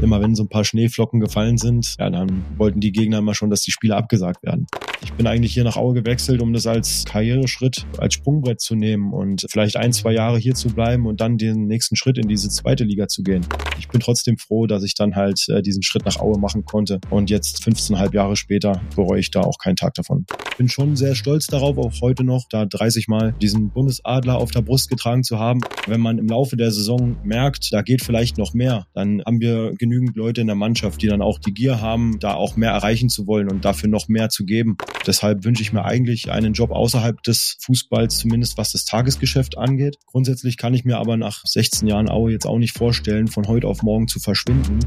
[0.00, 3.50] Immer wenn so ein paar Schneeflocken gefallen sind, ja, dann wollten die Gegner immer schon,
[3.50, 4.66] dass die Spiele abgesagt werden.
[5.00, 9.12] Ich bin eigentlich hier nach Aue gewechselt, um das als Karriereschritt, als Sprungbrett zu nehmen
[9.12, 12.48] und vielleicht ein, zwei Jahre hier zu bleiben und dann den nächsten Schritt in diese
[12.48, 13.46] zweite Liga zu gehen.
[13.78, 17.00] Ich bin trotzdem froh, dass ich dann halt äh, diesen Schritt nach Aue machen konnte
[17.10, 20.26] und jetzt 15,5 Jahre später bereue ich da auch keinen Tag davon.
[20.56, 24.62] Bin schon sehr stolz darauf, auch heute noch, da 30 Mal diesen Bundesadler auf der
[24.62, 25.60] Brust getragen zu haben.
[25.86, 29.72] Wenn man im Laufe der Saison merkt, da geht vielleicht noch mehr, dann haben wir
[29.78, 33.08] genügend Leute in der Mannschaft, die dann auch die Gier haben, da auch mehr erreichen
[33.08, 34.76] zu wollen und dafür noch mehr zu geben.
[35.06, 39.96] Deshalb wünsche ich mir eigentlich einen Job außerhalb des Fußballs, zumindest was das Tagesgeschäft angeht.
[40.06, 43.66] Grundsätzlich kann ich mir aber nach 16 Jahren Aue jetzt auch nicht vorstellen, von heute
[43.66, 44.80] auf morgen zu verschwinden.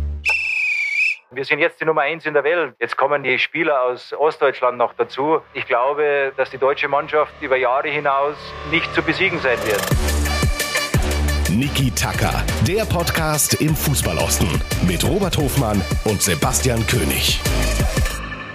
[1.34, 2.76] Wir sind jetzt die Nummer eins in der Welt.
[2.80, 5.40] Jetzt kommen die Spieler aus Ostdeutschland noch dazu.
[5.54, 8.36] Ich glaube, dass die deutsche Mannschaft über Jahre hinaus
[8.70, 9.82] nicht zu besiegen sein wird.
[11.50, 14.48] Niki Tacker, der Podcast im Fußballosten
[14.88, 17.40] mit Robert Hofmann und Sebastian König.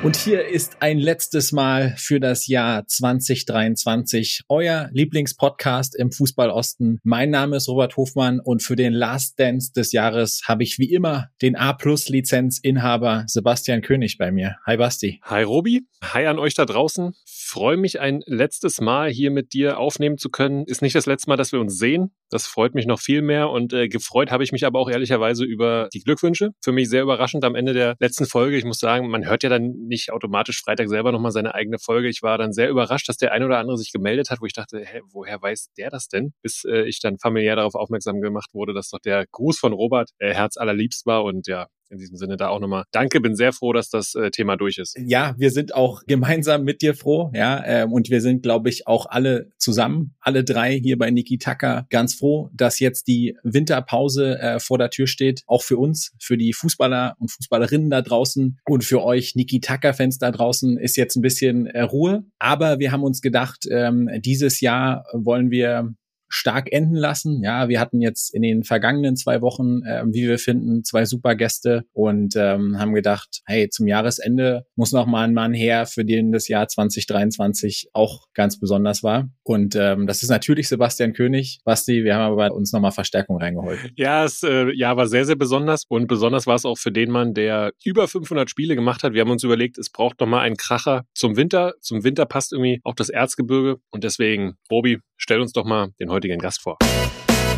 [0.02, 7.00] Und hier ist ein letztes Mal für das Jahr 2023 euer Lieblingspodcast im Fußball Osten.
[7.02, 10.92] Mein Name ist Robert Hofmann und für den Last Dance des Jahres habe ich wie
[10.92, 14.56] immer den A-Plus-Lizenzinhaber Sebastian König bei mir.
[14.66, 15.20] Hi Basti.
[15.24, 15.86] Hi Robi.
[16.02, 17.14] Hi an euch da draußen.
[17.48, 20.64] Freue mich ein letztes Mal hier mit dir aufnehmen zu können.
[20.66, 22.10] Ist nicht das letzte Mal, dass wir uns sehen.
[22.28, 25.44] Das freut mich noch viel mehr und äh, gefreut habe ich mich aber auch ehrlicherweise
[25.44, 26.50] über die Glückwünsche.
[26.60, 28.56] Für mich sehr überraschend am Ende der letzten Folge.
[28.56, 32.08] Ich muss sagen, man hört ja dann nicht automatisch Freitag selber nochmal seine eigene Folge.
[32.08, 34.52] Ich war dann sehr überrascht, dass der ein oder andere sich gemeldet hat, wo ich
[34.52, 36.32] dachte, hä, woher weiß der das denn?
[36.42, 40.10] Bis äh, ich dann familiär darauf aufmerksam gemacht wurde, dass doch der Gruß von Robert
[40.18, 43.52] äh, Herz allerliebst war und ja, in diesem Sinne da auch nochmal danke, bin sehr
[43.52, 44.96] froh, dass das äh, Thema durch ist.
[44.98, 48.86] Ja, wir sind auch gemeinsam mit dir froh, ja, ähm, und wir sind, glaube ich,
[48.86, 54.38] auch alle zusammen, alle drei hier bei Niki Tucker, ganz froh, dass jetzt die Winterpause
[54.38, 58.58] äh, vor der Tür steht, auch für uns, für die Fußballer und Fußballerinnen da draußen
[58.66, 62.92] und für euch Niki Tucker-Fans da draußen ist jetzt ein bisschen äh, Ruhe, aber wir
[62.92, 65.94] haben uns gedacht, ähm, dieses Jahr wollen wir
[66.36, 67.42] stark enden lassen.
[67.42, 71.34] Ja, wir hatten jetzt in den vergangenen zwei Wochen, äh, wie wir finden, zwei super
[71.34, 76.04] Gäste und ähm, haben gedacht, hey, zum Jahresende muss noch mal ein Mann her, für
[76.04, 79.30] den das Jahr 2023 auch ganz besonders war.
[79.44, 81.60] Und ähm, das ist natürlich Sebastian König.
[81.64, 83.78] Basti, wir haben aber bei uns nochmal Verstärkung reingeholt.
[83.96, 87.10] Ja, es äh, ja, war sehr, sehr besonders und besonders war es auch für den
[87.10, 89.14] Mann, der über 500 Spiele gemacht hat.
[89.14, 91.74] Wir haben uns überlegt, es braucht noch mal einen Kracher zum Winter.
[91.80, 96.10] Zum Winter passt irgendwie auch das Erzgebirge und deswegen, Bobi, stell uns doch mal den
[96.10, 96.78] heutigen Gast vor.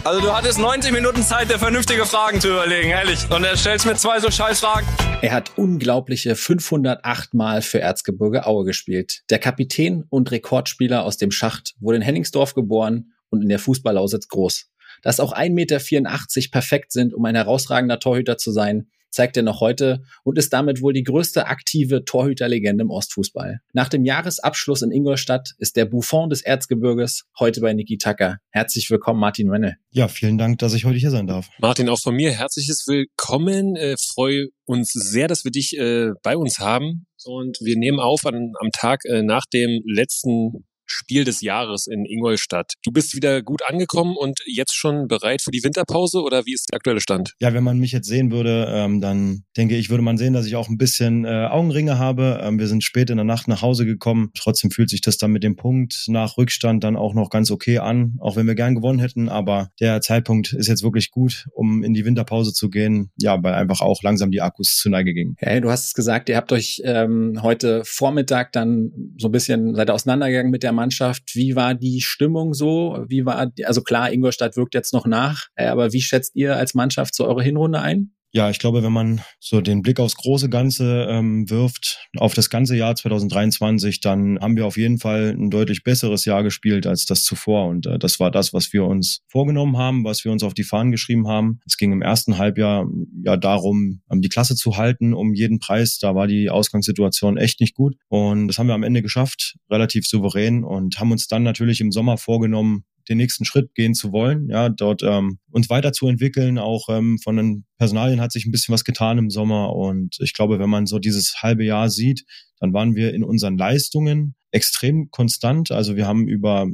[0.05, 3.19] Also du hattest 90 Minuten Zeit, dir vernünftige Fragen zu überlegen, ehrlich.
[3.31, 4.87] Und er stellst mir zwei so scheiß Fragen.
[5.21, 9.23] Er hat unglaubliche 508 Mal für Erzgebirge Aue gespielt.
[9.29, 14.29] Der Kapitän und Rekordspieler aus dem Schacht wurde in Henningsdorf geboren und in der Fußballlausitz
[14.29, 14.71] groß.
[15.03, 19.61] Dass auch 1,84 Meter perfekt sind, um ein herausragender Torhüter zu sein, zeigt er noch
[19.61, 23.61] heute und ist damit wohl die größte aktive Torhüterlegende im Ostfußball.
[23.73, 28.39] Nach dem Jahresabschluss in Ingolstadt ist der Buffon des Erzgebirges heute bei Niki Tucker.
[28.51, 29.77] Herzlich willkommen, Martin Renne.
[29.91, 31.49] Ja, vielen Dank, dass ich heute hier sein darf.
[31.61, 33.77] Martin, auch von mir herzliches Willkommen.
[33.77, 37.07] Äh, freue uns sehr, dass wir dich äh, bei uns haben.
[37.25, 42.05] Und wir nehmen auf an, am Tag äh, nach dem letzten Spiel des Jahres in
[42.05, 42.75] Ingolstadt.
[42.83, 46.67] Du bist wieder gut angekommen und jetzt schon bereit für die Winterpause oder wie ist
[46.71, 47.35] der aktuelle Stand?
[47.41, 50.47] Ja, wenn man mich jetzt sehen würde, ähm, dann denke ich, würde man sehen, dass
[50.47, 52.41] ich auch ein bisschen äh, Augenringe habe.
[52.43, 54.31] Ähm, wir sind spät in der Nacht nach Hause gekommen.
[54.35, 57.79] Trotzdem fühlt sich das dann mit dem Punkt nach Rückstand dann auch noch ganz okay
[57.79, 59.29] an, auch wenn wir gern gewonnen hätten.
[59.29, 63.11] Aber der Zeitpunkt ist jetzt wirklich gut, um in die Winterpause zu gehen.
[63.19, 65.35] Ja, weil einfach auch langsam die Akkus zu Neige gingen.
[65.39, 69.75] Hey, du hast es gesagt, ihr habt euch ähm, heute Vormittag dann so ein bisschen
[69.75, 71.35] seid auseinandergegangen mit der Mannschaft.
[71.35, 73.05] Wie war die Stimmung so?
[73.09, 76.75] Wie war, also klar, Ingolstadt wirkt jetzt noch nach, äh, aber wie schätzt ihr als
[76.75, 78.13] Mannschaft so eure Hinrunde ein?
[78.31, 82.51] Ja, ich glaube, wenn man so den Blick aufs große Ganze ähm, wirft, auf das
[82.51, 87.07] ganze Jahr 2023, dann haben wir auf jeden Fall ein deutlich besseres Jahr gespielt als
[87.07, 87.69] das zuvor.
[87.69, 90.65] Und äh, das war das, was wir uns vorgenommen haben, was wir uns auf die
[90.65, 91.61] Fahnen geschrieben haben.
[91.67, 92.87] Es ging im ersten Halbjahr
[93.25, 95.99] ja darum, ähm, die Klasse zu halten um jeden Preis.
[95.99, 97.97] Da war die Ausgangssituation echt nicht gut.
[98.09, 101.93] Und das haben wir am Ende geschafft, relativ souverän und haben uns dann natürlich im
[101.93, 106.59] Sommer vorgenommen, den nächsten Schritt gehen zu wollen, ja, dort ähm, uns weiterzuentwickeln.
[106.59, 110.33] Auch ähm, von den Personalien hat sich ein bisschen was getan im Sommer und ich
[110.33, 112.25] glaube, wenn man so dieses halbe Jahr sieht,
[112.61, 115.71] dann waren wir in unseren Leistungen extrem konstant.
[115.71, 116.69] Also wir haben über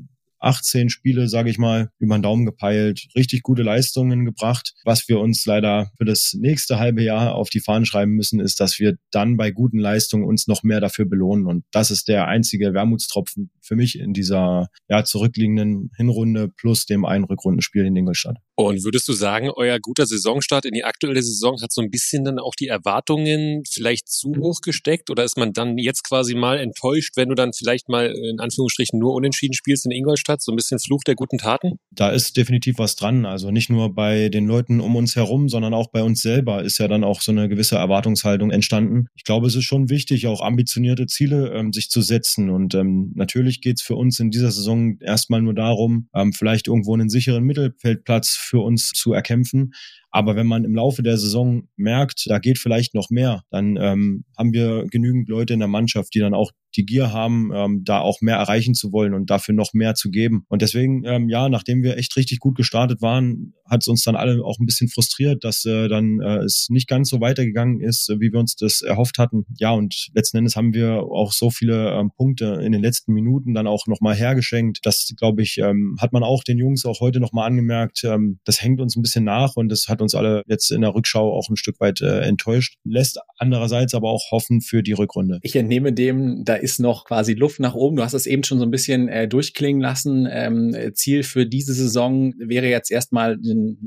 [0.45, 4.75] 18 Spiele, sage ich mal, über den Daumen gepeilt, richtig gute Leistungen gebracht.
[4.85, 8.61] Was wir uns leider für das nächste halbe Jahr auf die Fahnen schreiben müssen, ist,
[8.61, 11.47] dass wir dann bei guten Leistungen uns noch mehr dafür belohnen.
[11.47, 17.05] Und das ist der einzige Wermutstropfen für mich in dieser ja, zurückliegenden Hinrunde plus dem
[17.05, 18.37] einen Rückrundenspiel in Ingolstadt.
[18.57, 22.25] Und würdest du sagen, euer guter Saisonstart in die aktuelle Saison hat so ein bisschen
[22.25, 26.59] dann auch die Erwartungen vielleicht zu hoch gesteckt oder ist man dann jetzt quasi mal
[26.59, 30.41] enttäuscht, wenn du dann vielleicht mal in Anführungsstrichen nur unentschieden spielst in Ingolstadt?
[30.41, 31.79] So ein bisschen Fluch der guten Taten?
[31.91, 33.27] Da ist definitiv was dran.
[33.27, 36.79] Also nicht nur bei den Leuten um uns herum, sondern auch bei uns selber ist
[36.79, 39.07] ja dann auch so eine gewisse Erwartungshaltung entstanden.
[39.17, 42.51] Ich glaube, es ist schon wichtig, auch ambitionierte Ziele ähm, sich zu setzen.
[42.51, 46.69] Und ähm, natürlich geht es für uns in dieser Saison erstmal nur darum, ähm, vielleicht
[46.69, 49.75] irgendwo einen sicheren Mittelfeldplatz für uns zu erkämpfen.
[50.15, 54.25] Aber wenn man im Laufe der Saison merkt, da geht vielleicht noch mehr, dann ähm,
[54.39, 58.01] haben wir genügend Leute in der Mannschaft, die dann auch die Gier haben, ähm, da
[58.01, 60.45] auch mehr erreichen zu wollen und dafür noch mehr zu geben.
[60.49, 64.17] Und deswegen, ähm, ja, nachdem wir echt richtig gut gestartet waren, hat es uns dann
[64.17, 68.09] alle auch ein bisschen frustriert, dass äh, dann äh, es nicht ganz so weitergegangen ist,
[68.19, 69.47] wie wir uns das erhofft hatten.
[69.59, 73.55] Ja, und letzten Endes haben wir auch so viele ähm, Punkte in den letzten Minuten
[73.55, 74.81] dann auch nochmal hergeschenkt.
[74.83, 78.05] Das, glaube ich, ähm, hat man auch den Jungs auch heute nochmal angemerkt.
[78.05, 80.95] Ähm, das hängt uns ein bisschen nach und das hat uns alle jetzt in der
[80.95, 82.77] Rückschau auch ein Stück weit äh, enttäuscht.
[82.85, 85.41] Lässt andererseits aber auch hoffen für die Rückrunde.
[85.43, 87.97] Ich entnehme dem, da ist noch quasi Luft nach oben.
[87.97, 90.29] Du hast es eben schon so ein bisschen äh, durchklingen lassen.
[90.31, 93.37] Ähm, Ziel für diese Saison wäre jetzt erstmal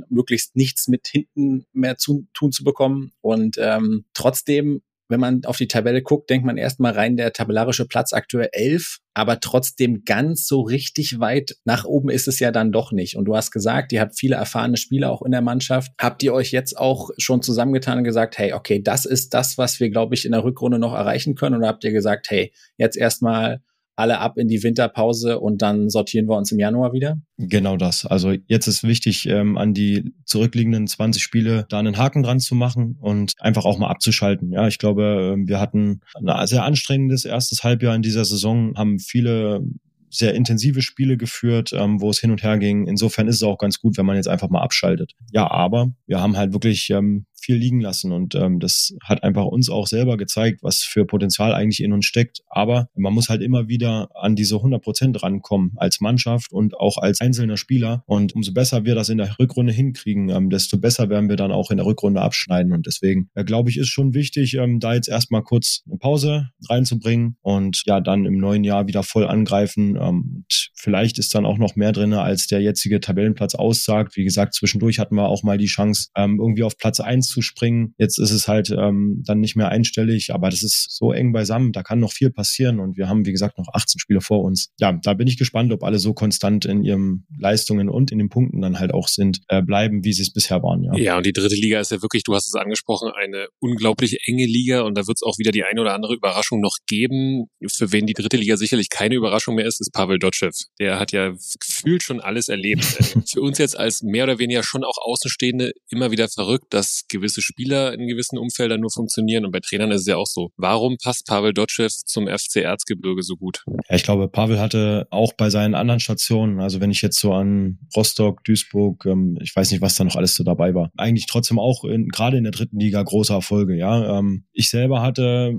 [0.10, 3.12] möglichst nichts mit hinten mehr zu tun zu bekommen.
[3.22, 7.88] Und ähm, trotzdem wenn man auf die Tabelle guckt, denkt man erstmal rein, der tabellarische
[7.88, 12.72] Platz aktuell elf, aber trotzdem ganz so richtig weit nach oben ist es ja dann
[12.72, 13.16] doch nicht.
[13.16, 15.92] Und du hast gesagt, ihr habt viele erfahrene Spieler auch in der Mannschaft.
[16.00, 19.80] Habt ihr euch jetzt auch schon zusammengetan und gesagt, hey, okay, das ist das, was
[19.80, 21.56] wir, glaube ich, in der Rückrunde noch erreichen können?
[21.56, 23.62] Oder habt ihr gesagt, hey, jetzt erstmal
[23.98, 27.20] alle ab in die Winterpause und dann sortieren wir uns im Januar wieder?
[27.38, 28.06] Genau das.
[28.06, 32.56] Also jetzt ist wichtig, ähm, an die zurückliegenden 20 Spiele da einen Haken dran zu
[32.56, 34.52] machen und einfach auch mal abzuschalten.
[34.52, 39.00] Ja, ich glaube, ähm, wir hatten ein sehr anstrengendes erstes Halbjahr in dieser Saison, haben
[39.00, 39.64] viele
[40.10, 42.88] sehr intensive Spiele geführt, ähm, wo es hin und her ging.
[42.88, 45.14] Insofern ist es auch ganz gut, wenn man jetzt einfach mal abschaltet.
[45.32, 48.12] Ja, aber wir haben halt wirklich ähm, viel liegen lassen.
[48.12, 52.06] Und ähm, das hat einfach uns auch selber gezeigt, was für Potenzial eigentlich in uns
[52.06, 52.42] steckt.
[52.50, 56.98] Aber man muss halt immer wieder an diese 100 Prozent rankommen als Mannschaft und auch
[56.98, 58.04] als einzelner Spieler.
[58.06, 61.52] Und umso besser wir das in der Rückrunde hinkriegen, ähm, desto besser werden wir dann
[61.52, 62.74] auch in der Rückrunde abschneiden.
[62.74, 66.50] Und deswegen, äh, glaube ich, ist schon wichtig, ähm, da jetzt erstmal kurz eine Pause
[66.70, 69.96] reinzubringen und ja, dann im neuen Jahr wieder voll angreifen.
[69.96, 74.16] Ähm, und vielleicht ist dann auch noch mehr drin, als der jetzige Tabellenplatz aussagt.
[74.16, 77.42] Wie gesagt, zwischendurch hatten wir auch mal die Chance, ähm, irgendwie auf Platz eins zu
[77.42, 77.94] springen.
[77.98, 81.72] Jetzt ist es halt ähm, dann nicht mehr einstellig, aber das ist so eng beisammen.
[81.72, 84.72] Da kann noch viel passieren und wir haben, wie gesagt, noch 18 Spiele vor uns.
[84.80, 88.30] Ja, da bin ich gespannt, ob alle so konstant in ihren Leistungen und in den
[88.30, 90.84] Punkten dann halt auch sind, äh, bleiben, wie sie es bisher waren.
[90.84, 90.96] Ja.
[90.98, 94.46] ja, und die dritte Liga ist ja wirklich, du hast es angesprochen, eine unglaublich enge
[94.46, 97.48] Liga und da wird es auch wieder die eine oder andere Überraschung noch geben.
[97.72, 100.52] Für wen die dritte Liga sicherlich keine Überraschung mehr ist, ist Pavel Dotschew.
[100.80, 101.34] Der hat ja
[101.78, 102.84] gefühlt schon alles erlebt.
[103.30, 107.42] Für uns jetzt als mehr oder weniger schon auch Außenstehende immer wieder verrückt, dass gewisse
[107.42, 110.52] Spieler in gewissen Umfeldern nur funktionieren und bei Trainern ist es ja auch so.
[110.58, 113.64] Warum passt Pavel Dotschew zum FC Erzgebirge so gut?
[113.90, 117.34] Ja, ich glaube, Pavel hatte auch bei seinen anderen Stationen, also wenn ich jetzt so
[117.34, 121.28] an Rostock, Duisburg, ähm, ich weiß nicht, was da noch alles so dabei war, eigentlich
[121.28, 123.76] trotzdem auch in, gerade in der dritten Liga große Erfolge.
[123.76, 125.54] Ja, ähm, ich selber hatte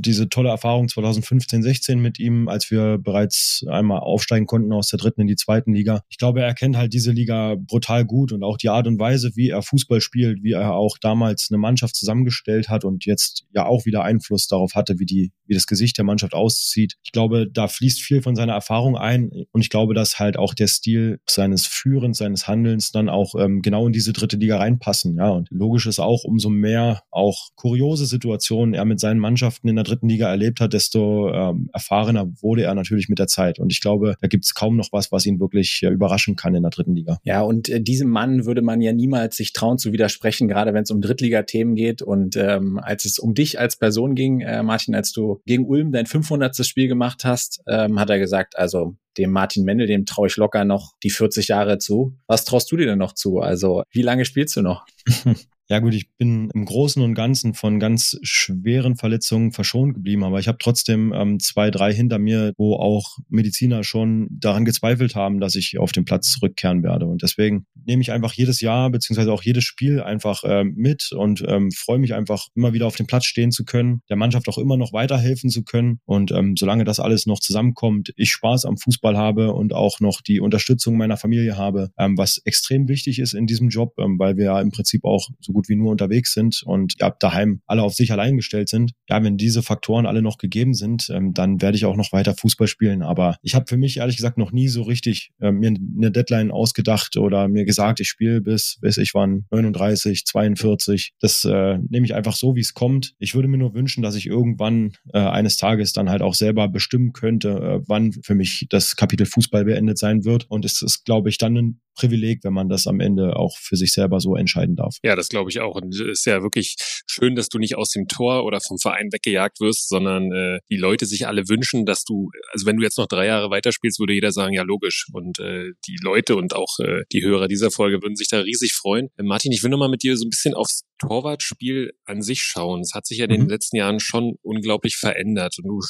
[0.00, 4.98] diese tolle Erfahrung 2015, 16 mit ihm, als wir bereits einmal aufsteigen konnten aus der
[4.98, 6.02] dritten in die zweiten Liga.
[6.08, 9.32] Ich glaube, er kennt halt diese Liga brutal gut und auch die Art und Weise,
[9.34, 13.66] wie er Fußball spielt, wie er auch damals eine Mannschaft zusammengestellt hat und jetzt ja
[13.66, 16.94] auch wieder Einfluss darauf hatte, wie die, wie das Gesicht der Mannschaft aussieht.
[17.02, 20.54] Ich glaube, da fließt viel von seiner Erfahrung ein und ich glaube, dass halt auch
[20.54, 25.16] der Stil seines Führens, seines Handelns dann auch ähm, genau in diese dritte Liga reinpassen.
[25.16, 29.76] Ja, und logisch ist auch, umso mehr auch kuriose Situationen er mit seinen Mannschaften in
[29.76, 33.58] der dritten Liga erlebt hat, desto ähm, erfahrener wurde er natürlich mit der Zeit.
[33.58, 36.54] Und ich glaube, da gibt es kaum noch was, was ihn wirklich äh, überraschen kann
[36.54, 37.18] in der dritten Liga.
[37.24, 40.82] Ja, und äh, diesem Mann würde man ja niemals sich trauen zu widersprechen, gerade wenn
[40.82, 42.02] es um Drittligathemen geht.
[42.02, 45.92] Und ähm, als es um dich als Person ging, äh, Martin, als du gegen Ulm
[45.92, 46.52] dein 500.
[46.64, 50.64] Spiel gemacht hast, ähm, hat er gesagt, also dem Martin Mendel, dem traue ich locker
[50.64, 52.16] noch die 40 Jahre zu.
[52.26, 53.38] Was traust du dir denn noch zu?
[53.38, 54.86] Also wie lange spielst du noch?
[55.72, 60.38] Ja gut, ich bin im Großen und Ganzen von ganz schweren Verletzungen verschont geblieben, aber
[60.38, 65.40] ich habe trotzdem ähm, zwei, drei hinter mir, wo auch Mediziner schon daran gezweifelt haben,
[65.40, 67.06] dass ich auf den Platz zurückkehren werde.
[67.06, 71.42] Und deswegen nehme ich einfach jedes Jahr beziehungsweise auch jedes Spiel einfach ähm, mit und
[71.48, 74.58] ähm, freue mich einfach immer wieder auf dem Platz stehen zu können, der Mannschaft auch
[74.58, 76.00] immer noch weiterhelfen zu können.
[76.04, 80.20] Und ähm, solange das alles noch zusammenkommt, ich Spaß am Fußball habe und auch noch
[80.20, 84.36] die Unterstützung meiner Familie habe, ähm, was extrem wichtig ist in diesem Job, ähm, weil
[84.36, 87.60] wir ja im Prinzip auch so gut gut wie nur unterwegs sind und ja, daheim
[87.66, 88.92] alle auf sich allein gestellt sind.
[89.08, 92.34] Ja, wenn diese Faktoren alle noch gegeben sind, ähm, dann werde ich auch noch weiter
[92.34, 93.02] Fußball spielen.
[93.02, 96.50] Aber ich habe für mich ehrlich gesagt noch nie so richtig äh, mir eine Deadline
[96.50, 101.12] ausgedacht oder mir gesagt, ich spiele bis, bis ich wann 39, 42.
[101.20, 103.14] Das äh, nehme ich einfach so, wie es kommt.
[103.18, 106.68] Ich würde mir nur wünschen, dass ich irgendwann äh, eines Tages dann halt auch selber
[106.68, 110.46] bestimmen könnte, äh, wann für mich das Kapitel Fußball beendet sein wird.
[110.50, 113.76] Und es ist, glaube ich, dann ein Privileg, wenn man das am Ende auch für
[113.76, 114.96] sich selber so entscheiden darf.
[115.02, 115.76] Ja, das glaube ich auch.
[115.76, 119.08] Und es ist ja wirklich schön, dass du nicht aus dem Tor oder vom Verein
[119.12, 122.98] weggejagt wirst, sondern äh, die Leute sich alle wünschen, dass du, also wenn du jetzt
[122.98, 125.06] noch drei Jahre weiterspielst, würde jeder sagen, ja logisch.
[125.12, 128.72] Und äh, die Leute und auch äh, die Hörer dieser Folge würden sich da riesig
[128.74, 129.08] freuen.
[129.16, 132.80] Äh, Martin, ich will nochmal mit dir so ein bisschen aufs Torwartspiel an sich schauen.
[132.80, 133.48] Es hat sich ja in den mhm.
[133.48, 135.56] letzten Jahren schon unglaublich verändert.
[135.58, 135.80] Und du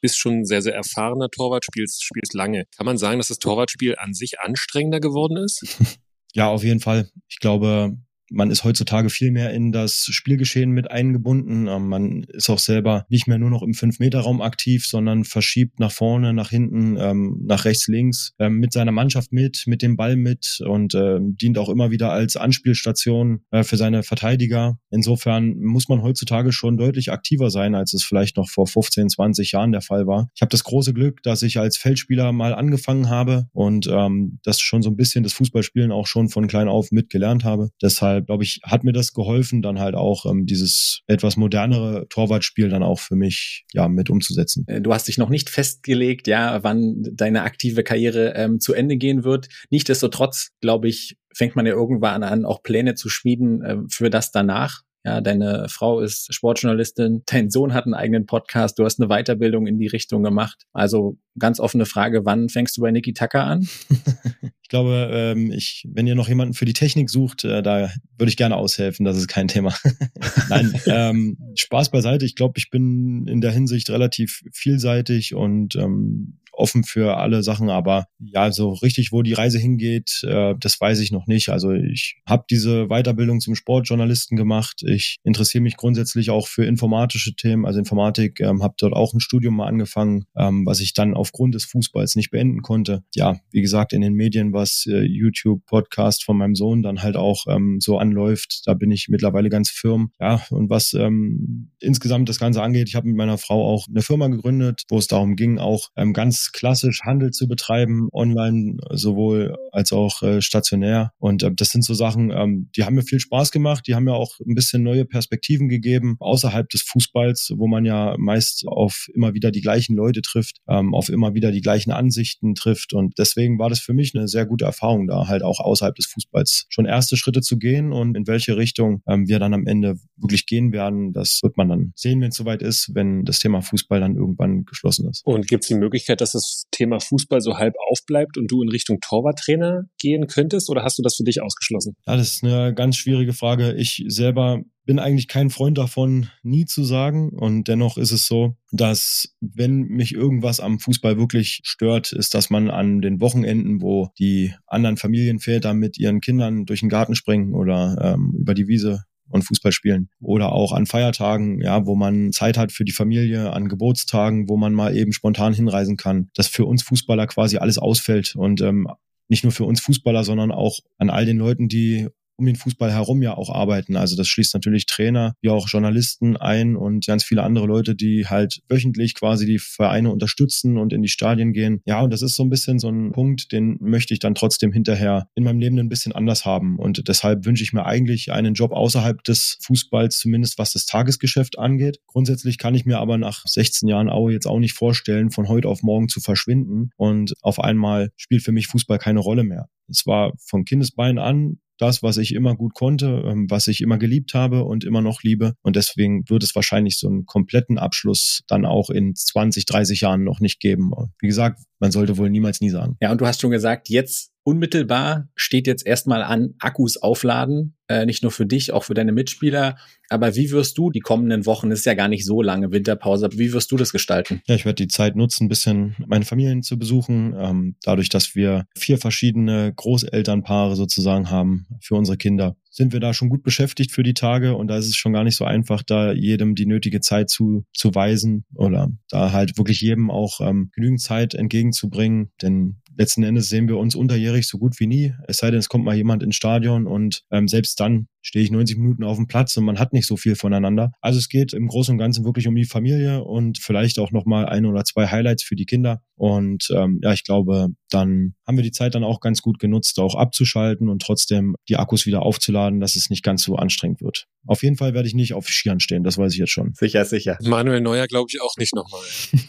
[0.00, 2.64] bist schon sehr, sehr erfahrener Torwart, spielst, spielst lange.
[2.76, 5.64] Kann man sagen, dass das Torwartspiel an sich anstrengender geworden ist?
[6.34, 7.08] Ja, auf jeden Fall.
[7.28, 7.96] Ich glaube,
[8.30, 11.66] man ist heutzutage viel mehr in das Spielgeschehen mit eingebunden.
[11.68, 15.92] Ähm, man ist auch selber nicht mehr nur noch im Fünf-Meter-Raum aktiv, sondern verschiebt nach
[15.92, 20.16] vorne, nach hinten, ähm, nach rechts, links, ähm, mit seiner Mannschaft mit, mit dem Ball
[20.16, 24.78] mit und dient auch immer wieder als Anspielstation äh, für seine Verteidiger.
[24.90, 29.52] Insofern muss man heutzutage schon deutlich aktiver sein, als es vielleicht noch vor 15, 20
[29.52, 30.30] Jahren der Fall war.
[30.34, 34.82] Ich habe das große Glück, dass ich als Feldspieler mal angefangen habe und das schon
[34.82, 37.70] so ein bisschen das Fußballspielen auch schon von klein auf mitgelernt habe.
[37.82, 42.06] Deshalb deshalb glaube ich, hat mir das geholfen, dann halt auch ähm, dieses etwas modernere
[42.08, 44.64] Torwartspiel dann auch für mich ja mit umzusetzen.
[44.66, 48.96] Äh, du hast dich noch nicht festgelegt, ja, wann deine aktive Karriere ähm, zu Ende
[48.96, 49.48] gehen wird.
[49.70, 54.30] Nichtsdestotrotz, glaube ich, fängt man ja irgendwann an, auch Pläne zu schmieden äh, für das
[54.30, 54.82] danach.
[55.06, 59.68] Ja, deine Frau ist Sportjournalistin, dein Sohn hat einen eigenen Podcast, du hast eine Weiterbildung
[59.68, 60.64] in die Richtung gemacht.
[60.72, 63.68] Also ganz offene Frage, wann fängst du bei Niki Tucker an?
[64.62, 68.30] ich glaube, ähm, ich, wenn ihr noch jemanden für die Technik sucht, äh, da würde
[68.30, 69.72] ich gerne aushelfen, das ist kein Thema.
[70.48, 72.24] Nein, ähm, Spaß beiseite.
[72.24, 77.70] Ich glaube, ich bin in der Hinsicht relativ vielseitig und ähm, offen für alle Sachen,
[77.70, 81.48] aber ja, so richtig, wo die Reise hingeht, äh, das weiß ich noch nicht.
[81.48, 84.82] Also ich habe diese Weiterbildung zum Sportjournalisten gemacht.
[84.86, 89.20] Ich interessiere mich grundsätzlich auch für informatische Themen, also Informatik, ähm, habe dort auch ein
[89.20, 93.02] Studium mal angefangen, ähm, was ich dann aufgrund des Fußballs nicht beenden konnte.
[93.14, 97.16] Ja, wie gesagt, in den Medien, was äh, YouTube, Podcast von meinem Sohn dann halt
[97.16, 100.10] auch ähm, so anläuft, da bin ich mittlerweile ganz firm.
[100.20, 104.02] Ja, und was ähm, insgesamt das Ganze angeht, ich habe mit meiner Frau auch eine
[104.02, 109.56] Firma gegründet, wo es darum ging, auch ähm, ganz klassisch Handel zu betreiben, online sowohl
[109.72, 111.12] als auch äh, stationär.
[111.18, 113.86] Und äh, das sind so Sachen, ähm, die haben mir viel Spaß gemacht.
[113.86, 118.16] Die haben mir auch ein bisschen neue Perspektiven gegeben außerhalb des Fußballs, wo man ja
[118.18, 122.54] meist auf immer wieder die gleichen Leute trifft, ähm, auf immer wieder die gleichen Ansichten
[122.54, 122.92] trifft.
[122.92, 126.06] Und deswegen war das für mich eine sehr gute Erfahrung, da halt auch außerhalb des
[126.06, 129.96] Fußballs schon erste Schritte zu gehen und in welche Richtung ähm, wir dann am Ende
[130.16, 131.12] wirklich gehen werden.
[131.12, 134.64] Das wird man dann sehen, wenn es soweit ist, wenn das Thema Fußball dann irgendwann
[134.64, 135.24] geschlossen ist.
[135.24, 138.68] Und gibt es die Möglichkeit, dass das Thema Fußball so halb aufbleibt und du in
[138.68, 141.96] Richtung Torwarttrainer gehen könntest oder hast du das für dich ausgeschlossen?
[142.06, 143.74] Ja, das ist eine ganz schwierige Frage.
[143.74, 147.30] Ich selber bin eigentlich kein Freund davon, nie zu sagen.
[147.30, 152.50] Und dennoch ist es so, dass wenn mich irgendwas am Fußball wirklich stört, ist, dass
[152.50, 157.54] man an den Wochenenden, wo die anderen Familienväter mit ihren Kindern durch den Garten springen
[157.54, 160.08] oder ähm, über die Wiese und Fußball spielen.
[160.20, 164.56] Oder auch an Feiertagen, ja, wo man Zeit hat für die Familie, an Geburtstagen, wo
[164.56, 168.34] man mal eben spontan hinreisen kann, dass für uns Fußballer quasi alles ausfällt.
[168.36, 168.88] Und ähm,
[169.28, 172.92] nicht nur für uns Fußballer, sondern auch an all den Leuten, die um den Fußball
[172.92, 173.96] herum ja auch arbeiten.
[173.96, 178.26] Also das schließt natürlich Trainer, wie auch Journalisten ein und ganz viele andere Leute, die
[178.26, 181.80] halt wöchentlich quasi die Vereine unterstützen und in die Stadien gehen.
[181.84, 184.72] Ja, und das ist so ein bisschen so ein Punkt, den möchte ich dann trotzdem
[184.72, 186.78] hinterher in meinem Leben ein bisschen anders haben.
[186.78, 191.58] Und deshalb wünsche ich mir eigentlich einen Job außerhalb des Fußballs, zumindest was das Tagesgeschäft
[191.58, 191.98] angeht.
[192.06, 195.68] Grundsätzlich kann ich mir aber nach 16 Jahren Aue jetzt auch nicht vorstellen, von heute
[195.68, 199.68] auf morgen zu verschwinden und auf einmal spielt für mich Fußball keine Rolle mehr.
[199.88, 203.98] Es war von Kindesbein an das, was ich immer gut konnte, ähm, was ich immer
[203.98, 205.54] geliebt habe und immer noch liebe.
[205.62, 210.24] Und deswegen wird es wahrscheinlich so einen kompletten Abschluss dann auch in 20, 30 Jahren
[210.24, 210.92] noch nicht geben.
[211.20, 212.96] Wie gesagt, man sollte wohl niemals nie sagen.
[213.00, 218.06] Ja, und du hast schon gesagt, jetzt unmittelbar steht jetzt erstmal an Akkus aufladen, äh,
[218.06, 219.76] nicht nur für dich, auch für deine Mitspieler.
[220.08, 223.52] Aber wie wirst du die kommenden Wochen, ist ja gar nicht so lange Winterpause, wie
[223.52, 224.42] wirst du das gestalten?
[224.46, 227.34] Ja, ich werde die Zeit nutzen, ein bisschen meine Familien zu besuchen.
[227.36, 233.14] Ähm, dadurch, dass wir vier verschiedene Großelternpaare sozusagen haben für unsere Kinder, sind wir da
[233.14, 235.82] schon gut beschäftigt für die Tage und da ist es schon gar nicht so einfach,
[235.82, 240.70] da jedem die nötige Zeit zu, zu weisen oder da halt wirklich jedem auch ähm,
[240.74, 242.32] genügend Zeit entgegenzubringen.
[242.42, 245.14] Denn letzten Endes sehen wir uns unterjährig so gut wie nie.
[245.26, 248.50] Es sei denn, es kommt mal jemand ins Stadion und ähm, selbst dann stehe ich
[248.50, 250.90] 90 Minuten auf dem Platz und man hat nicht so viel voneinander.
[251.00, 254.46] Also es geht im Großen und Ganzen wirklich um die Familie und vielleicht auch nochmal
[254.46, 256.02] ein oder zwei Highlights für die Kinder.
[256.16, 260.00] Und ähm, ja, ich glaube, dann haben wir die Zeit dann auch ganz gut genutzt,
[260.00, 264.26] auch abzuschalten und trotzdem die Akkus wieder aufzuladen, dass es nicht ganz so anstrengend wird.
[264.46, 266.72] Auf jeden Fall werde ich nicht auf Skiern stehen, das weiß ich jetzt schon.
[266.74, 267.38] Sicher, sicher.
[267.42, 269.02] Manuel Neuer glaube ich auch nicht nochmal.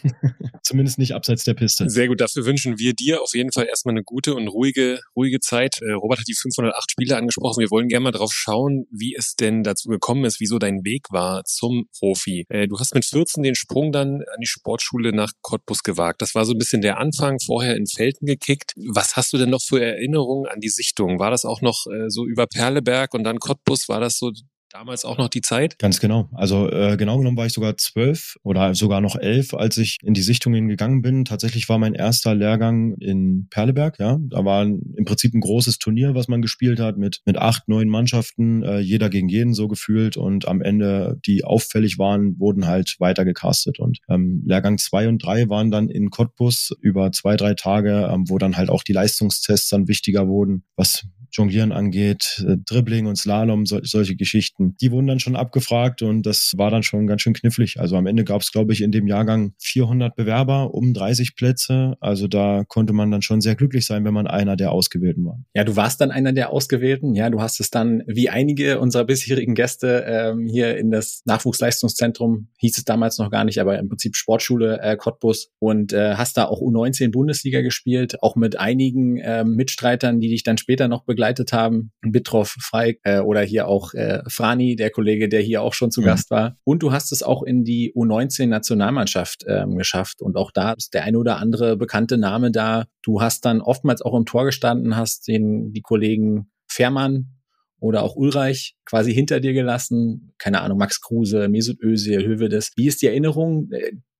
[0.62, 1.88] Zumindest nicht abseits der Piste.
[1.88, 5.40] Sehr gut, dafür wünschen wir dir auf jeden Fall erstmal eine gute und ruhige, ruhige
[5.40, 5.80] Zeit.
[5.80, 7.60] Äh, Robert hat die 508 Spiele angesprochen.
[7.60, 11.06] Wir wollen gerne mal drauf schauen, wie es denn dazu gekommen ist, wieso dein Weg
[11.10, 12.44] war zum Profi.
[12.48, 16.20] Äh, du hast mit 14 den Sprung dann an die Sportschule nach Cottbus gewagt.
[16.20, 18.74] Das war so ein bisschen der Anfang, vorher in Felten gekickt.
[18.76, 21.18] Was hast du denn noch für Erinnerungen an die Sichtung?
[21.18, 23.88] War das auch noch äh, so über Perleberg und dann Cottbus?
[23.88, 24.32] War das so
[24.70, 25.78] damals auch noch die Zeit?
[25.78, 26.28] Ganz genau.
[26.32, 30.14] Also äh, genau genommen war ich sogar zwölf oder sogar noch elf, als ich in
[30.14, 31.24] die Sichtungen gegangen bin.
[31.24, 33.98] Tatsächlich war mein erster Lehrgang in Perleberg.
[33.98, 37.68] Ja, da war im Prinzip ein großes Turnier, was man gespielt hat mit mit acht,
[37.68, 42.66] neun Mannschaften, äh, jeder gegen jeden so gefühlt und am Ende, die auffällig waren, wurden
[42.66, 47.36] halt weiter gecastet und ähm, Lehrgang zwei und drei waren dann in Cottbus über zwei,
[47.36, 52.44] drei Tage, ähm, wo dann halt auch die Leistungstests dann wichtiger wurden, was Jonglieren angeht,
[52.46, 54.76] äh, Dribbling und Slalom, so, solche Geschichten.
[54.80, 57.78] Die wurden dann schon abgefragt und das war dann schon ganz schön knifflig.
[57.78, 61.96] Also am Ende gab es, glaube ich, in dem Jahrgang 400 Bewerber um 30 Plätze.
[62.00, 65.38] Also da konnte man dann schon sehr glücklich sein, wenn man einer der Ausgewählten war.
[65.54, 67.14] Ja, du warst dann einer der Ausgewählten.
[67.14, 72.48] Ja, du hast es dann, wie einige unserer bisherigen Gäste ähm, hier in das Nachwuchsleistungszentrum,
[72.58, 76.36] hieß es damals noch gar nicht, aber im Prinzip Sportschule äh, Cottbus und äh, hast
[76.36, 81.04] da auch U19 Bundesliga gespielt, auch mit einigen äh, Mitstreitern, die dich dann später noch
[81.04, 85.62] begleitet begleitet haben, Bitroff, Freik äh, oder hier auch äh, Frani, der Kollege, der hier
[85.62, 86.04] auch schon zu mhm.
[86.04, 86.56] Gast war.
[86.62, 90.22] Und du hast es auch in die U19-Nationalmannschaft ähm, geschafft.
[90.22, 92.86] Und auch da ist der eine oder andere bekannte Name da.
[93.02, 97.34] Du hast dann oftmals auch im Tor gestanden, hast den die Kollegen Fährmann
[97.80, 100.32] oder auch Ulreich quasi hinter dir gelassen.
[100.38, 102.70] Keine Ahnung, Max Kruse, Mesut Özil, Hövedes.
[102.76, 103.70] Wie ist die Erinnerung?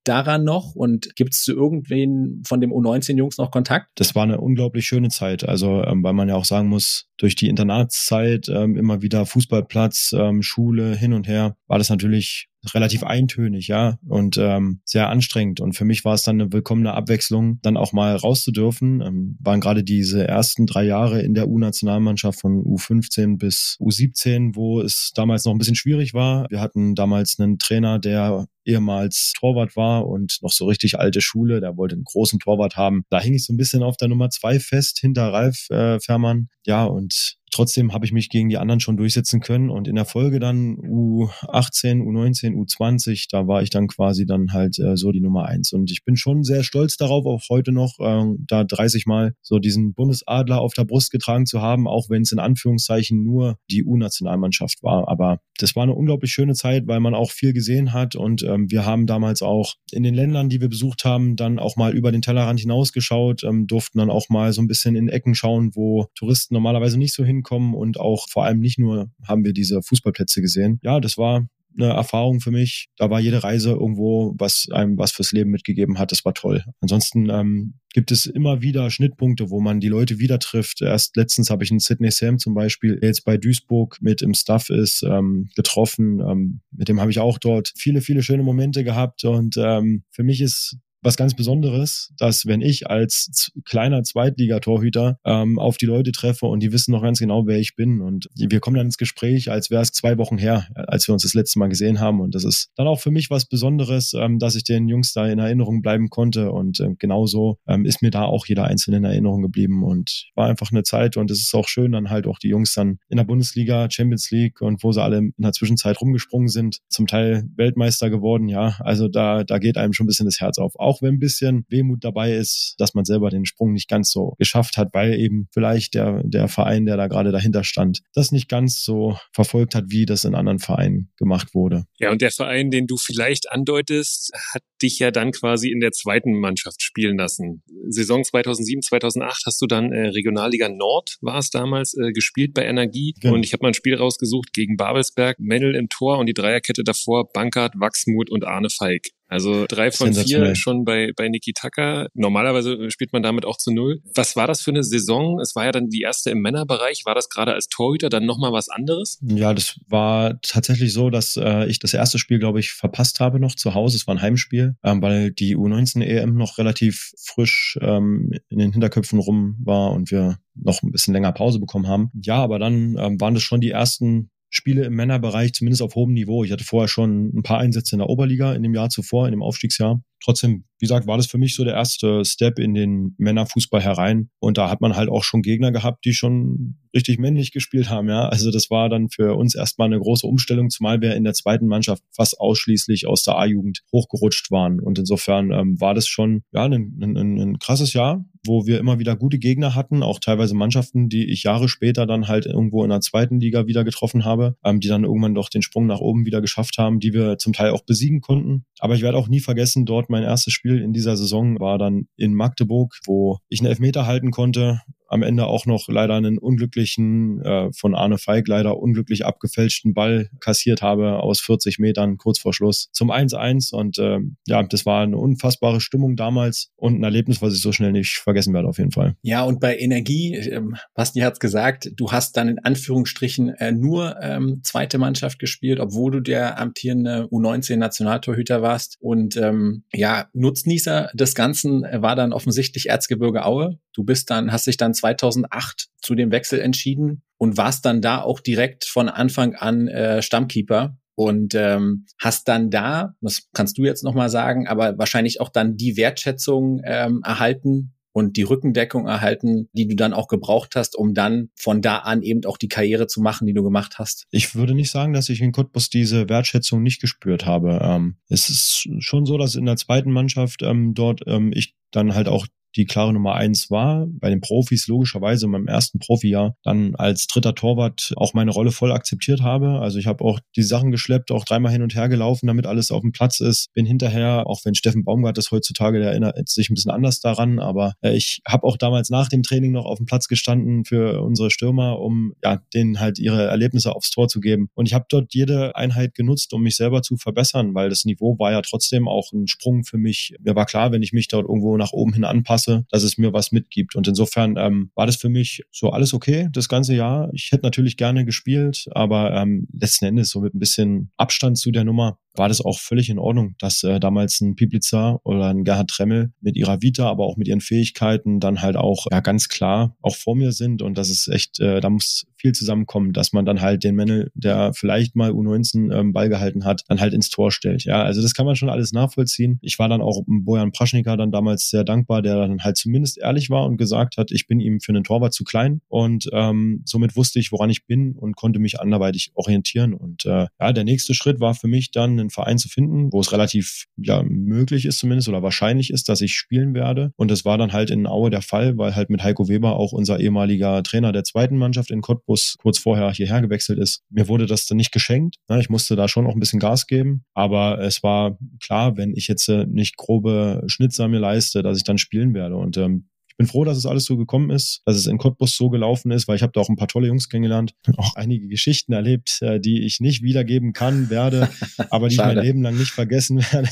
[0.08, 0.74] Daran noch?
[0.74, 3.88] Und gibt es zu irgendwen von dem U19-Jungs noch Kontakt?
[3.96, 5.46] Das war eine unglaublich schöne Zeit.
[5.46, 10.14] Also, ähm, weil man ja auch sagen muss, durch die Internatszeit ähm, immer wieder Fußballplatz,
[10.16, 15.60] ähm, Schule hin und her, war das natürlich relativ eintönig, ja, und ähm, sehr anstrengend.
[15.60, 19.00] Und für mich war es dann eine willkommene Abwechslung, dann auch mal rauszudürfen.
[19.00, 24.80] Ähm, waren gerade diese ersten drei Jahre in der U-Nationalmannschaft von U15 bis U17, wo
[24.80, 26.47] es damals noch ein bisschen schwierig war.
[26.50, 31.60] Wir hatten damals einen Trainer, der ehemals Torwart war und noch so richtig alte Schule,
[31.60, 33.04] der wollte einen großen Torwart haben.
[33.08, 36.49] Da hing ich so ein bisschen auf der Nummer zwei fest hinter Ralf äh, Fährmann.
[36.66, 39.95] Ja, und and trotzdem habe ich mich gegen die anderen schon durchsetzen können und in
[39.95, 45.13] der Folge dann U18, U19, U20, da war ich dann quasi dann halt äh, so
[45.13, 45.73] die Nummer eins.
[45.73, 49.58] Und ich bin schon sehr stolz darauf, auch heute noch äh, da 30 Mal so
[49.58, 53.84] diesen Bundesadler auf der Brust getragen zu haben, auch wenn es in Anführungszeichen nur die
[53.84, 58.15] U-Nationalmannschaft war, aber das war eine unglaublich schöne Zeit, weil man auch viel gesehen hat.
[58.15, 61.76] Und ähm, wir haben damals auch in den Ländern, die wir besucht haben, dann auch
[61.76, 65.34] mal über den Tellerrand hinausgeschaut, ähm, durften dann auch mal so ein bisschen in Ecken
[65.34, 69.44] schauen, wo Touristen normalerweise nicht so hin hinkommen und auch vor allem nicht nur haben
[69.44, 70.80] wir diese Fußballplätze gesehen.
[70.82, 72.88] Ja, das war eine Erfahrung für mich.
[72.96, 76.10] Da war jede Reise irgendwo, was einem was fürs Leben mitgegeben hat.
[76.10, 76.64] Das war toll.
[76.80, 80.82] Ansonsten ähm, gibt es immer wieder Schnittpunkte, wo man die Leute wieder trifft.
[80.82, 84.34] Erst letztens habe ich einen Sidney Sam zum Beispiel, der jetzt bei Duisburg mit im
[84.34, 86.20] Staff ist, ähm, getroffen.
[86.20, 89.24] Ähm, mit dem habe ich auch dort viele, viele schöne Momente gehabt.
[89.24, 95.58] Und ähm, für mich ist was ganz Besonderes, dass wenn ich als kleiner Zweitligatorhüter ähm,
[95.58, 98.61] auf die Leute treffe und die wissen noch ganz genau, wer ich bin und wir
[98.61, 101.58] kommen dann ins Gespräch, als wäre es zwei Wochen her, als wir uns das letzte
[101.58, 104.65] Mal gesehen haben und das ist dann auch für mich was Besonderes, ähm, dass ich
[104.65, 108.47] den Jungs da in Erinnerung bleiben konnte und ähm, genauso ähm, ist mir da auch
[108.47, 111.93] jeder Einzelne in Erinnerung geblieben und war einfach eine Zeit und es ist auch schön,
[111.93, 115.19] dann halt auch die Jungs dann in der Bundesliga, Champions League und wo sie alle
[115.19, 119.93] in der Zwischenzeit rumgesprungen sind, zum Teil Weltmeister geworden, ja, also da, da geht einem
[119.93, 123.04] schon ein bisschen das Herz auf auch wenn ein bisschen Wehmut dabei ist, dass man
[123.04, 126.96] selber den Sprung nicht ganz so geschafft hat, weil eben vielleicht der, der Verein, der
[126.96, 131.10] da gerade dahinter stand, das nicht ganz so verfolgt hat, wie das in anderen Vereinen
[131.18, 131.84] gemacht wurde.
[131.98, 135.92] Ja, und der Verein, den du vielleicht andeutest, hat dich ja dann quasi in der
[135.92, 137.62] zweiten Mannschaft spielen lassen.
[137.88, 142.64] Saison 2007, 2008 hast du dann äh, Regionalliga Nord, war es damals, äh, gespielt bei
[142.64, 143.14] Energie.
[143.20, 143.34] Genau.
[143.34, 146.82] Und ich habe mal ein Spiel rausgesucht gegen Babelsberg, Mendel im Tor und die Dreierkette
[146.82, 149.08] davor, Bankert, Wachsmuth und Arne Falk.
[149.28, 152.08] Also drei von vier schon bei, bei Niki Tucker.
[152.14, 154.00] Normalerweise spielt man damit auch zu null.
[154.14, 155.38] Was war das für eine Saison?
[155.41, 157.02] Es war ja dann die erste im Männerbereich.
[157.04, 159.19] War das gerade als Torhüter dann nochmal was anderes?
[159.23, 163.38] Ja, das war tatsächlich so, dass äh, ich das erste Spiel, glaube ich, verpasst habe
[163.38, 163.97] noch zu Hause.
[163.97, 168.73] Es war ein Heimspiel, ähm, weil die U19 EM noch relativ frisch ähm, in den
[168.73, 172.10] Hinterköpfen rum war und wir noch ein bisschen länger Pause bekommen haben.
[172.14, 176.13] Ja, aber dann ähm, waren das schon die ersten Spiele im Männerbereich, zumindest auf hohem
[176.13, 176.45] Niveau.
[176.45, 179.32] Ich hatte vorher schon ein paar Einsätze in der Oberliga in dem Jahr zuvor, in
[179.32, 180.02] dem Aufstiegsjahr.
[180.23, 184.31] Trotzdem, wie gesagt, war das für mich so der erste Step in den Männerfußball herein.
[184.41, 188.09] Und da hat man halt auch schon Gegner gehabt, die schon richtig männlich gespielt haben,
[188.09, 188.28] ja.
[188.28, 191.67] Also das war dann für uns erstmal eine große Umstellung, zumal wir in der zweiten
[191.67, 194.81] Mannschaft fast ausschließlich aus der A-Jugend hochgerutscht waren.
[194.81, 198.99] Und insofern ähm, war das schon ja ein, ein, ein krasses Jahr, wo wir immer
[198.99, 202.91] wieder gute Gegner hatten, auch teilweise Mannschaften, die ich Jahre später dann halt irgendwo in
[202.91, 206.25] der zweiten Liga wieder getroffen habe, ähm, die dann irgendwann doch den Sprung nach oben
[206.25, 208.65] wieder geschafft haben, die wir zum Teil auch besiegen konnten.
[208.78, 212.08] Aber ich werde auch nie vergessen, dort mein erstes Spiel in dieser Saison war dann
[212.16, 217.40] in Magdeburg, wo ich einen Elfmeter halten konnte am Ende auch noch leider einen unglücklichen,
[217.42, 222.52] äh, von Arne Feig leider unglücklich abgefälschten Ball kassiert habe aus 40 Metern kurz vor
[222.52, 223.75] Schluss zum 1-1.
[223.75, 227.73] Und äh, ja, das war eine unfassbare Stimmung damals und ein Erlebnis, was ich so
[227.73, 229.16] schnell nicht vergessen werde auf jeden Fall.
[229.23, 234.16] Ja, und bei Energie, ähm, Basti hat's gesagt, du hast dann in Anführungsstrichen äh, nur
[234.21, 238.99] ähm, zweite Mannschaft gespielt, obwohl du der amtierende U19-Nationaltorhüter warst.
[239.00, 243.78] Und ähm, ja, Nutznießer des Ganzen war dann offensichtlich Erzgebirge Aue.
[243.94, 248.21] Du bist dann, hast dich dann 2008 zu dem Wechsel entschieden und warst dann da
[248.21, 253.84] auch direkt von Anfang an äh, Stammkeeper und ähm, hast dann da, das kannst du
[253.84, 259.69] jetzt nochmal sagen, aber wahrscheinlich auch dann die Wertschätzung ähm, erhalten und die Rückendeckung erhalten,
[259.73, 263.06] die du dann auch gebraucht hast, um dann von da an eben auch die Karriere
[263.06, 264.26] zu machen, die du gemacht hast?
[264.30, 267.78] Ich würde nicht sagen, dass ich in Cottbus diese Wertschätzung nicht gespürt habe.
[267.82, 272.15] Ähm, es ist schon so, dass in der zweiten Mannschaft ähm, dort ähm, ich dann
[272.15, 274.07] halt auch die klare Nummer eins war.
[274.09, 278.71] Bei den Profis logischerweise in meinem ersten Profijahr dann als dritter Torwart auch meine Rolle
[278.71, 279.81] voll akzeptiert habe.
[279.81, 282.91] Also ich habe auch die Sachen geschleppt, auch dreimal hin und her gelaufen, damit alles
[282.91, 283.73] auf dem Platz ist.
[283.75, 287.59] Bin hinterher, auch wenn Steffen Baumgart das heutzutage, der erinnert sich ein bisschen anders daran,
[287.59, 291.23] aber äh, ich habe auch damals nach dem Training noch auf dem Platz gestanden für
[291.23, 294.69] unsere Stürmer, um ja denen halt ihre Erlebnisse aufs Tor zu geben.
[294.75, 298.39] Und ich habe dort jede Einheit genutzt, um mich selber zu verbessern, weil das Niveau
[298.39, 300.35] war ja trotzdem auch ein Sprung für mich.
[300.41, 303.18] Mir war klar, wenn ich mich dort irgendwo nach oben hin anpasse, passe, dass es
[303.18, 303.94] mir was mitgibt.
[303.94, 307.30] Und insofern ähm, war das für mich so alles okay das ganze Jahr.
[307.32, 311.71] Ich hätte natürlich gerne gespielt, aber ähm, letzten Endes so mit ein bisschen Abstand zu
[311.71, 315.64] der Nummer war das auch völlig in Ordnung, dass äh, damals ein Piplitzer oder ein
[315.64, 319.49] Gerhard Tremmel mit ihrer Vita, aber auch mit ihren Fähigkeiten dann halt auch ja, ganz
[319.49, 323.32] klar auch vor mir sind und das ist echt, äh, da muss viel zusammenkommen, dass
[323.32, 327.12] man dann halt den Männel, der vielleicht mal U19 ähm, Ball gehalten hat, dann halt
[327.12, 327.84] ins Tor stellt.
[327.84, 329.58] Ja, also das kann man schon alles nachvollziehen.
[329.62, 333.50] Ich war dann auch Bojan Praschnika dann damals sehr dankbar, der dann halt zumindest ehrlich
[333.50, 337.16] war und gesagt hat, ich bin ihm für einen Torwart zu klein und ähm, somit
[337.16, 339.94] wusste ich, woran ich bin und konnte mich anderweitig orientieren.
[339.94, 343.20] Und äh, ja, der nächste Schritt war für mich dann einen Verein zu finden, wo
[343.20, 347.12] es relativ ja, möglich ist zumindest oder wahrscheinlich ist, dass ich spielen werde.
[347.16, 349.92] Und das war dann halt in Aue der Fall, weil halt mit Heiko Weber auch
[349.92, 352.27] unser ehemaliger Trainer der zweiten Mannschaft in Cottbus
[352.58, 354.02] kurz vorher hierher gewechselt ist.
[354.10, 355.36] Mir wurde das dann nicht geschenkt.
[355.58, 357.25] Ich musste da schon auch ein bisschen Gas geben.
[357.34, 361.84] Aber es war klar, wenn ich jetzt äh, nicht grobe Schnitzer mir leiste, dass ich
[361.84, 362.56] dann spielen werde.
[362.56, 365.71] Und ähm, bin froh, dass es alles so gekommen ist, dass es in Cottbus so
[365.71, 368.93] gelaufen ist, weil ich habe da auch ein paar tolle Jungs kennengelernt, auch einige Geschichten
[368.93, 371.49] erlebt, äh, die ich nicht wiedergeben kann, werde,
[371.91, 373.69] aber die ich mein Leben lang nicht vergessen werde.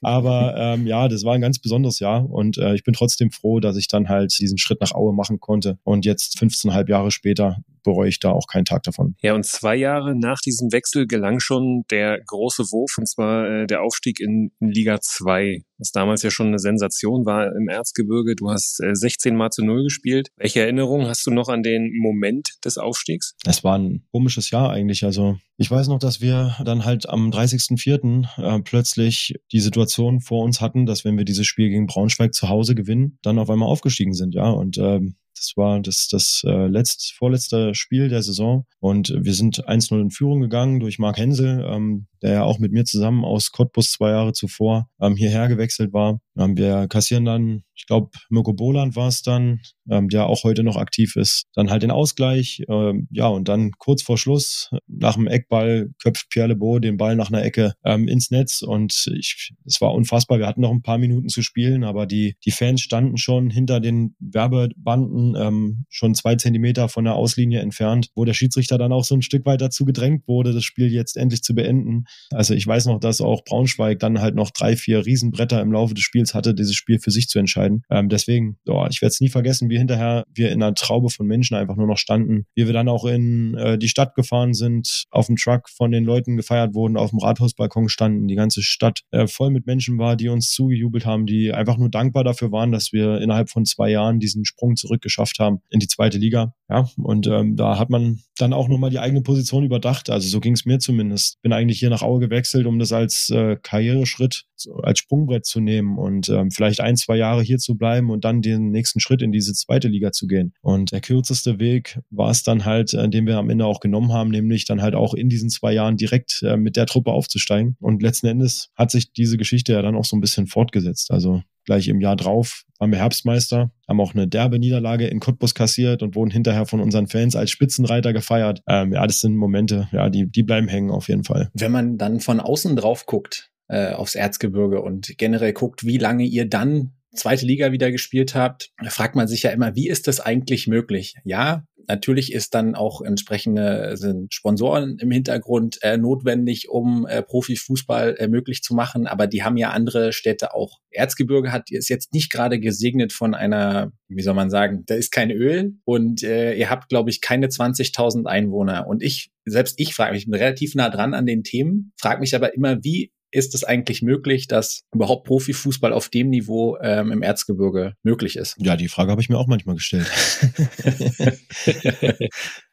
[0.00, 3.60] aber ähm, ja, das war ein ganz besonderes Jahr und äh, ich bin trotzdem froh,
[3.60, 7.62] dass ich dann halt diesen Schritt nach Aue machen konnte und jetzt 15,5 Jahre später
[7.82, 9.16] bereue ich da auch keinen Tag davon.
[9.20, 13.66] Ja, und zwei Jahre nach diesem Wechsel gelang schon der große Wurf, und zwar äh,
[13.66, 18.36] der Aufstieg in, in Liga 2 was damals ja schon eine Sensation war im Erzgebirge.
[18.36, 20.28] Du hast äh, 16 Mal zu Null gespielt.
[20.36, 23.34] Welche Erinnerungen hast du noch an den Moment des Aufstiegs?
[23.44, 25.04] Es war ein komisches Jahr eigentlich.
[25.04, 28.56] Also ich weiß noch, dass wir dann halt am 30.04.
[28.56, 32.48] Äh, plötzlich die Situation vor uns hatten, dass wenn wir dieses Spiel gegen Braunschweig zu
[32.48, 34.48] Hause gewinnen, dann auf einmal aufgestiegen sind, ja.
[34.50, 39.66] Und ähm, das war das, das äh, letzt, vorletzte Spiel der Saison und wir sind
[39.66, 43.50] 1-0 in Führung gegangen durch Marc Hensel, ähm, der ja auch mit mir zusammen aus
[43.50, 46.20] Cottbus zwei Jahre zuvor ähm, hierher gewechselt war.
[46.38, 50.62] Ähm, wir kassieren dann, ich glaube, Mirko Boland war es dann, ähm, der auch heute
[50.62, 51.44] noch aktiv ist.
[51.54, 56.28] Dann halt den Ausgleich, ähm, ja, und dann kurz vor Schluss, nach dem Eckball, köpft
[56.30, 60.38] Pierre Lebeau den Ball nach einer Ecke ähm, ins Netz und ich, es war unfassbar.
[60.38, 63.80] Wir hatten noch ein paar Minuten zu spielen, aber die, die Fans standen schon hinter
[63.80, 69.04] den Werbebanden, ähm, schon zwei Zentimeter von der Auslinie entfernt, wo der Schiedsrichter dann auch
[69.04, 72.04] so ein Stück weit dazu gedrängt wurde, das Spiel jetzt endlich zu beenden.
[72.30, 75.94] Also ich weiß noch, dass auch Braunschweig dann halt noch drei, vier Riesenbretter im Laufe
[75.94, 77.82] des Spiels Spiels hatte, dieses Spiel für sich zu entscheiden.
[77.90, 81.26] Ähm, deswegen, oh, ich werde es nie vergessen, wie hinterher wir in einer Traube von
[81.26, 85.04] Menschen einfach nur noch standen, wie wir dann auch in äh, die Stadt gefahren sind,
[85.10, 89.00] auf dem Truck von den Leuten gefeiert wurden, auf dem Rathausbalkon standen, die ganze Stadt
[89.10, 92.72] äh, voll mit Menschen war, die uns zugejubelt haben, die einfach nur dankbar dafür waren,
[92.72, 96.54] dass wir innerhalb von zwei Jahren diesen Sprung zurückgeschafft haben in die zweite Liga.
[96.68, 100.08] Ja, und ähm, da hat man dann auch nochmal die eigene Position überdacht.
[100.08, 101.40] Also so ging es mir zumindest.
[101.42, 104.44] Bin eigentlich hier nach Aue gewechselt, um das als äh, Karriereschritt,
[104.82, 108.42] als Sprungbrett zu nehmen und ähm, vielleicht ein, zwei Jahre hier zu bleiben und dann
[108.42, 110.54] den nächsten Schritt in diese zweite Liga zu gehen.
[110.60, 114.12] Und der kürzeste Weg war es dann halt, äh, den wir am Ende auch genommen
[114.12, 117.76] haben, nämlich dann halt auch in diesen zwei Jahren direkt äh, mit der Truppe aufzusteigen.
[117.80, 121.10] Und letzten Endes hat sich diese Geschichte ja dann auch so ein bisschen fortgesetzt.
[121.10, 125.54] Also gleich im Jahr drauf waren wir Herbstmeister, haben auch eine derbe Niederlage in Cottbus
[125.54, 128.62] kassiert und wurden hinterher von unseren Fans als Spitzenreiter gefeiert.
[128.66, 131.50] Ähm, ja, das sind Momente, ja, die, die bleiben hängen auf jeden Fall.
[131.54, 136.24] Wenn man dann von außen drauf guckt, äh, aufs Erzgebirge und generell guckt, wie lange
[136.24, 140.20] ihr dann zweite Liga wieder gespielt habt, fragt man sich ja immer, wie ist das
[140.20, 141.14] eigentlich möglich?
[141.24, 148.16] Ja, Natürlich ist dann auch entsprechende sind Sponsoren im Hintergrund äh, notwendig, um äh, Profifußball
[148.18, 150.78] äh, möglich zu machen, aber die haben ja andere Städte auch.
[150.90, 155.12] Erzgebirge hat ist jetzt nicht gerade gesegnet von einer, wie soll man sagen, da ist
[155.12, 158.86] kein Öl und äh, ihr habt, glaube ich, keine 20.000 Einwohner.
[158.86, 162.20] Und ich selbst ich frage mich, ich bin relativ nah dran an den Themen, frage
[162.20, 167.10] mich aber immer, wie ist es eigentlich möglich, dass überhaupt Profifußball auf dem Niveau ähm,
[167.10, 168.54] im Erzgebirge möglich ist?
[168.58, 170.06] Ja, die Frage habe ich mir auch manchmal gestellt.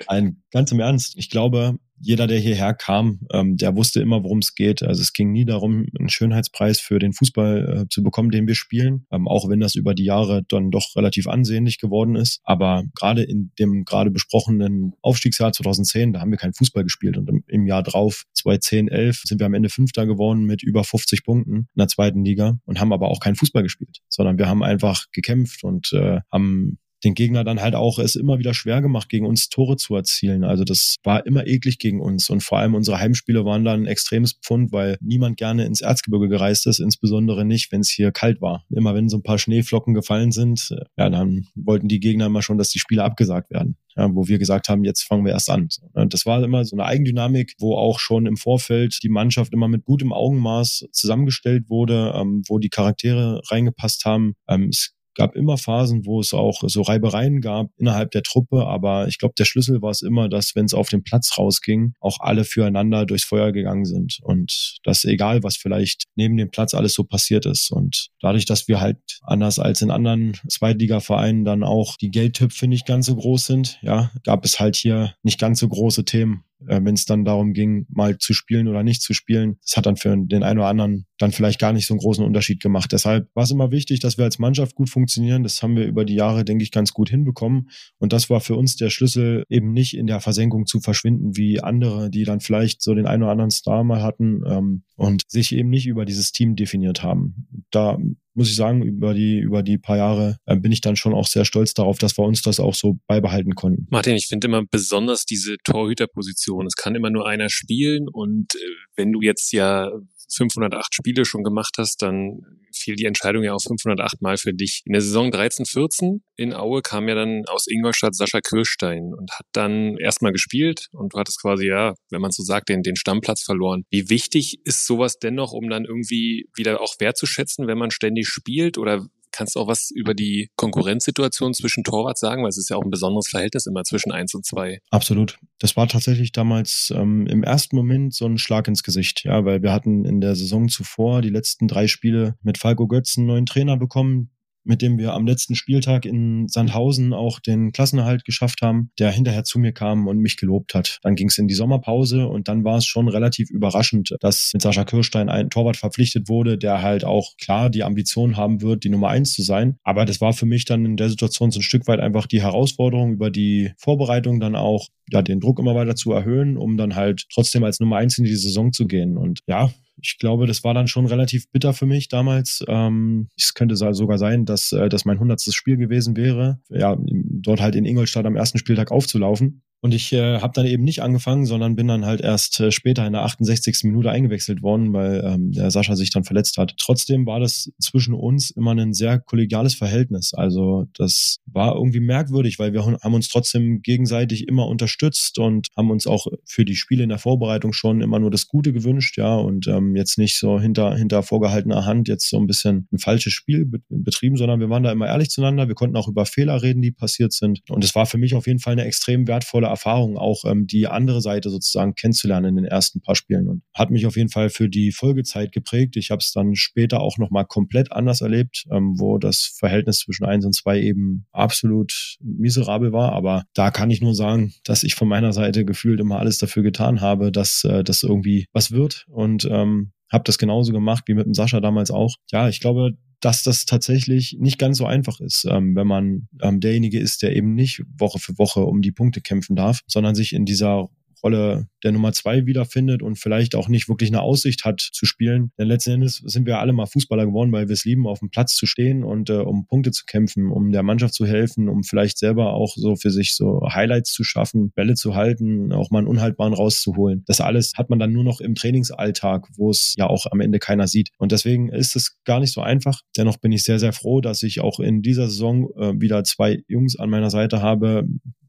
[0.07, 4.39] Ein, ganz im Ernst, ich glaube, jeder, der hierher kam, ähm, der wusste immer, worum
[4.39, 4.83] es geht.
[4.83, 8.55] Also es ging nie darum, einen Schönheitspreis für den Fußball äh, zu bekommen, den wir
[8.55, 12.41] spielen, ähm, auch wenn das über die Jahre dann doch relativ ansehnlich geworden ist.
[12.43, 17.29] Aber gerade in dem gerade besprochenen Aufstiegsjahr 2010, da haben wir keinen Fußball gespielt und
[17.29, 21.23] im, im Jahr drauf, 2010, 11, sind wir am Ende Fünfter geworden mit über 50
[21.23, 24.63] Punkten in der zweiten Liga und haben aber auch keinen Fußball gespielt, sondern wir haben
[24.63, 29.09] einfach gekämpft und äh, haben den Gegner dann halt auch es immer wieder schwer gemacht,
[29.09, 30.43] gegen uns Tore zu erzielen.
[30.43, 32.29] Also das war immer eklig gegen uns.
[32.29, 36.29] Und vor allem unsere Heimspiele waren dann ein extremes Pfund, weil niemand gerne ins Erzgebirge
[36.29, 38.65] gereist ist, insbesondere nicht, wenn es hier kalt war.
[38.69, 42.57] Immer wenn so ein paar Schneeflocken gefallen sind, ja, dann wollten die Gegner immer schon,
[42.57, 43.77] dass die Spiele abgesagt werden.
[43.95, 45.67] Ja, wo wir gesagt haben, jetzt fangen wir erst an.
[45.93, 49.67] Und das war immer so eine Eigendynamik, wo auch schon im Vorfeld die Mannschaft immer
[49.67, 54.35] mit gutem Augenmaß zusammengestellt wurde, ähm, wo die Charaktere reingepasst haben.
[54.47, 59.07] Ähm, es gab immer Phasen, wo es auch so Reibereien gab innerhalb der Truppe, aber
[59.07, 62.19] ich glaube, der Schlüssel war es immer, dass wenn es auf den Platz rausging, auch
[62.19, 66.93] alle füreinander durchs Feuer gegangen sind und das egal, was vielleicht neben dem Platz alles
[66.93, 71.97] so passiert ist und dadurch, dass wir halt anders als in anderen Zweitligavereinen dann auch
[71.97, 75.67] die Geldtöpfe nicht ganz so groß sind, ja, gab es halt hier nicht ganz so
[75.67, 79.57] große Themen äh, wenn es dann darum ging, mal zu spielen oder nicht zu spielen.
[79.63, 82.23] Das hat dann für den einen oder anderen dann vielleicht gar nicht so einen großen
[82.23, 82.91] Unterschied gemacht.
[82.91, 85.43] Deshalb war es immer wichtig, dass wir als Mannschaft gut funktionieren.
[85.43, 87.69] Das haben wir über die Jahre, denke ich, ganz gut hinbekommen.
[87.97, 91.61] Und das war für uns der Schlüssel, eben nicht in der Versenkung zu verschwinden wie
[91.61, 95.53] andere, die dann vielleicht so den einen oder anderen Star mal hatten ähm, und sich
[95.53, 97.47] eben nicht über dieses Team definiert haben.
[97.71, 97.97] Da
[98.33, 101.27] muss ich sagen, über die, über die paar Jahre äh, bin ich dann schon auch
[101.27, 103.87] sehr stolz darauf, dass wir uns das auch so beibehalten konnten.
[103.89, 106.65] Martin, ich finde immer besonders diese Torhüterposition.
[106.65, 108.59] Es kann immer nur einer spielen und äh,
[108.95, 109.89] wenn du jetzt ja
[110.31, 112.41] 508 Spiele schon gemacht hast, dann
[112.73, 114.81] fiel die Entscheidung ja auch 508 Mal für dich.
[114.85, 119.45] In der Saison 13-14 in Aue kam ja dann aus Ingolstadt Sascha Kirstein und hat
[119.53, 123.43] dann erstmal gespielt und du hattest quasi, ja, wenn man so sagt, den, den Stammplatz
[123.43, 123.83] verloren.
[123.89, 128.77] Wie wichtig ist sowas dennoch, um dann irgendwie wieder auch wertzuschätzen, wenn man ständig spielt
[128.77, 132.43] oder Kannst du auch was über die Konkurrenzsituation zwischen Torwart sagen?
[132.43, 134.79] Weil es ist ja auch ein besonderes Verhältnis immer zwischen eins und zwei.
[134.89, 135.37] Absolut.
[135.59, 139.61] Das war tatsächlich damals ähm, im ersten Moment so ein Schlag ins Gesicht, ja, weil
[139.61, 143.45] wir hatten in der Saison zuvor die letzten drei Spiele mit Falco Götz einen neuen
[143.45, 144.31] Trainer bekommen,
[144.63, 149.43] mit dem wir am letzten Spieltag in Sandhausen auch den Klassenerhalt geschafft haben, der hinterher
[149.43, 150.99] zu mir kam und mich gelobt hat.
[151.01, 154.61] Dann ging es in die Sommerpause und dann war es schon relativ überraschend, dass mit
[154.61, 158.89] Sascha Kirstein ein Torwart verpflichtet wurde, der halt auch klar die Ambition haben wird, die
[158.89, 159.77] Nummer eins zu sein.
[159.83, 162.41] Aber das war für mich dann in der Situation so ein Stück weit einfach die
[162.41, 166.95] Herausforderung über die Vorbereitung dann auch, ja, den Druck immer weiter zu erhöhen, um dann
[166.95, 169.17] halt trotzdem als Nummer eins in die Saison zu gehen.
[169.17, 172.63] Und ja, ich glaube, das war dann schon relativ bitter für mich damals.
[172.67, 177.61] Ähm, es könnte sogar sein, dass äh, das mein hundertstes Spiel gewesen wäre, ja, dort
[177.61, 179.61] halt in Ingolstadt am ersten Spieltag aufzulaufen.
[179.81, 183.07] Und ich äh, habe dann eben nicht angefangen, sondern bin dann halt erst äh, später
[183.07, 183.83] in der 68.
[183.83, 186.75] Minute eingewechselt worden, weil ähm, der Sascha sich dann verletzt hat.
[186.77, 190.33] Trotzdem war das zwischen uns immer ein sehr kollegiales Verhältnis.
[190.33, 195.91] Also das war irgendwie merkwürdig, weil wir haben uns trotzdem gegenseitig immer unterstützt und haben
[195.91, 199.35] uns auch für die Spiele in der Vorbereitung schon immer nur das Gute gewünscht, ja,
[199.35, 203.31] und ähm, jetzt nicht so hinter, hinter vorgehaltener Hand jetzt so ein bisschen ein falsches
[203.31, 205.67] Spiel betrieben, sondern wir waren da immer ehrlich zueinander.
[205.67, 207.61] Wir konnten auch über Fehler reden, die passiert sind.
[207.69, 210.87] Und es war für mich auf jeden Fall eine extrem wertvolle Erfahrung, auch ähm, die
[210.87, 214.49] andere Seite sozusagen kennenzulernen in den ersten paar Spielen und hat mich auf jeden Fall
[214.49, 215.95] für die Folgezeit geprägt.
[215.95, 220.25] Ich habe es dann später auch nochmal komplett anders erlebt, ähm, wo das Verhältnis zwischen
[220.25, 223.13] eins und zwei eben absolut miserabel war.
[223.13, 226.63] Aber da kann ich nur sagen, dass ich von meiner Seite gefühlt immer alles dafür
[226.63, 231.13] getan habe, dass äh, das irgendwie was wird und ähm, habe das genauso gemacht wie
[231.13, 232.15] mit dem Sascha damals auch.
[232.31, 236.59] Ja, ich glaube, dass das tatsächlich nicht ganz so einfach ist, ähm, wenn man ähm,
[236.59, 240.33] derjenige ist, der eben nicht Woche für Woche um die Punkte kämpfen darf, sondern sich
[240.33, 240.87] in dieser
[241.21, 245.51] Rolle der Nummer zwei wiederfindet und vielleicht auch nicht wirklich eine Aussicht hat zu spielen.
[245.57, 248.29] Denn letzten Endes sind wir alle mal Fußballer geworden, weil wir es lieben, auf dem
[248.29, 251.83] Platz zu stehen und äh, um Punkte zu kämpfen, um der Mannschaft zu helfen, um
[251.83, 255.99] vielleicht selber auch so für sich so Highlights zu schaffen, Bälle zu halten, auch mal
[255.99, 257.23] einen Unhaltbaren rauszuholen.
[257.27, 260.59] Das alles hat man dann nur noch im Trainingsalltag, wo es ja auch am Ende
[260.59, 261.09] keiner sieht.
[261.17, 263.01] Und deswegen ist es gar nicht so einfach.
[263.17, 266.63] Dennoch bin ich sehr, sehr froh, dass ich auch in dieser Saison äh, wieder zwei
[266.67, 268.07] Jungs an meiner Seite habe,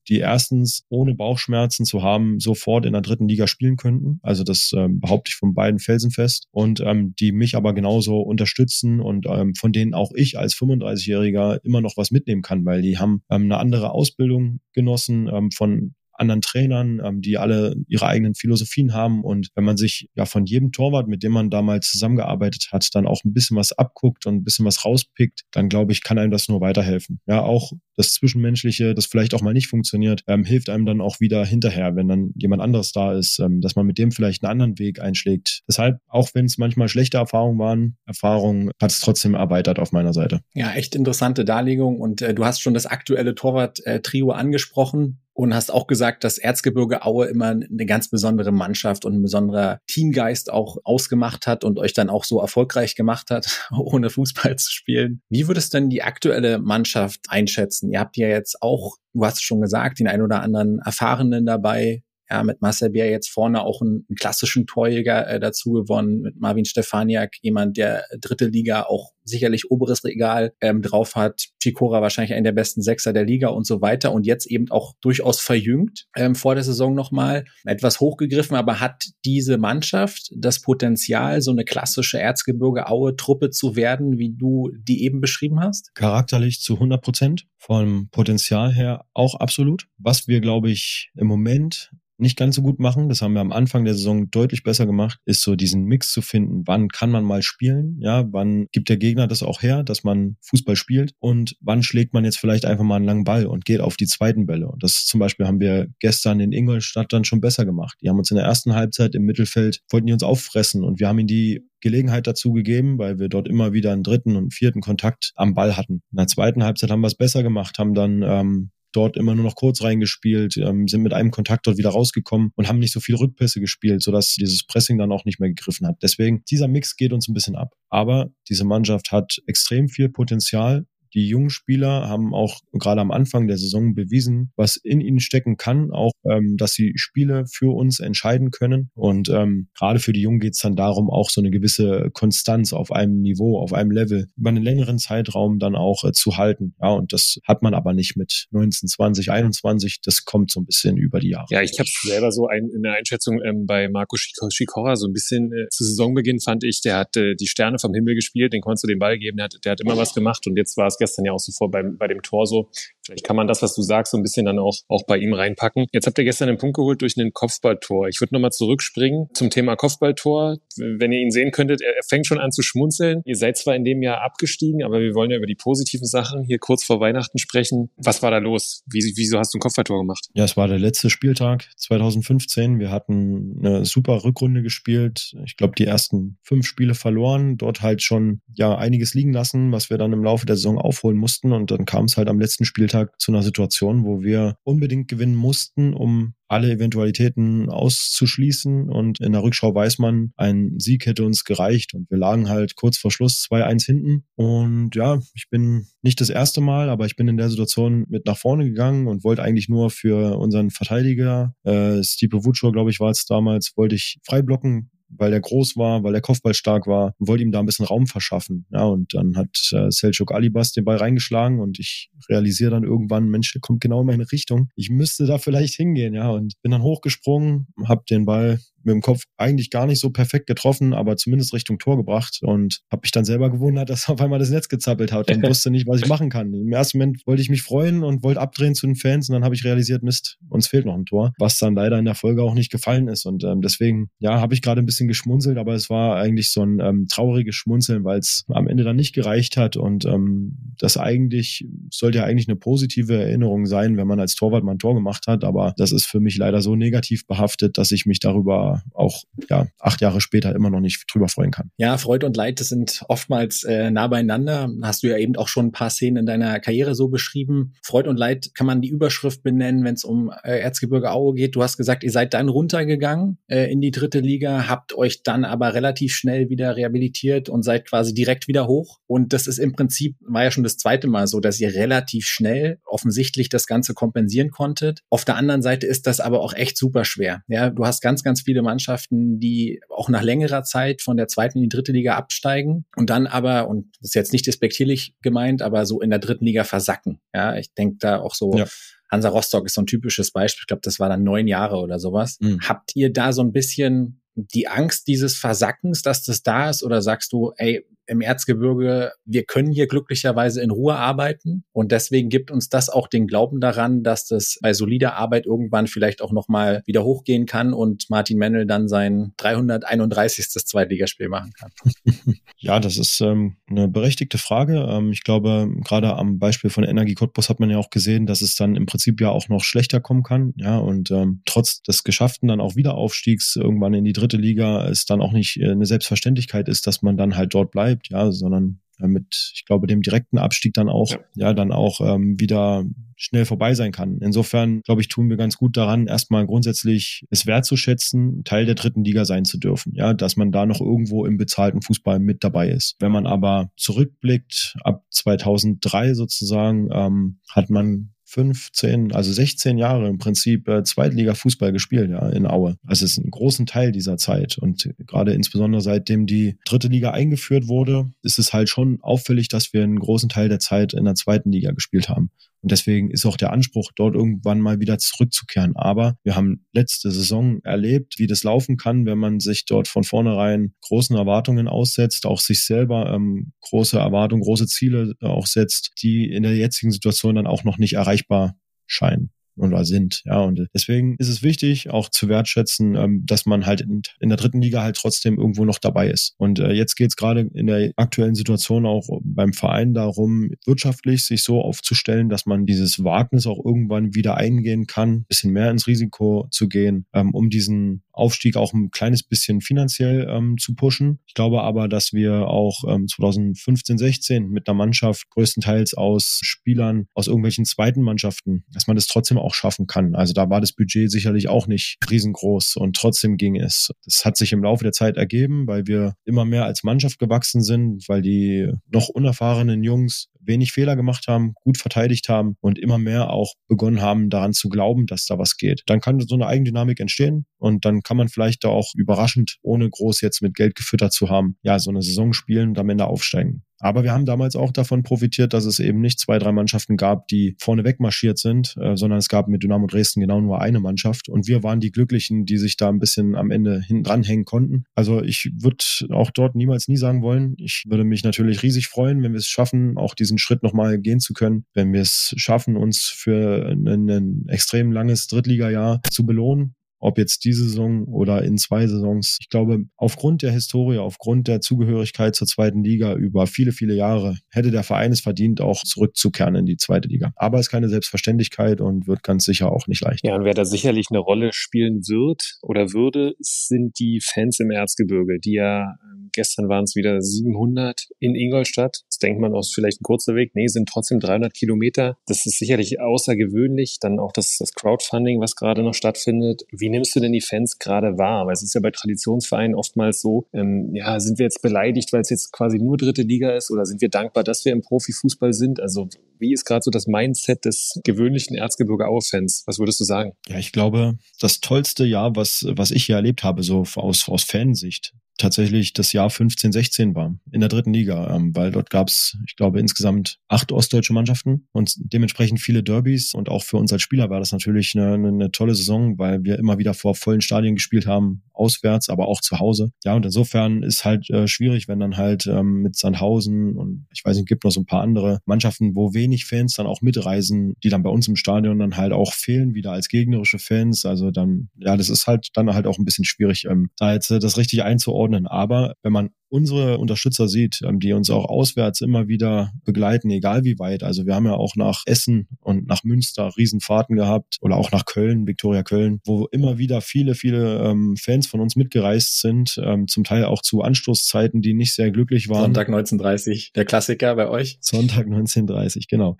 [0.08, 4.20] die erstens ohne Bauchschmerzen zu haben sofort in der dritten Liga spielen könnten.
[4.22, 9.00] Also das ähm, behaupte ich von beiden felsenfest und ähm, die mich aber genauso unterstützen
[9.00, 12.98] und ähm, von denen auch ich als 35-Jähriger immer noch was mitnehmen kann, weil die
[12.98, 18.34] haben ähm, eine andere Ausbildung genossen ähm, von anderen Trainern, ähm, die alle ihre eigenen
[18.34, 19.24] Philosophien haben.
[19.24, 23.06] Und wenn man sich ja von jedem Torwart, mit dem man damals zusammengearbeitet hat, dann
[23.06, 26.30] auch ein bisschen was abguckt und ein bisschen was rauspickt, dann glaube ich, kann einem
[26.30, 27.20] das nur weiterhelfen.
[27.26, 31.20] Ja, auch das Zwischenmenschliche, das vielleicht auch mal nicht funktioniert, ähm, hilft einem dann auch
[31.20, 34.52] wieder hinterher, wenn dann jemand anderes da ist, ähm, dass man mit dem vielleicht einen
[34.52, 35.62] anderen Weg einschlägt.
[35.68, 40.12] Deshalb, auch wenn es manchmal schlechte Erfahrungen waren, Erfahrungen hat es trotzdem erweitert auf meiner
[40.12, 40.40] Seite.
[40.54, 42.00] Ja, echt interessante Darlegung.
[42.00, 46.36] Und äh, du hast schon das aktuelle Torwart-Trio äh, angesprochen und hast auch gesagt, dass
[46.36, 51.78] Erzgebirge Aue immer eine ganz besondere Mannschaft und ein besonderer Teamgeist auch ausgemacht hat und
[51.78, 55.22] euch dann auch so erfolgreich gemacht hat, ohne Fußball zu spielen.
[55.30, 57.90] Wie würdest du denn die aktuelle Mannschaft einschätzen?
[57.90, 61.46] Ihr habt ja jetzt auch, du hast es schon gesagt, den ein oder anderen Erfahrenen
[61.46, 66.20] dabei, ja, mit Marcel Bär jetzt vorne auch einen, einen klassischen Torjäger äh, dazu gewonnen,
[66.20, 71.48] mit Marvin Stefaniak, jemand, der dritte Liga auch sicherlich oberes Regal ähm, drauf hat.
[71.62, 74.94] Chikora wahrscheinlich einer der besten Sechser der Liga und so weiter und jetzt eben auch
[75.00, 77.44] durchaus verjüngt ähm, vor der Saison nochmal.
[77.64, 84.34] Etwas hochgegriffen, aber hat diese Mannschaft das Potenzial, so eine klassische Erzgebirge-Aue-Truppe zu werden, wie
[84.36, 85.94] du die eben beschrieben hast?
[85.94, 89.86] Charakterlich zu 100 Prozent, vom Potenzial her auch absolut.
[89.98, 91.90] Was wir, glaube ich, im Moment
[92.20, 95.18] nicht ganz so gut machen, das haben wir am Anfang der Saison deutlich besser gemacht,
[95.24, 96.62] ist so diesen Mix zu finden.
[96.66, 97.96] Wann kann man mal spielen?
[98.00, 101.12] Ja, wann gibt der Gegner das auch her, dass man Fußball spielt?
[101.18, 104.06] Und wann schlägt man jetzt vielleicht einfach mal einen langen Ball und geht auf die
[104.06, 104.68] zweiten Bälle?
[104.68, 107.96] Und das zum Beispiel haben wir gestern in Ingolstadt dann schon besser gemacht.
[108.02, 111.08] Die haben uns in der ersten Halbzeit im Mittelfeld, wollten die uns auffressen und wir
[111.08, 114.80] haben ihnen die Gelegenheit dazu gegeben, weil wir dort immer wieder einen dritten und vierten
[114.80, 116.02] Kontakt am Ball hatten.
[116.10, 119.44] In der zweiten Halbzeit haben wir es besser gemacht, haben dann ähm, dort immer nur
[119.44, 123.00] noch kurz reingespielt, ähm, sind mit einem Kontakt dort wieder rausgekommen und haben nicht so
[123.00, 125.96] viel Rückpässe gespielt, sodass dieses Pressing dann auch nicht mehr gegriffen hat.
[126.02, 127.74] Deswegen, dieser Mix geht uns ein bisschen ab.
[127.88, 133.46] Aber diese Mannschaft hat extrem viel Potenzial die jungen Spieler haben auch gerade am Anfang
[133.46, 138.00] der Saison bewiesen, was in ihnen stecken kann, auch ähm, dass sie Spiele für uns
[138.00, 138.90] entscheiden können.
[138.94, 142.72] Und ähm, gerade für die Jungen geht es dann darum, auch so eine gewisse Konstanz
[142.72, 146.74] auf einem Niveau, auf einem Level über einen längeren Zeitraum dann auch äh, zu halten.
[146.80, 150.00] Ja, und das hat man aber nicht mit 19, 20, 21.
[150.02, 151.46] Das kommt so ein bisschen über die Jahre.
[151.50, 155.52] Ja, ich habe selber so ein, in Einschätzung ähm, bei Marco Schikora so ein bisschen
[155.52, 158.84] äh, zu Saisonbeginn fand ich, der hat äh, die Sterne vom Himmel gespielt, den konntest
[158.84, 160.98] du den Ball geben, der hat, der hat immer was gemacht und jetzt war es
[161.00, 162.68] gestern ja auch so vor beim, bei dem Tor so.
[163.10, 165.32] Vielleicht kann man das, was du sagst, so ein bisschen dann auch, auch bei ihm
[165.34, 165.86] reinpacken.
[165.92, 168.06] Jetzt habt ihr gestern einen Punkt geholt durch einen Kopfballtor.
[168.06, 170.58] Ich würde nochmal zurückspringen zum Thema Kopfballtor.
[170.76, 173.22] Wenn ihr ihn sehen könntet, er fängt schon an zu schmunzeln.
[173.24, 176.44] Ihr seid zwar in dem Jahr abgestiegen, aber wir wollen ja über die positiven Sachen
[176.44, 177.90] hier kurz vor Weihnachten sprechen.
[177.96, 178.84] Was war da los?
[178.86, 180.28] Wie, wieso hast du ein Kopfballtor gemacht?
[180.34, 182.78] Ja, es war der letzte Spieltag 2015.
[182.78, 185.34] Wir hatten eine super Rückrunde gespielt.
[185.44, 187.56] Ich glaube, die ersten fünf Spiele verloren.
[187.56, 191.18] Dort halt schon ja einiges liegen lassen, was wir dann im Laufe der Saison aufholen
[191.18, 191.52] mussten.
[191.52, 195.08] Und dann kam es halt am letzten Spieltag Spieltag zu einer Situation, wo wir unbedingt
[195.08, 198.88] gewinnen mussten, um alle Eventualitäten auszuschließen.
[198.88, 201.94] Und in der Rückschau weiß man, ein Sieg hätte uns gereicht.
[201.94, 204.24] Und wir lagen halt kurz vor Schluss 2-1 hinten.
[204.36, 208.26] Und ja, ich bin nicht das erste Mal, aber ich bin in der Situation mit
[208.26, 213.00] nach vorne gegangen und wollte eigentlich nur für unseren Verteidiger, äh, Stipe Vuccio, glaube ich,
[213.00, 216.86] war es damals, wollte ich frei blocken weil er groß war, weil er Kopfball stark
[216.86, 218.66] war wollte ihm da ein bisschen Raum verschaffen.
[218.70, 223.28] Ja, und dann hat äh, Selçuk Alibas den Ball reingeschlagen und ich realisiere dann irgendwann,
[223.28, 224.68] Mensch, der kommt genau in meine Richtung.
[224.74, 229.00] Ich müsste da vielleicht hingehen, ja, und bin dann hochgesprungen, habe den Ball mit dem
[229.00, 233.12] Kopf eigentlich gar nicht so perfekt getroffen, aber zumindest Richtung Tor gebracht und habe mich
[233.12, 236.08] dann selber gewundert, dass auf einmal das Netz gezappelt hat und wusste nicht, was ich
[236.08, 236.52] machen kann.
[236.52, 239.44] Im ersten Moment wollte ich mich freuen und wollte abdrehen zu den Fans und dann
[239.44, 242.42] habe ich realisiert, Mist, uns fehlt noch ein Tor, was dann leider in der Folge
[242.42, 243.26] auch nicht gefallen ist.
[243.26, 246.62] Und ähm, deswegen, ja, habe ich gerade ein bisschen geschmunzelt, aber es war eigentlich so
[246.62, 249.76] ein ähm, trauriges Schmunzeln, weil es am Ende dann nicht gereicht hat.
[249.76, 254.64] Und ähm, das eigentlich sollte ja eigentlich eine positive Erinnerung sein, wenn man als Torwart
[254.64, 257.92] mal ein Tor gemacht hat, aber das ist für mich leider so negativ behaftet, dass
[257.92, 261.70] ich mich darüber auch ja, acht Jahre später immer noch nicht drüber freuen kann.
[261.76, 264.68] Ja, Freude und Leid, das sind oftmals äh, nah beieinander.
[264.82, 267.74] Hast du ja eben auch schon ein paar Szenen in deiner Karriere so beschrieben.
[267.82, 271.56] Freude und Leid kann man die Überschrift benennen, wenn es um äh, Erzgebirge Aue geht.
[271.56, 275.44] Du hast gesagt, ihr seid dann runtergegangen äh, in die dritte Liga, habt euch dann
[275.44, 278.98] aber relativ schnell wieder rehabilitiert und seid quasi direkt wieder hoch.
[279.06, 282.26] Und das ist im Prinzip, war ja schon das zweite Mal so, dass ihr relativ
[282.26, 285.00] schnell offensichtlich das Ganze kompensieren konntet.
[285.10, 287.42] Auf der anderen Seite ist das aber auch echt super schwer.
[287.48, 291.28] Ja, du hast ganz, ganz viele viele Mannschaften, die auch nach längerer Zeit von der
[291.28, 295.14] zweiten in die dritte Liga absteigen und dann aber, und das ist jetzt nicht despektierlich
[295.22, 297.20] gemeint, aber so in der dritten Liga versacken.
[297.34, 298.56] Ja, ich denke da auch so.
[298.56, 298.66] Ja.
[299.10, 300.62] Hansa Rostock ist so ein typisches Beispiel.
[300.62, 302.38] Ich glaube, das war dann neun Jahre oder sowas.
[302.40, 302.60] Mhm.
[302.62, 306.84] Habt ihr da so ein bisschen die Angst dieses Versackens, dass das da ist?
[306.84, 312.28] Oder sagst du, ey, im Erzgebirge, wir können hier glücklicherweise in Ruhe arbeiten und deswegen
[312.28, 316.32] gibt uns das auch den Glauben daran, dass das bei solider Arbeit irgendwann vielleicht auch
[316.32, 320.48] nochmal wieder hochgehen kann und Martin Mennel dann sein 331.
[320.48, 321.70] Zweitligaspiel machen kann.
[322.62, 324.86] Ja, das ist ähm, eine berechtigte Frage.
[324.90, 328.42] Ähm, ich glaube, gerade am Beispiel von Energie Cottbus hat man ja auch gesehen, dass
[328.42, 330.52] es dann im Prinzip ja auch noch schlechter kommen kann.
[330.56, 335.06] Ja, und ähm, trotz des geschafften dann auch Wiederaufstiegs irgendwann in die dritte Liga es
[335.06, 338.80] dann auch nicht äh, eine Selbstverständlichkeit ist, dass man dann halt dort bleibt, ja, sondern
[339.00, 342.84] äh, mit, ich glaube, dem direkten Abstieg dann auch, ja, ja dann auch ähm, wieder
[343.16, 344.18] schnell vorbei sein kann.
[344.20, 349.04] Insofern, glaube ich, tun wir ganz gut daran, erstmal grundsätzlich es wertzuschätzen, Teil der dritten
[349.04, 349.92] Liga sein zu dürfen.
[349.94, 352.96] Ja, dass man da noch irgendwo im bezahlten Fußball mit dabei ist.
[352.98, 360.18] Wenn man aber zurückblickt, ab 2003 sozusagen, ähm, hat man 15, also 16 Jahre im
[360.18, 362.76] Prinzip äh, Zweitliga-Fußball gespielt, ja, in Aue.
[362.86, 364.56] Also es ist ein großen Teil dieser Zeit.
[364.58, 369.72] Und gerade insbesondere seitdem die dritte Liga eingeführt wurde, ist es halt schon auffällig, dass
[369.72, 372.30] wir einen großen Teil der Zeit in der zweiten Liga gespielt haben.
[372.62, 375.76] Und deswegen ist auch der Anspruch, dort irgendwann mal wieder zurückzukehren.
[375.76, 380.04] Aber wir haben letzte Saison erlebt, wie das laufen kann, wenn man sich dort von
[380.04, 385.92] vornherein großen Erwartungen aussetzt, auch sich selber ähm, große Erwartungen, große Ziele äh, auch setzt,
[386.02, 388.54] die in der jetzigen Situation dann auch noch nicht erreichbar
[388.86, 389.30] scheinen
[389.60, 390.22] oder sind.
[390.24, 394.28] Ja, und deswegen ist es wichtig, auch zu wertschätzen, ähm, dass man halt in, in,
[394.28, 396.34] der dritten Liga halt trotzdem irgendwo noch dabei ist.
[396.38, 401.24] Und äh, jetzt geht es gerade in der aktuellen Situation auch beim Verein darum, wirtschaftlich
[401.24, 405.86] sich so aufzustellen, dass man dieses Wagnis auch irgendwann wieder eingehen kann, bisschen mehr ins
[405.86, 411.20] Risiko zu gehen, ähm, um diesen Aufstieg auch ein kleines bisschen finanziell ähm, zu pushen.
[411.26, 417.06] Ich glaube aber, dass wir auch ähm, 2015, 16 mit einer Mannschaft größtenteils aus Spielern
[417.14, 420.14] aus irgendwelchen zweiten Mannschaften, dass man das trotzdem auch schaffen kann.
[420.14, 423.90] Also da war das Budget sicherlich auch nicht riesengroß und trotzdem ging es.
[424.04, 427.62] Das hat sich im Laufe der Zeit ergeben, weil wir immer mehr als Mannschaft gewachsen
[427.62, 432.98] sind, weil die noch unerfahrenen Jungs wenig Fehler gemacht haben, gut verteidigt haben und immer
[432.98, 435.82] mehr auch begonnen haben, daran zu glauben, dass da was geht.
[435.86, 439.88] Dann kann so eine Eigendynamik entstehen und dann kann man vielleicht da auch überraschend, ohne
[439.88, 443.06] groß jetzt mit Geld gefüttert zu haben, ja, so eine Saison spielen und am Ende
[443.06, 443.62] aufsteigen.
[443.80, 447.28] Aber wir haben damals auch davon profitiert, dass es eben nicht zwei, drei Mannschaften gab,
[447.28, 451.28] die vorne wegmarschiert sind, äh, sondern es gab mit Dynamo Dresden genau nur eine Mannschaft.
[451.28, 454.84] Und wir waren die Glücklichen, die sich da ein bisschen am Ende dranhängen konnten.
[454.94, 457.54] Also ich würde auch dort niemals nie sagen wollen.
[457.58, 461.20] Ich würde mich natürlich riesig freuen, wenn wir es schaffen, auch diesen Schritt nochmal gehen
[461.20, 466.74] zu können, wenn wir es schaffen, uns für ein, ein extrem langes Drittligajahr zu belohnen
[467.00, 469.38] ob jetzt diese Saison oder in zwei Saisons.
[469.40, 474.38] Ich glaube, aufgrund der Historie, aufgrund der Zugehörigkeit zur zweiten Liga über viele, viele Jahre
[474.50, 477.32] hätte der Verein es verdient, auch zurückzukehren in die zweite Liga.
[477.36, 480.24] Aber es ist keine Selbstverständlichkeit und wird ganz sicher auch nicht leicht.
[480.24, 484.70] Ja, und wer da sicherlich eine Rolle spielen wird oder würde, sind die Fans im
[484.70, 489.02] Erzgebirge, die ja ähm, Gestern waren es wieder 700 in Ingolstadt.
[489.22, 490.52] Denkt man aus vielleicht ein kurzer Weg.
[490.54, 492.16] Nee, sind trotzdem 300 Kilometer.
[492.26, 493.98] Das ist sicherlich außergewöhnlich.
[494.00, 496.62] Dann auch das, das Crowdfunding, was gerade noch stattfindet.
[496.70, 498.46] Wie nimmst du denn die Fans gerade wahr?
[498.46, 502.22] Weil es ist ja bei Traditionsvereinen oftmals so, ähm, ja, sind wir jetzt beleidigt, weil
[502.22, 505.52] es jetzt quasi nur dritte Liga ist oder sind wir dankbar, dass wir im Profifußball
[505.52, 505.80] sind?
[505.80, 506.08] Also
[506.40, 509.64] wie ist gerade so das Mindset des gewöhnlichen Erzgebirge Aue-Fans?
[509.66, 510.32] Was würdest du sagen?
[510.48, 514.44] Ja, ich glaube, das tollste Jahr, was, was ich hier erlebt habe, so aus, aus
[514.44, 519.08] Fansicht, tatsächlich das Jahr 15, 16 war in der dritten Liga, ähm, weil dort gab
[519.08, 523.92] es, ich glaube, insgesamt acht ostdeutsche Mannschaften und dementsprechend viele Derbys und auch für uns
[523.92, 527.40] als Spieler war das natürlich eine, eine tolle Saison, weil wir immer wieder vor vollen
[527.40, 529.92] Stadien gespielt haben, auswärts, aber auch zu Hause.
[530.04, 534.24] Ja, und insofern ist halt äh, schwierig, wenn dann halt ähm, mit Sandhausen und ich
[534.24, 537.74] weiß nicht, gibt noch so ein paar andere Mannschaften, wo wenig Fans dann auch mitreisen,
[537.82, 541.04] die dann bei uns im Stadion dann halt auch fehlen, wieder als gegnerische Fans.
[541.04, 544.30] Also dann, ja, das ist halt dann halt auch ein bisschen schwierig, ähm, da jetzt
[544.30, 545.46] äh, das richtig einzuordnen.
[545.46, 550.64] Aber wenn man unsere Unterstützer sieht, ähm, die uns auch auswärts immer wieder begleiten, egal
[550.64, 551.02] wie weit.
[551.02, 555.04] Also wir haben ja auch nach Essen und nach Münster Riesenfahrten gehabt oder auch nach
[555.04, 560.08] Köln, Viktoria Köln, wo immer wieder viele, viele ähm, Fans von uns mitgereist sind, ähm,
[560.08, 562.64] zum Teil auch zu Anstoßzeiten, die nicht sehr glücklich waren.
[562.64, 564.78] Sonntag 1930, der Klassiker bei euch?
[564.80, 566.36] Sonntag 1930, genau.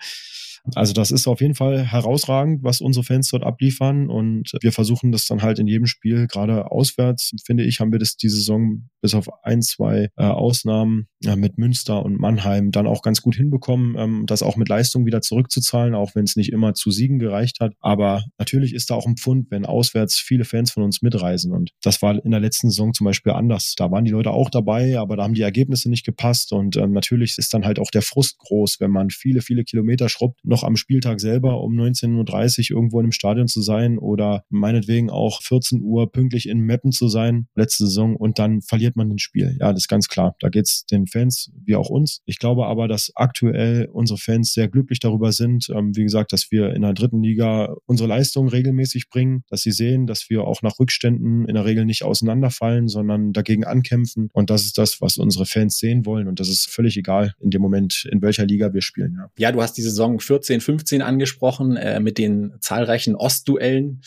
[0.74, 5.12] Also das ist auf jeden Fall herausragend, was unsere Fans dort abliefern und wir versuchen
[5.12, 8.88] das dann halt in jedem Spiel, gerade auswärts, finde ich, haben wir das die Saison
[9.00, 13.34] bis auf ein, zwei äh, Ausnahmen äh, mit Münster und Mannheim dann auch ganz gut
[13.34, 17.18] hinbekommen, ähm, das auch mit Leistung wieder zurückzuzahlen, auch wenn es nicht immer zu Siegen
[17.18, 17.72] gereicht hat.
[17.80, 21.70] Aber natürlich ist da auch ein Pfund, wenn auswärts viele Fans von uns mitreisen und
[21.82, 23.74] das war in der letzten Saison zum Beispiel anders.
[23.76, 26.92] Da waren die Leute auch dabei, aber da haben die Ergebnisse nicht gepasst und ähm,
[26.92, 30.64] natürlich ist dann halt auch der Frust groß, wenn man viele, viele Kilometer schrubbt noch
[30.64, 35.42] am Spieltag selber um 19.30 Uhr irgendwo in einem Stadion zu sein oder meinetwegen auch
[35.42, 39.56] 14 Uhr pünktlich in Meppen zu sein, letzte Saison, und dann verliert man ein Spiel.
[39.60, 40.34] Ja, das ist ganz klar.
[40.40, 42.20] Da geht's den Fans wie auch uns.
[42.26, 46.50] Ich glaube aber, dass aktuell unsere Fans sehr glücklich darüber sind, ähm, wie gesagt, dass
[46.50, 50.62] wir in der dritten Liga unsere Leistung regelmäßig bringen, dass sie sehen, dass wir auch
[50.62, 54.28] nach Rückständen in der Regel nicht auseinanderfallen, sondern dagegen ankämpfen.
[54.32, 56.26] Und das ist das, was unsere Fans sehen wollen.
[56.26, 59.16] Und das ist völlig egal in dem Moment, in welcher Liga wir spielen.
[59.16, 64.02] Ja, ja du hast die Saison 14 14, 15 angesprochen, äh, mit den zahlreichen Ostduellen.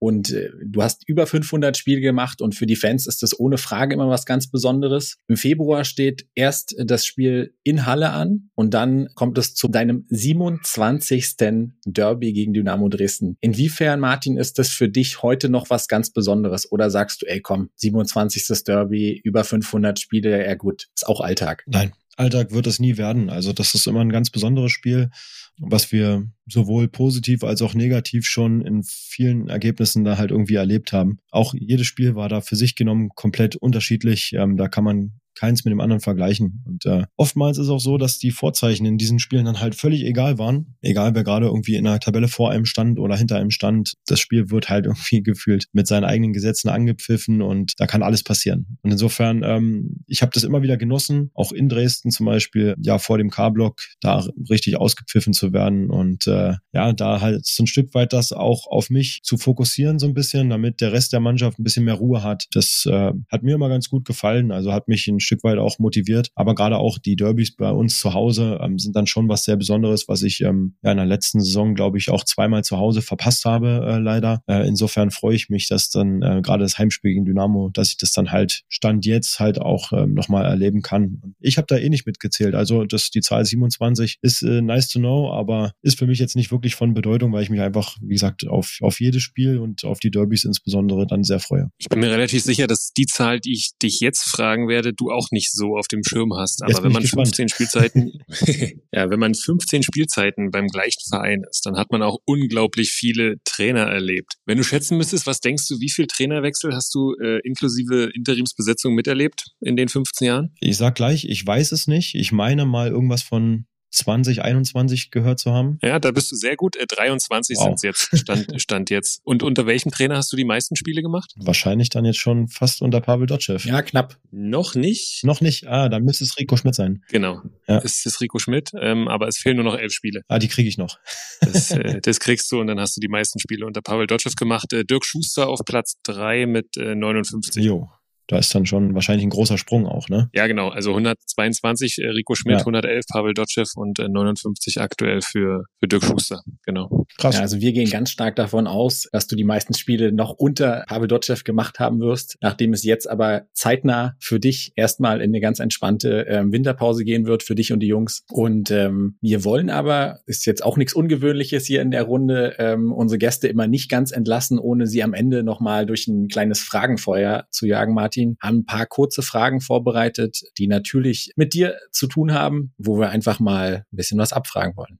[0.00, 3.58] Und äh, du hast über 500 Spiele gemacht und für die Fans ist das ohne
[3.58, 5.16] Frage immer was ganz Besonderes.
[5.26, 10.06] Im Februar steht erst das Spiel in Halle an und dann kommt es zu deinem
[10.08, 11.36] 27.
[11.84, 13.36] Derby gegen Dynamo Dresden.
[13.40, 16.70] Inwiefern, Martin, ist das für dich heute noch was ganz Besonderes?
[16.70, 18.62] Oder sagst du, ey komm, 27.
[18.64, 21.64] Derby, über 500 Spiele, ja gut, ist auch Alltag?
[21.66, 23.30] Nein, Alltag wird es nie werden.
[23.30, 25.10] Also das ist immer ein ganz besonderes Spiel
[25.58, 30.92] was wir sowohl positiv als auch negativ schon in vielen Ergebnissen da halt irgendwie erlebt
[30.92, 31.18] haben.
[31.30, 34.32] Auch jedes Spiel war da für sich genommen komplett unterschiedlich.
[34.34, 36.64] Ähm, da kann man keins mit dem anderen vergleichen.
[36.66, 40.04] Und äh, oftmals ist auch so, dass die Vorzeichen in diesen Spielen dann halt völlig
[40.04, 40.74] egal waren.
[40.82, 43.94] Egal, wer gerade irgendwie in der Tabelle vor einem stand oder hinter einem stand.
[44.06, 48.24] Das Spiel wird halt irgendwie gefühlt mit seinen eigenen Gesetzen angepfiffen und da kann alles
[48.24, 48.78] passieren.
[48.82, 52.98] Und insofern, ähm, ich habe das immer wieder genossen, auch in Dresden zum Beispiel, ja,
[52.98, 56.30] vor dem K-Block da richtig ausgepfiffen zu werden und äh,
[56.72, 60.14] ja, da halt so ein Stück weit das auch auf mich zu fokussieren so ein
[60.14, 62.46] bisschen, damit der Rest der Mannschaft ein bisschen mehr Ruhe hat.
[62.52, 65.78] Das äh, hat mir immer ganz gut gefallen, also hat mich ein Stück weit auch
[65.78, 66.30] motiviert.
[66.34, 69.56] Aber gerade auch die Derbys bei uns zu Hause ähm, sind dann schon was sehr
[69.56, 73.02] Besonderes, was ich ähm, ja in der letzten Saison, glaube ich, auch zweimal zu Hause
[73.02, 74.42] verpasst habe, äh, leider.
[74.46, 77.96] Äh, insofern freue ich mich, dass dann äh, gerade das Heimspiel gegen Dynamo, dass ich
[77.96, 81.34] das dann halt Stand jetzt halt auch ähm, nochmal erleben kann.
[81.40, 82.54] Ich habe da eh nicht mitgezählt.
[82.54, 86.27] Also das, die Zahl 27 ist äh, nice to know, aber ist für mich jetzt
[86.36, 89.84] nicht wirklich von Bedeutung, weil ich mich einfach, wie gesagt, auf, auf jedes Spiel und
[89.84, 91.70] auf die Derbys insbesondere dann sehr freue.
[91.78, 95.10] Ich bin mir relativ sicher, dass die Zahl, die ich dich jetzt fragen werde, du
[95.10, 96.62] auch nicht so auf dem Schirm hast.
[96.62, 97.28] Aber wenn man gespannt.
[97.28, 98.12] 15 Spielzeiten,
[98.92, 103.36] ja, wenn man 15 Spielzeiten beim gleichen Verein ist, dann hat man auch unglaublich viele
[103.44, 104.34] Trainer erlebt.
[104.46, 108.94] Wenn du schätzen müsstest, was denkst du, wie viel Trainerwechsel hast du äh, inklusive Interimsbesetzung
[108.94, 110.54] miterlebt in den 15 Jahren?
[110.60, 112.14] Ich sag gleich, ich weiß es nicht.
[112.14, 115.78] Ich meine mal irgendwas von 2021 gehört zu haben.
[115.82, 116.76] Ja, da bist du sehr gut.
[116.88, 117.64] 23 wow.
[117.64, 119.20] sind jetzt, stand, stand jetzt.
[119.24, 121.34] Und unter welchem Trainer hast du die meisten Spiele gemacht?
[121.36, 123.58] Wahrscheinlich dann jetzt schon fast unter Pavel Dotschew.
[123.64, 124.18] Ja, knapp.
[124.30, 125.24] Noch nicht?
[125.24, 125.66] Noch nicht.
[125.66, 127.02] Ah, dann müsste es Rico Schmidt sein.
[127.08, 127.42] Genau.
[127.66, 127.78] Ja.
[127.78, 130.22] Es ist Rico Schmidt, ähm, aber es fehlen nur noch elf Spiele.
[130.28, 130.98] Ah, die kriege ich noch.
[131.40, 134.30] das, äh, das kriegst du und dann hast du die meisten Spiele unter Pavel Dotschew
[134.36, 134.72] gemacht.
[134.72, 137.64] Äh, Dirk Schuster auf Platz drei mit äh, 59.
[137.64, 137.88] Jo.
[138.28, 140.28] Da ist dann schon wahrscheinlich ein großer Sprung auch, ne?
[140.34, 140.68] Ja, genau.
[140.68, 142.60] Also 122 äh, Rico Schmidt, Ja.
[142.60, 146.42] 111 Pavel Dotschew und äh, 59 aktuell für, für Dirk Schuster.
[146.66, 147.06] Genau.
[147.16, 147.36] Krass.
[147.36, 150.84] Ja, also wir gehen ganz stark davon aus, dass du die meisten Spiele noch unter
[150.86, 155.40] Pavel Dotschew gemacht haben wirst, nachdem es jetzt aber zeitnah für dich erstmal in eine
[155.40, 158.24] ganz entspannte ähm, Winterpause gehen wird, für dich und die Jungs.
[158.30, 162.92] Und ähm, wir wollen aber, ist jetzt auch nichts Ungewöhnliches hier in der Runde, ähm,
[162.92, 167.46] unsere Gäste immer nicht ganz entlassen, ohne sie am Ende nochmal durch ein kleines Fragenfeuer
[167.50, 168.17] zu jagen, Martin.
[168.40, 173.10] Haben ein paar kurze Fragen vorbereitet, die natürlich mit dir zu tun haben, wo wir
[173.10, 174.98] einfach mal ein bisschen was abfragen wollen.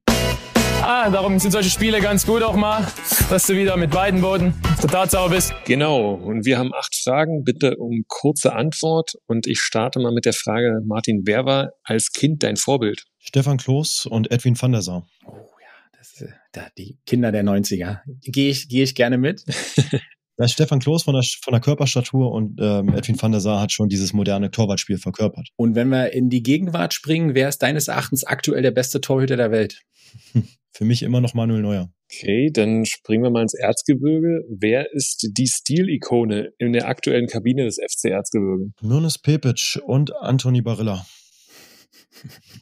[0.83, 2.87] Ah, darum sind solche Spiele ganz gut auch mal,
[3.29, 5.53] dass du wieder mit beiden Boden der Tatsache bist.
[5.65, 6.15] Genau.
[6.15, 7.45] Und wir haben acht Fragen.
[7.45, 9.13] Bitte um kurze Antwort.
[9.27, 13.05] Und ich starte mal mit der Frage, Martin, wer war als Kind dein Vorbild?
[13.19, 15.07] Stefan Kloß und Edwin van der Sar.
[15.27, 17.99] Oh ja, das, da, die Kinder der 90er.
[18.23, 19.45] Gehe ich, gehe ich gerne mit.
[20.39, 23.61] Da ist Stefan Kloß von der, von der Körperstatur und ähm, Edwin van der Sar
[23.61, 25.49] hat schon dieses moderne Torwartspiel verkörpert.
[25.57, 29.37] Und wenn wir in die Gegenwart springen, wer ist deines Erachtens aktuell der beste Torhüter
[29.37, 29.83] der Welt?
[30.73, 31.91] Für mich immer noch Manuel Neuer.
[32.05, 34.45] Okay, dann springen wir mal ins Erzgebirge.
[34.49, 38.71] Wer ist die Stilikone in der aktuellen Kabine des FC Erzgebirge?
[38.81, 41.05] Mirnes Pepic und Anthony Barilla.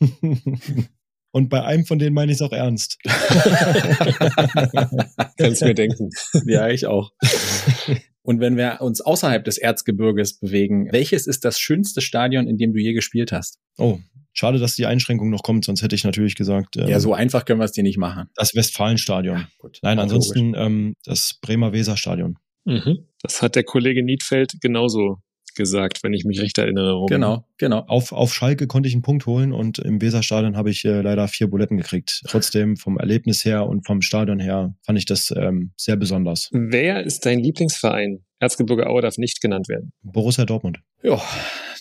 [1.31, 2.97] und bei einem von denen meine ich es auch ernst.
[5.37, 6.09] Kannst mir denken.
[6.47, 7.12] ja, ich auch.
[8.27, 12.72] Und wenn wir uns außerhalb des Erzgebirges bewegen, welches ist das schönste Stadion, in dem
[12.72, 13.59] du je gespielt hast?
[13.79, 13.99] Oh,
[14.33, 17.45] schade, dass die Einschränkung noch kommt, sonst hätte ich natürlich gesagt, ähm, Ja, so einfach
[17.45, 18.29] können wir es dir nicht machen.
[18.35, 19.47] das Westfalenstadion.
[19.59, 19.79] gut.
[19.83, 22.37] Nein, ansonsten ähm, das Bremer Weserstadion.
[22.64, 23.07] Mhm.
[23.22, 25.18] Das hat der Kollege Niedfeld genauso
[25.57, 26.93] gesagt, wenn ich mich recht erinnere.
[26.93, 27.17] Robin.
[27.17, 27.81] Genau, genau.
[27.89, 31.27] Auf, auf Schalke konnte ich einen Punkt holen und im Weserstadion habe ich äh, leider
[31.29, 32.23] vier Buletten gekriegt.
[32.27, 36.49] Trotzdem vom Erlebnis her und vom Stadion her fand ich das ähm, sehr besonders.
[36.53, 38.25] Wer ist dein Lieblingsverein?
[38.39, 39.93] Erzgebirge Aue darf nicht genannt werden.
[40.03, 40.79] Borussia Dortmund.
[41.03, 41.21] Ja,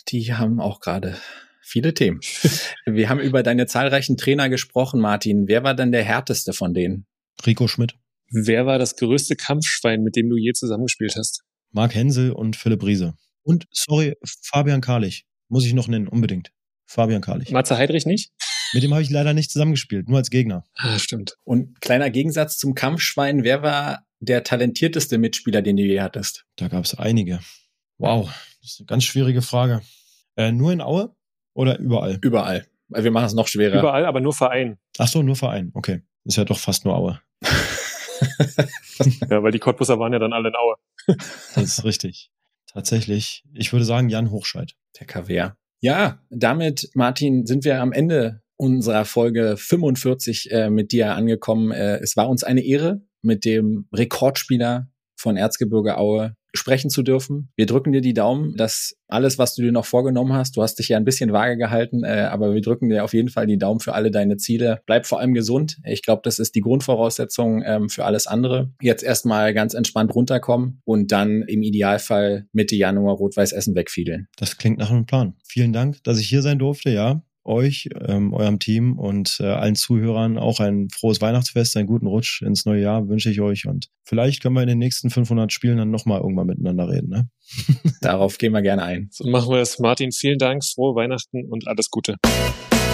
[0.08, 1.16] die haben auch gerade
[1.62, 2.22] viele Themen.
[2.86, 5.48] Wir haben über deine zahlreichen Trainer gesprochen, Martin.
[5.48, 7.06] Wer war denn der härteste von denen?
[7.46, 7.96] Rico Schmidt,
[8.32, 11.44] Wer war das größte Kampfschwein, mit dem du je zusammengespielt hast?
[11.72, 13.14] Marc Hensel und Philipp Riese.
[13.46, 15.26] Und, sorry, Fabian Karlich.
[15.48, 16.52] Muss ich noch nennen, unbedingt.
[16.88, 17.52] Fabian Karlich.
[17.52, 18.32] Matze Heidrich nicht?
[18.74, 20.64] Mit dem habe ich leider nicht zusammengespielt, nur als Gegner.
[20.76, 21.38] Ah, stimmt.
[21.44, 26.46] Und kleiner Gegensatz zum Kampfschwein, wer war der talentierteste Mitspieler, den du je hattest?
[26.56, 27.40] Da gab es einige.
[28.00, 28.30] Wow,
[28.62, 29.82] das ist eine ganz schwierige Frage.
[30.36, 31.16] Äh, nur in Aue
[31.54, 32.18] oder überall?
[32.22, 32.66] Überall.
[32.88, 33.80] Weil wir machen es noch schwerer.
[33.80, 34.78] Überall, aber nur Verein.
[34.98, 35.72] Ach so, nur Verein.
[35.74, 36.02] Okay.
[36.24, 37.22] Ist ja doch fast nur Aue.
[39.30, 40.76] Ja, weil die Cottbusser waren ja dann alle in Aue.
[41.54, 42.32] Das ist richtig.
[42.76, 43.46] Tatsächlich.
[43.54, 44.74] Ich würde sagen Jan Hochscheid.
[45.00, 45.58] Der Kaviar.
[45.80, 51.72] Ja, damit, Martin, sind wir am Ende unserer Folge 45 äh, mit dir angekommen.
[51.72, 57.50] Äh, es war uns eine Ehre, mit dem Rekordspieler von Erzgebirge Aue sprechen zu dürfen.
[57.56, 60.80] Wir drücken dir die Daumen, dass alles, was du dir noch vorgenommen hast, du hast
[60.80, 63.58] dich ja ein bisschen vage gehalten, äh, aber wir drücken dir auf jeden Fall die
[63.58, 64.82] Daumen für alle deine Ziele.
[64.86, 65.78] Bleib vor allem gesund.
[65.84, 68.72] Ich glaube, das ist die Grundvoraussetzung ähm, für alles andere.
[68.82, 74.28] Jetzt erstmal ganz entspannt runterkommen und dann im Idealfall Mitte Januar Rot-Weiß Essen wegfiedeln.
[74.38, 75.36] Das klingt nach einem Plan.
[75.44, 77.22] Vielen Dank, dass ich hier sein durfte, ja.
[77.46, 82.42] Euch, ähm, eurem Team und äh, allen Zuhörern auch ein frohes Weihnachtsfest, einen guten Rutsch
[82.42, 85.78] ins neue Jahr wünsche ich euch und vielleicht können wir in den nächsten 500 Spielen
[85.78, 87.30] dann nochmal irgendwann miteinander reden, ne?
[88.02, 89.10] Darauf gehen wir gerne ein.
[89.12, 89.80] So machen wir es.
[89.80, 92.16] Martin, vielen Dank, frohe Weihnachten und alles Gute.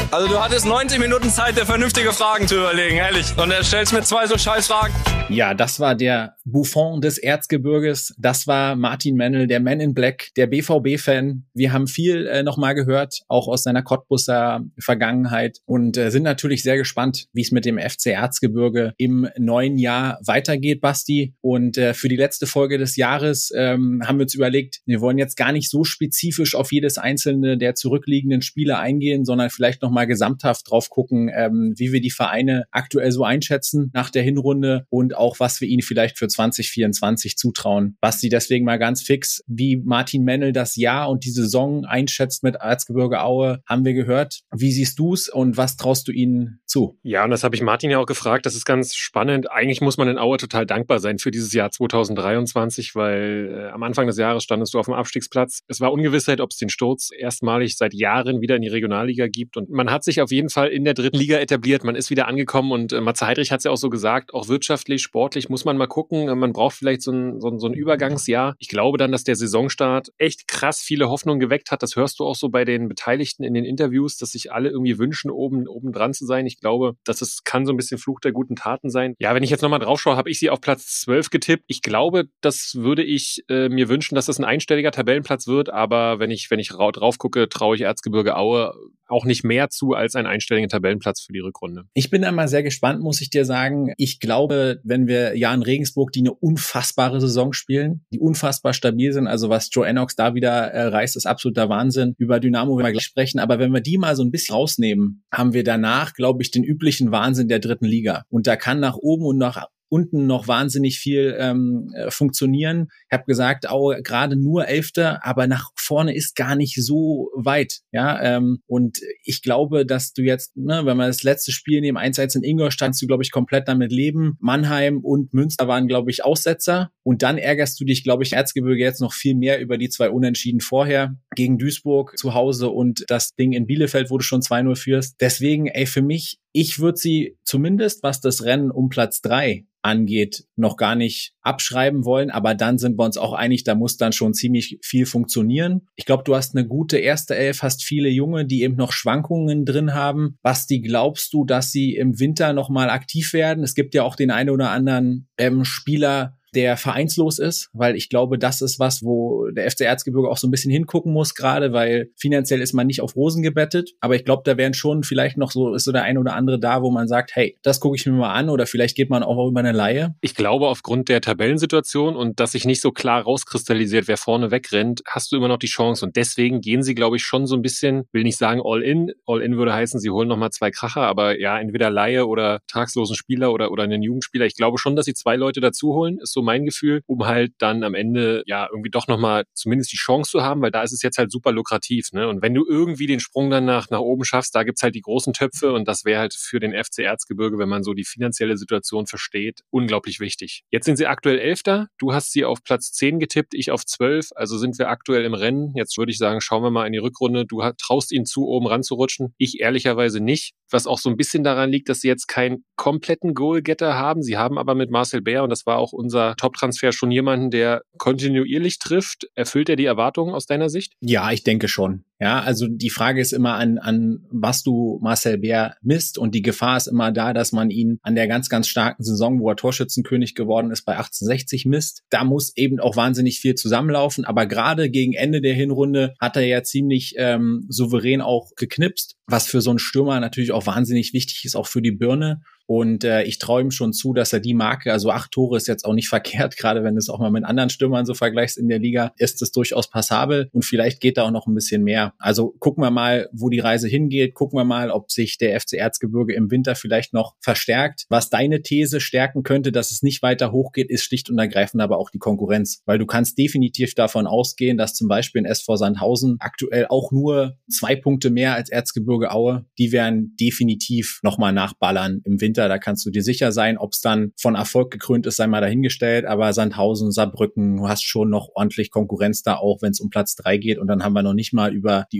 [0.09, 3.25] Also du hattest 90 Minuten Zeit, dir vernünftige Fragen zu überlegen, ehrlich.
[3.37, 4.93] Und er stellst mir zwei so scheiß Fragen.
[5.29, 8.13] Ja, das war der Buffon des Erzgebirges.
[8.17, 11.45] Das war Martin Mennel, der Man in Black, der BVB-Fan.
[11.53, 16.63] Wir haben viel äh, nochmal gehört, auch aus seiner Cottbusser Vergangenheit und äh, sind natürlich
[16.63, 21.33] sehr gespannt, wie es mit dem FC Erzgebirge im neuen Jahr weitergeht, Basti.
[21.39, 25.17] Und äh, für die letzte Folge des Jahres ähm, haben wir uns überlegt, wir wollen
[25.17, 30.07] jetzt gar nicht so spezifisch auf jedes einzelne der zurückliegenden Spiele eingehen, sondern vielleicht nochmal
[30.07, 35.17] gesamthaft drauf gucken, ähm, wie wir die Vereine aktuell so einschätzen nach der Hinrunde und
[35.17, 37.97] auch was wir ihnen vielleicht für 2024 zutrauen.
[37.99, 42.55] Basti, deswegen mal ganz fix, wie Martin Mennel das Jahr und die Saison einschätzt mit
[42.55, 44.43] Erzgebirge Aue, haben wir gehört.
[44.55, 46.97] Wie siehst du's und was traust du ihnen zu?
[47.03, 48.45] Ja, und das habe ich Martin ja auch gefragt.
[48.45, 49.51] Das ist ganz spannend.
[49.51, 53.83] Eigentlich muss man in Aue total dankbar sein für dieses Jahr 2023, weil äh, am
[53.83, 55.63] Anfang des Jahres standest du auf dem Abstiegsplatz.
[55.67, 59.57] Es war Ungewissheit, ob es den Sturz erstmalig seit Jahren wieder in die Regionalliga gibt.
[59.57, 62.27] Und man hat sich auf jeden Fall in der dritten Liga etabliert, man ist wieder
[62.27, 65.65] angekommen und äh, Matze Heidrich hat es ja auch so gesagt, auch wirtschaftlich, sportlich muss
[65.65, 66.37] man mal gucken.
[66.37, 68.55] Man braucht vielleicht so ein, so, ein, so ein Übergangsjahr.
[68.59, 71.81] Ich glaube dann, dass der Saisonstart echt krass viele Hoffnungen geweckt hat.
[71.81, 74.99] Das hörst du auch so bei den Beteiligten in den Interviews, dass sich alle irgendwie
[74.99, 76.45] wünschen, oben, oben dran zu sein.
[76.45, 79.15] Ich glaube, dass es kann so ein bisschen Fluch der guten Taten sein.
[79.17, 81.63] Ja, wenn ich jetzt nochmal drauf schaue, habe ich sie auf Platz 12 getippt.
[81.65, 85.71] Ich glaube, das würde ich äh, mir wünschen, dass das ein einstelliger Tabellenplatz wird.
[85.71, 88.75] Aber wenn ich, wenn ich drauf gucke, traue ich Erzgebirge Aue
[89.11, 91.85] auch nicht mehr zu als ein einstelliger Tabellenplatz für die Rückrunde.
[91.93, 93.93] Ich bin einmal sehr gespannt, muss ich dir sagen.
[93.97, 99.13] Ich glaube, wenn wir ja in Regensburg, die eine unfassbare Saison spielen, die unfassbar stabil
[99.13, 102.13] sind, also was Joe Enox da wieder äh, reißt, ist absoluter Wahnsinn.
[102.17, 105.23] Über Dynamo werden wir gleich sprechen, aber wenn wir die mal so ein bisschen rausnehmen,
[105.31, 108.25] haben wir danach, glaube ich, den üblichen Wahnsinn der dritten Liga.
[108.29, 112.87] Und da kann nach oben und nach unten noch wahnsinnig viel ähm, äh, funktionieren.
[113.09, 117.81] Ich habe gesagt, auch gerade nur Elfter, aber nach vorne ist gar nicht so weit.
[117.91, 121.97] Ja, ähm, und ich glaube, dass du jetzt, ne, wenn man das letzte Spiel neben
[121.97, 124.37] 1-1 in Ingolstadt, du glaube ich komplett damit leben.
[124.39, 128.83] Mannheim und Münster waren glaube ich Aussetzer und dann ärgerst du dich, glaube ich, Erzgebirge
[128.83, 133.33] jetzt noch viel mehr über die zwei Unentschieden vorher gegen Duisburg zu Hause und das
[133.35, 135.15] Ding in Bielefeld, wo du schon 2-0 führst.
[135.19, 140.45] Deswegen, ey, für mich ich würde sie zumindest, was das Rennen um Platz drei angeht,
[140.55, 142.29] noch gar nicht abschreiben wollen.
[142.29, 145.87] Aber dann sind wir uns auch einig, da muss dann schon ziemlich viel funktionieren.
[145.95, 149.65] Ich glaube, du hast eine gute erste Elf, hast viele Junge, die eben noch Schwankungen
[149.65, 150.37] drin haben.
[150.41, 153.63] Basti, glaubst du, dass sie im Winter nochmal aktiv werden?
[153.63, 158.09] Es gibt ja auch den einen oder anderen ähm, Spieler, der vereinslos ist, weil ich
[158.09, 161.73] glaube, das ist was, wo der FC Erzgebirge auch so ein bisschen hingucken muss gerade,
[161.73, 165.37] weil finanziell ist man nicht auf Rosen gebettet, aber ich glaube, da wären schon vielleicht
[165.37, 167.95] noch so, ist so der eine oder andere da, wo man sagt, hey, das gucke
[167.95, 170.15] ich mir mal an oder vielleicht geht man auch über eine Laie.
[170.21, 175.01] Ich glaube, aufgrund der Tabellensituation und dass sich nicht so klar rauskristallisiert, wer vorne wegrennt,
[175.07, 176.05] hast du immer noch die Chance.
[176.05, 179.11] Und deswegen gehen sie, glaube ich, schon so ein bisschen, will nicht sagen all in,
[179.25, 183.15] all in würde heißen, sie holen nochmal zwei Kracher, aber ja, entweder Laie oder tagslosen
[183.15, 184.45] Spieler oder, oder einen Jugendspieler.
[184.45, 187.53] Ich glaube schon, dass sie zwei Leute dazu holen, ist so mein Gefühl, um halt
[187.59, 190.93] dann am Ende ja irgendwie doch nochmal zumindest die Chance zu haben, weil da ist
[190.93, 192.11] es jetzt halt super lukrativ.
[192.11, 192.27] Ne?
[192.27, 195.01] Und wenn du irgendwie den Sprung dann nach, nach oben schaffst, da gibt's halt die
[195.01, 198.57] großen Töpfe und das wäre halt für den FC Erzgebirge, wenn man so die finanzielle
[198.57, 200.63] Situation versteht, unglaublich wichtig.
[200.71, 201.87] Jetzt sind sie aktuell Elfter.
[201.97, 204.29] Du hast sie auf Platz 10 getippt, ich auf 12.
[204.35, 205.73] Also sind wir aktuell im Rennen.
[205.75, 207.45] Jetzt würde ich sagen, schauen wir mal in die Rückrunde.
[207.45, 209.33] Du traust ihnen zu, oben ranzurutschen.
[209.37, 210.53] Ich ehrlicherweise nicht.
[210.69, 214.23] Was auch so ein bisschen daran liegt, dass sie jetzt keinen kompletten Goalgetter haben.
[214.23, 217.83] Sie haben aber mit Marcel Bär, und das war auch unser Top-Transfer, schon jemanden, der
[217.97, 219.27] kontinuierlich trifft.
[219.35, 220.93] Erfüllt er die Erwartungen aus deiner Sicht?
[221.01, 222.05] Ja, ich denke schon.
[222.21, 226.43] Ja, also die Frage ist immer an, an was du Marcel Bär misst und die
[226.43, 229.55] Gefahr ist immer da, dass man ihn an der ganz, ganz starken Saison, wo er
[229.55, 232.03] Torschützenkönig geworden ist, bei 1860 misst.
[232.11, 236.45] Da muss eben auch wahnsinnig viel zusammenlaufen, aber gerade gegen Ende der Hinrunde hat er
[236.45, 241.43] ja ziemlich ähm, souverän auch geknipst, was für so einen Stürmer natürlich auch wahnsinnig wichtig
[241.45, 242.43] ist, auch für die Birne.
[242.73, 245.67] Und äh, ich traue ihm schon zu, dass er die Marke, also acht Tore ist
[245.67, 248.57] jetzt auch nicht verkehrt, gerade wenn du es auch mal mit anderen Stürmern so vergleichst
[248.57, 251.83] in der Liga, ist es durchaus passabel und vielleicht geht da auch noch ein bisschen
[251.83, 252.13] mehr.
[252.17, 255.73] Also gucken wir mal, wo die Reise hingeht, gucken wir mal, ob sich der FC
[255.73, 258.05] Erzgebirge im Winter vielleicht noch verstärkt.
[258.07, 261.97] Was deine These stärken könnte, dass es nicht weiter hochgeht, ist schlicht und ergreifend aber
[261.97, 266.37] auch die Konkurrenz, weil du kannst definitiv davon ausgehen, dass zum Beispiel in SV Sandhausen
[266.39, 272.39] aktuell auch nur zwei Punkte mehr als Erzgebirge Aue, die werden definitiv nochmal nachballern im
[272.39, 272.69] Winter dahinter.
[272.69, 275.61] Da kannst du dir sicher sein, ob es dann von Erfolg gekrönt ist, sei mal
[275.61, 276.25] dahingestellt.
[276.25, 280.35] Aber Sandhausen, Saarbrücken, du hast schon noch ordentlich Konkurrenz da, auch wenn es um Platz
[280.35, 280.77] drei geht.
[280.77, 282.19] Und dann haben wir noch nicht mal über die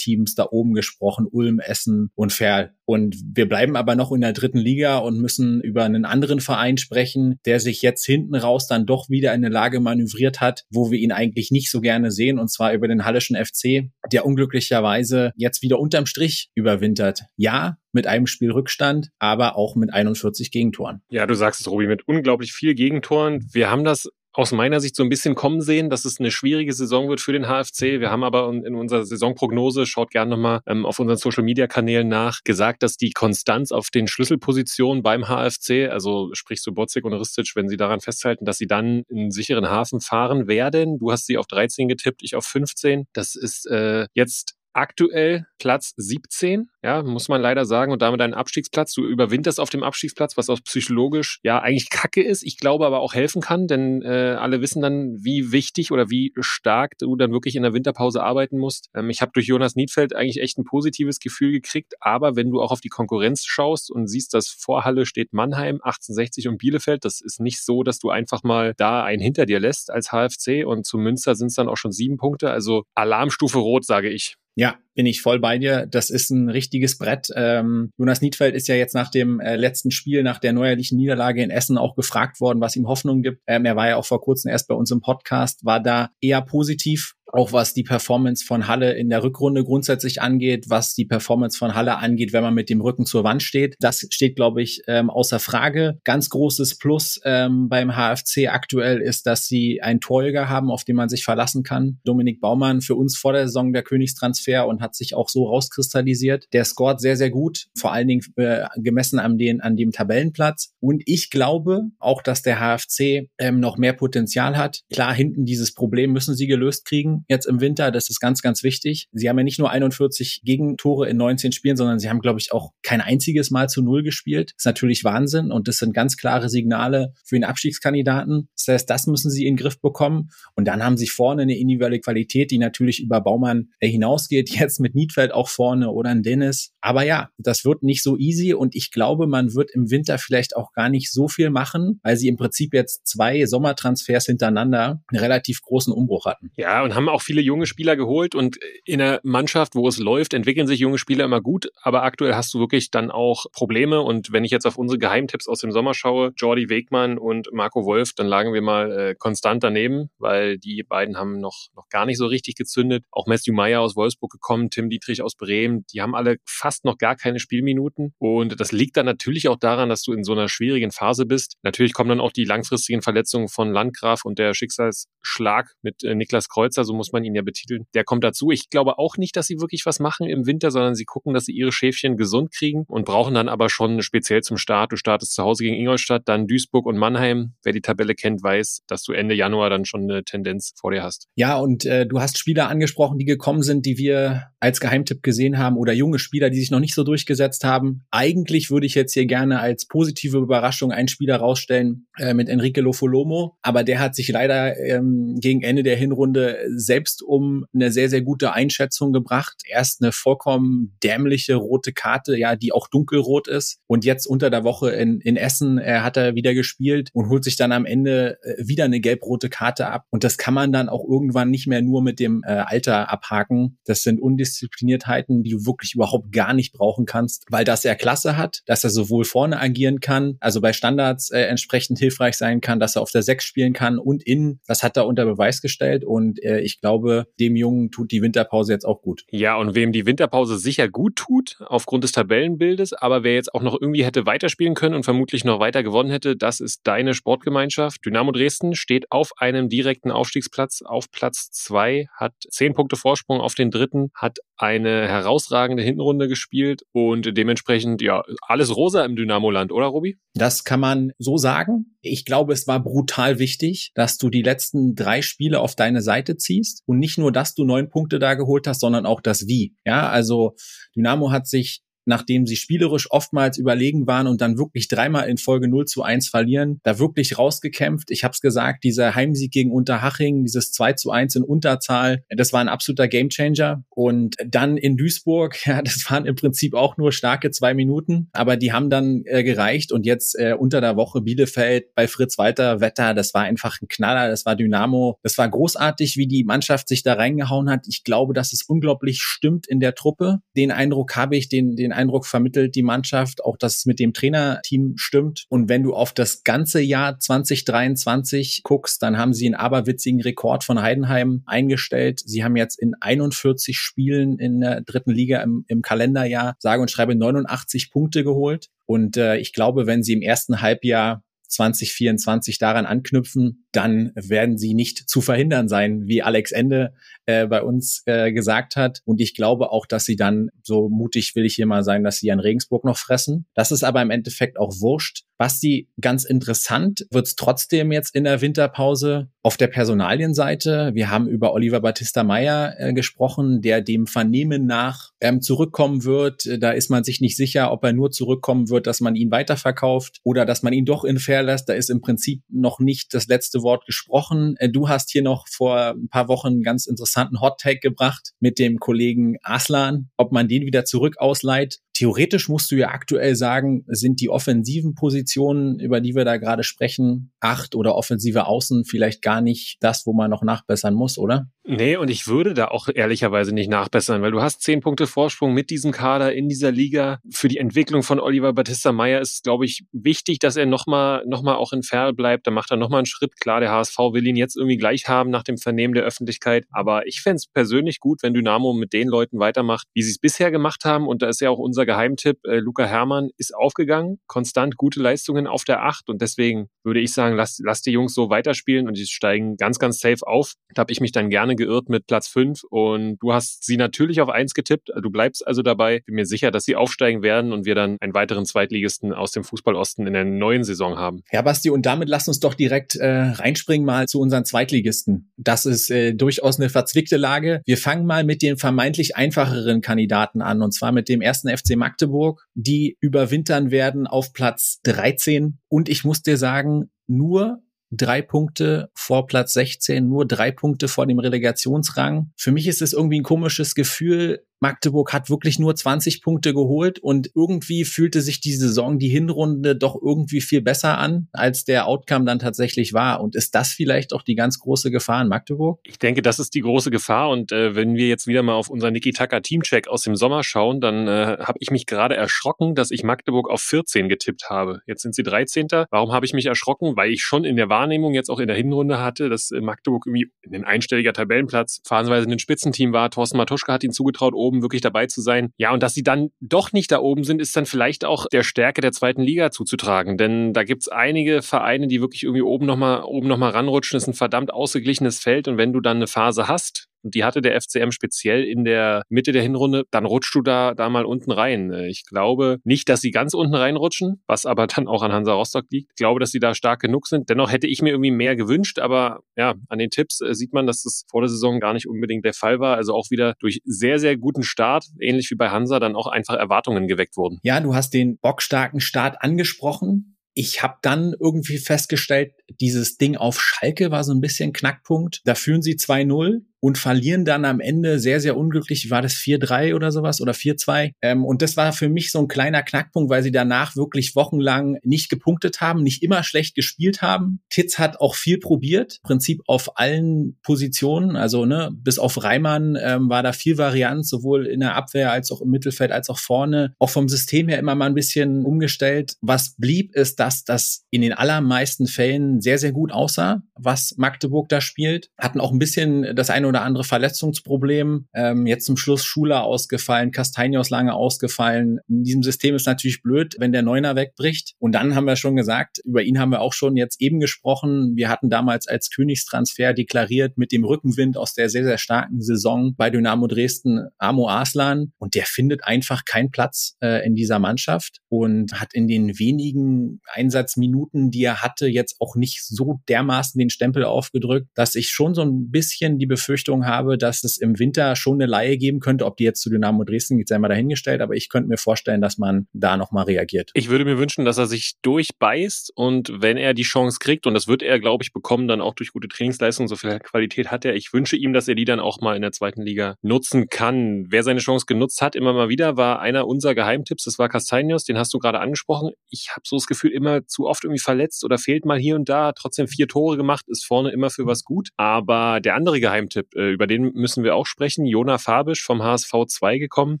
[0.00, 2.72] Überraschungsteams da oben gesprochen, Ulm, Essen und Ferl.
[2.84, 6.76] Und wir bleiben aber noch in der dritten Liga und müssen über einen anderen Verein
[6.76, 10.90] sprechen, der sich jetzt hinten raus dann doch wieder in eine Lage manövriert hat, wo
[10.90, 15.32] wir ihn eigentlich nicht so gerne sehen, und zwar über den Hallischen FC, der unglücklicherweise
[15.36, 17.22] jetzt wieder unterm Strich überwintert.
[17.36, 21.02] Ja, mit einem Spiel Rückstand, aber auch mit 41 Gegentoren.
[21.10, 23.48] Ja, du sagst es, Robi, mit unglaublich viel Gegentoren.
[23.52, 26.72] Wir haben das aus meiner Sicht so ein bisschen kommen sehen, dass es eine schwierige
[26.72, 28.00] Saison wird für den HFC.
[28.00, 32.82] Wir haben aber in unserer Saisonprognose, schaut gerne nochmal ähm, auf unseren Social-Media-Kanälen nach, gesagt,
[32.82, 37.68] dass die Konstanz auf den Schlüsselpositionen beim HFC, also sprich so Botzig und Ristic, wenn
[37.68, 40.98] sie daran festhalten, dass sie dann in sicheren Hafen fahren werden.
[40.98, 43.06] Du hast sie auf 13 getippt, ich auf 15.
[43.12, 48.34] Das ist äh, jetzt aktuell Platz 17, ja, muss man leider sagen, und damit einen
[48.34, 48.94] Abstiegsplatz.
[48.94, 52.42] Du überwinterst auf dem Abstiegsplatz, was auch psychologisch ja eigentlich Kacke ist.
[52.42, 56.32] Ich glaube aber auch helfen kann, denn äh, alle wissen dann, wie wichtig oder wie
[56.40, 58.88] stark du dann wirklich in der Winterpause arbeiten musst.
[58.94, 62.62] Ähm, ich habe durch Jonas Niedfeld eigentlich echt ein positives Gefühl gekriegt, aber wenn du
[62.62, 67.04] auch auf die Konkurrenz schaust und siehst, dass vor Halle steht Mannheim, 1860 und Bielefeld,
[67.04, 70.64] das ist nicht so, dass du einfach mal da einen hinter dir lässt als HFC
[70.64, 74.36] und zu Münster sind es dann auch schon sieben Punkte, also Alarmstufe rot, sage ich.
[74.56, 75.86] Ja, bin ich voll bei dir.
[75.86, 77.28] Das ist ein richtiges Brett.
[77.34, 81.42] Ähm, Jonas Niedfeld ist ja jetzt nach dem äh, letzten Spiel, nach der neuerlichen Niederlage
[81.42, 83.42] in Essen auch gefragt worden, was ihm Hoffnung gibt.
[83.46, 86.42] Ähm, er war ja auch vor kurzem erst bei uns im Podcast, war da eher
[86.42, 91.56] positiv auch was die Performance von Halle in der Rückrunde grundsätzlich angeht, was die Performance
[91.56, 93.76] von Halle angeht, wenn man mit dem Rücken zur Wand steht.
[93.80, 95.98] Das steht, glaube ich, ähm, außer Frage.
[96.04, 100.96] Ganz großes Plus ähm, beim HFC aktuell ist, dass sie einen Torjäger haben, auf den
[100.96, 101.98] man sich verlassen kann.
[102.04, 106.46] Dominik Baumann für uns vor der Saison der Königstransfer und hat sich auch so rauskristallisiert.
[106.52, 110.72] Der scoret sehr, sehr gut, vor allen Dingen äh, gemessen an, den, an dem Tabellenplatz.
[110.80, 114.80] Und ich glaube auch, dass der HFC ähm, noch mehr Potenzial hat.
[114.92, 117.90] Klar, hinten dieses Problem müssen sie gelöst kriegen jetzt im Winter.
[117.90, 119.08] Das ist ganz, ganz wichtig.
[119.12, 122.52] Sie haben ja nicht nur 41 Gegentore in 19 Spielen, sondern sie haben, glaube ich,
[122.52, 124.50] auch kein einziges Mal zu Null gespielt.
[124.50, 128.48] Das ist natürlich Wahnsinn und das sind ganz klare Signale für den Abstiegskandidaten.
[128.56, 130.30] Das heißt, das müssen sie in den Griff bekommen.
[130.54, 134.50] Und dann haben sie vorne eine individuelle Qualität, die natürlich über Baumann hinausgeht.
[134.60, 136.72] Jetzt mit Niedfeld auch vorne oder ein Dennis.
[136.80, 140.56] Aber ja, das wird nicht so easy und ich glaube, man wird im Winter vielleicht
[140.56, 145.20] auch gar nicht so viel machen, weil sie im Prinzip jetzt zwei Sommertransfers hintereinander einen
[145.20, 146.50] relativ großen Umbruch hatten.
[146.56, 150.34] Ja, und haben auch viele junge Spieler geholt und in einer Mannschaft, wo es läuft,
[150.34, 154.32] entwickeln sich junge Spieler immer gut, aber aktuell hast du wirklich dann auch Probleme und
[154.32, 158.12] wenn ich jetzt auf unsere Geheimtipps aus dem Sommer schaue, Jordi Wegmann und Marco Wolf,
[158.14, 162.18] dann lagen wir mal äh, konstant daneben, weil die beiden haben noch, noch gar nicht
[162.18, 163.04] so richtig gezündet.
[163.10, 166.98] Auch Matthew Meyer aus Wolfsburg gekommen, Tim Dietrich aus Bremen, die haben alle fast noch
[166.98, 170.48] gar keine Spielminuten und das liegt dann natürlich auch daran, dass du in so einer
[170.48, 171.56] schwierigen Phase bist.
[171.62, 176.48] Natürlich kommen dann auch die langfristigen Verletzungen von Landgraf und der Schicksalsschlag mit äh, Niklas
[176.48, 177.86] Kreuzer, so muss man ihn ja betiteln.
[177.94, 178.50] Der kommt dazu.
[178.50, 181.46] Ich glaube auch nicht, dass sie wirklich was machen im Winter, sondern sie gucken, dass
[181.46, 184.92] sie ihre Schäfchen gesund kriegen und brauchen dann aber schon speziell zum Start.
[184.92, 187.54] Du startest zu Hause gegen Ingolstadt, dann Duisburg und Mannheim.
[187.62, 191.02] Wer die Tabelle kennt, weiß, dass du Ende Januar dann schon eine Tendenz vor dir
[191.02, 191.28] hast.
[191.36, 195.56] Ja, und äh, du hast Spieler angesprochen, die gekommen sind, die wir als Geheimtipp gesehen
[195.56, 198.02] haben oder junge Spieler, die sich noch nicht so durchgesetzt haben.
[198.10, 202.82] Eigentlich würde ich jetzt hier gerne als positive Überraschung einen Spieler rausstellen äh, mit Enrique
[202.82, 206.58] Lofolomo, aber der hat sich leider ähm, gegen Ende der Hinrunde
[206.90, 209.62] selbst um eine sehr, sehr gute Einschätzung gebracht.
[209.64, 213.78] Erst eine vollkommen dämliche rote Karte, ja, die auch dunkelrot ist.
[213.86, 217.44] Und jetzt unter der Woche in, in Essen äh, hat er wieder gespielt und holt
[217.44, 220.06] sich dann am Ende äh, wieder eine gelb-rote Karte ab.
[220.10, 223.78] Und das kann man dann auch irgendwann nicht mehr nur mit dem äh, Alter abhaken.
[223.84, 228.36] Das sind Undiszipliniertheiten, die du wirklich überhaupt gar nicht brauchen kannst, weil das er Klasse
[228.36, 232.80] hat, dass er sowohl vorne agieren kann, also bei Standards äh, entsprechend hilfreich sein kann,
[232.80, 234.60] dass er auf der Sechs spielen kann und innen.
[234.66, 236.04] Das hat er unter Beweis gestellt.
[236.04, 239.24] Und äh, ich glaube, dem Jungen tut die Winterpause jetzt auch gut.
[239.30, 243.62] Ja, und wem die Winterpause sicher gut tut, aufgrund des Tabellenbildes, aber wer jetzt auch
[243.62, 248.04] noch irgendwie hätte weiterspielen können und vermutlich noch weiter gewonnen hätte, das ist deine Sportgemeinschaft.
[248.04, 253.54] Dynamo Dresden steht auf einem direkten Aufstiegsplatz auf Platz zwei, hat zehn Punkte Vorsprung auf
[253.54, 259.86] den dritten, hat eine herausragende Hinrunde gespielt und dementsprechend, ja, alles rosa im Dynamo-Land, oder
[259.86, 260.18] Robi?
[260.34, 261.96] Das kann man so sagen.
[262.02, 266.36] Ich glaube, es war brutal wichtig, dass du die letzten drei Spiele auf deine Seite
[266.36, 269.74] ziehst und nicht nur, dass du neun Punkte da geholt hast, sondern auch das Wie.
[269.84, 270.54] Ja, also
[270.96, 275.68] Dynamo hat sich nachdem sie spielerisch oftmals überlegen waren und dann wirklich dreimal in Folge
[275.68, 278.10] 0 zu 1 verlieren, da wirklich rausgekämpft.
[278.10, 282.52] Ich habe es gesagt, dieser Heimsieg gegen Unterhaching, dieses 2 zu 1 in Unterzahl, das
[282.52, 283.84] war ein absoluter Gamechanger.
[283.90, 288.56] Und dann in Duisburg, ja, das waren im Prinzip auch nur starke zwei Minuten, aber
[288.56, 289.92] die haben dann äh, gereicht.
[289.92, 293.88] Und jetzt äh, unter der Woche Bielefeld bei Fritz Walter Wetter, das war einfach ein
[293.88, 295.18] Knaller, das war Dynamo.
[295.22, 297.86] Das war großartig, wie die Mannschaft sich da reingehauen hat.
[297.88, 300.40] Ich glaube, dass es unglaublich stimmt in der Truppe.
[300.56, 304.12] Den Eindruck habe ich, den, den Eindruck vermittelt die Mannschaft, auch dass es mit dem
[304.12, 305.44] Trainerteam stimmt.
[305.48, 310.64] Und wenn du auf das ganze Jahr 2023 guckst, dann haben sie einen aberwitzigen Rekord
[310.64, 312.20] von Heidenheim eingestellt.
[312.24, 316.90] Sie haben jetzt in 41 Spielen in der dritten Liga im, im Kalenderjahr sage und
[316.90, 318.68] schreibe 89 Punkte geholt.
[318.86, 324.74] Und äh, ich glaube, wenn sie im ersten Halbjahr 2024 daran anknüpfen, dann werden sie
[324.74, 326.92] nicht zu verhindern sein, wie Alex Ende
[327.26, 329.00] äh, bei uns äh, gesagt hat.
[329.04, 332.18] Und ich glaube auch, dass sie dann, so mutig will ich hier mal sein, dass
[332.18, 333.46] sie an Regensburg noch fressen.
[333.54, 335.24] Das ist aber im Endeffekt auch wurscht.
[335.38, 340.90] Basti, ganz interessant wird es trotzdem jetzt in der Winterpause auf der Personalienseite.
[340.92, 346.46] Wir haben über Oliver Battista Meyer äh, gesprochen, der dem Vernehmen nach ähm, zurückkommen wird.
[346.60, 350.20] Da ist man sich nicht sicher, ob er nur zurückkommen wird, dass man ihn weiterverkauft
[350.24, 351.70] oder dass man ihn doch in Fair lässt.
[351.70, 354.56] Da ist im Prinzip noch nicht das letzte Wort gesprochen.
[354.58, 358.32] Äh, du hast hier noch vor ein paar Wochen einen ganz interessanten Hot Take gebracht
[358.40, 363.36] mit dem Kollegen Aslan, ob man den wieder zurück ausleiht theoretisch musst du ja aktuell
[363.36, 368.86] sagen, sind die offensiven Positionen, über die wir da gerade sprechen, acht oder offensive Außen
[368.86, 371.50] vielleicht gar nicht das, wo man noch nachbessern muss, oder?
[371.72, 375.52] Nee, und ich würde da auch ehrlicherweise nicht nachbessern, weil du hast zehn Punkte Vorsprung
[375.52, 377.20] mit diesem Kader in dieser Liga.
[377.30, 381.42] Für die Entwicklung von Oliver Battista Meyer ist, glaube ich, wichtig, dass er nochmal noch
[381.42, 382.46] mal auch in Ferl bleibt.
[382.46, 383.38] Da macht er nochmal einen Schritt.
[383.38, 386.66] Klar, der HSV will ihn jetzt irgendwie gleich haben nach dem Vernehmen der Öffentlichkeit.
[386.72, 390.18] Aber ich fände es persönlich gut, wenn Dynamo mit den Leuten weitermacht, wie sie es
[390.18, 391.06] bisher gemacht haben.
[391.06, 395.48] Und da ist ja auch unser Geheimtipp, äh, Luca Hermann ist aufgegangen, konstant gute Leistungen
[395.48, 396.08] auf der Acht.
[396.08, 399.80] Und deswegen würde ich sagen, lass, lass die Jungs so weiterspielen und die steigen ganz,
[399.80, 400.52] ganz safe auf.
[400.72, 404.20] Da habe ich mich dann gerne geirrt mit Platz 5 und du hast sie natürlich
[404.20, 404.90] auf 1 getippt.
[405.02, 406.02] Du bleibst also dabei.
[406.06, 409.42] Bin mir sicher, dass sie aufsteigen werden und wir dann einen weiteren Zweitligisten aus dem
[409.42, 411.24] Fußballosten in der neuen Saison haben.
[411.32, 415.32] Ja, Basti, und damit lass uns doch direkt äh, reinspringen mal zu unseren Zweitligisten.
[415.38, 417.62] Das ist äh, durchaus eine verzwickte Lage.
[417.66, 421.79] Wir fangen mal mit den vermeintlich einfacheren Kandidaten an und zwar mit dem ersten FC
[421.80, 425.58] Magdeburg, die überwintern werden auf Platz 13.
[425.68, 427.60] Und ich muss dir sagen, nur
[427.90, 432.30] drei Punkte vor Platz 16, nur drei Punkte vor dem Relegationsrang.
[432.36, 436.98] Für mich ist es irgendwie ein komisches Gefühl, Magdeburg hat wirklich nur 20 Punkte geholt
[436.98, 441.86] und irgendwie fühlte sich die Saison, die Hinrunde doch irgendwie viel besser an, als der
[441.86, 443.22] Outcome dann tatsächlich war.
[443.22, 445.80] Und ist das vielleicht auch die ganz große Gefahr in Magdeburg?
[445.84, 447.30] Ich denke, das ist die große Gefahr.
[447.30, 450.44] Und äh, wenn wir jetzt wieder mal auf unser Niki Taka Teamcheck aus dem Sommer
[450.44, 454.82] schauen, dann äh, habe ich mich gerade erschrocken, dass ich Magdeburg auf 14 getippt habe.
[454.86, 455.68] Jetzt sind sie 13.
[455.90, 456.96] Warum habe ich mich erschrocken?
[456.96, 460.06] Weil ich schon in der Wahrnehmung jetzt auch in der Hinrunde hatte, dass äh, Magdeburg
[460.06, 463.10] irgendwie ein einstelliger Tabellenplatz, phasenweise ein Spitzenteam war.
[463.10, 465.52] Thorsten Matuschka hat ihn zugetraut, oben wirklich dabei zu sein.
[465.56, 468.42] Ja, und dass sie dann doch nicht da oben sind, ist dann vielleicht auch der
[468.42, 470.16] Stärke der zweiten Liga zuzutragen.
[470.18, 473.96] Denn da gibt's einige Vereine, die wirklich irgendwie oben nochmal oben noch ranrutschen.
[473.96, 475.48] Das ist ein verdammt ausgeglichenes Feld.
[475.48, 479.02] Und wenn du dann eine Phase hast, und die hatte der FCM speziell in der
[479.08, 481.72] Mitte der Hinrunde, dann rutschst du da, da mal unten rein.
[481.88, 485.66] Ich glaube nicht, dass sie ganz unten reinrutschen, was aber dann auch an Hansa Rostock
[485.70, 485.92] liegt.
[485.92, 487.28] Ich glaube, dass sie da stark genug sind.
[487.28, 490.66] Dennoch hätte ich mir irgendwie mehr gewünscht, aber ja, an den Tipps äh, sieht man,
[490.66, 492.76] dass das vor der Saison gar nicht unbedingt der Fall war.
[492.76, 496.34] Also auch wieder durch sehr, sehr guten Start, ähnlich wie bei Hansa, dann auch einfach
[496.34, 497.38] Erwartungen geweckt wurden.
[497.42, 503.40] Ja, du hast den bockstarken Start angesprochen ich habe dann irgendwie festgestellt, dieses Ding auf
[503.40, 505.22] Schalke war so ein bisschen Knackpunkt.
[505.24, 508.90] Da führen sie 2-0 und verlieren dann am Ende sehr, sehr unglücklich.
[508.90, 510.92] War das 4-3 oder sowas oder 4-2?
[511.02, 514.78] Ähm, und das war für mich so ein kleiner Knackpunkt, weil sie danach wirklich wochenlang
[514.82, 517.40] nicht gepunktet haben, nicht immer schlecht gespielt haben.
[517.48, 521.16] Titz hat auch viel probiert, Prinzip auf allen Positionen.
[521.16, 525.30] Also ne, bis auf Reimann ähm, war da viel Varianz, sowohl in der Abwehr als
[525.32, 526.74] auch im Mittelfeld als auch vorne.
[526.78, 529.14] Auch vom System her immer mal ein bisschen umgestellt.
[529.20, 534.48] Was blieb, ist, dass das in den allermeisten Fällen sehr, sehr gut aussah, was Magdeburg
[534.48, 535.10] da spielt.
[535.18, 538.06] Hatten auch ein bisschen das eine oder andere Verletzungsproblem.
[538.14, 541.78] Ähm, jetzt zum Schluss Schuler ausgefallen, Castagnos lange ausgefallen.
[541.88, 544.54] In diesem System ist natürlich blöd, wenn der Neuner wegbricht.
[544.58, 547.92] Und dann haben wir schon gesagt, über ihn haben wir auch schon jetzt eben gesprochen.
[547.96, 552.74] Wir hatten damals als Königstransfer deklariert mit dem Rückenwind aus der sehr, sehr starken Saison
[552.76, 554.92] bei Dynamo Dresden Amo Aslan.
[554.98, 560.00] Und der findet einfach keinen Platz äh, in dieser Mannschaft und hat in den wenigen
[560.12, 565.14] Einsatzminuten, die er hatte, jetzt auch nicht so dermaßen den Stempel aufgedrückt, dass ich schon
[565.14, 568.80] so ein bisschen die Befürchtung Befürchtung habe, dass es im Winter schon eine Laie geben
[568.80, 569.04] könnte.
[569.04, 571.02] Ob die jetzt zu Dynamo Dresden geht, sei mal dahingestellt.
[571.02, 573.50] Aber ich könnte mir vorstellen, dass man da nochmal reagiert.
[573.54, 577.34] Ich würde mir wünschen, dass er sich durchbeißt und wenn er die Chance kriegt, und
[577.34, 580.64] das wird er, glaube ich, bekommen, dann auch durch gute Trainingsleistung, so viel Qualität hat
[580.64, 580.74] er.
[580.74, 584.06] Ich wünsche ihm, dass er die dann auch mal in der zweiten Liga nutzen kann.
[584.08, 587.04] Wer seine Chance genutzt hat, immer mal wieder, war einer unserer Geheimtipps.
[587.04, 588.92] Das war Castanios, den hast du gerade angesprochen.
[589.10, 592.08] Ich habe so das Gefühl, immer zu oft irgendwie verletzt oder fehlt mal hier und
[592.08, 592.32] da.
[592.32, 594.70] Trotzdem vier Tore gemacht, ist vorne immer für was gut.
[594.76, 597.86] Aber der andere Geheimtipp, äh, über den müssen wir auch sprechen.
[597.86, 600.00] Jona Fabisch vom HSV 2 gekommen,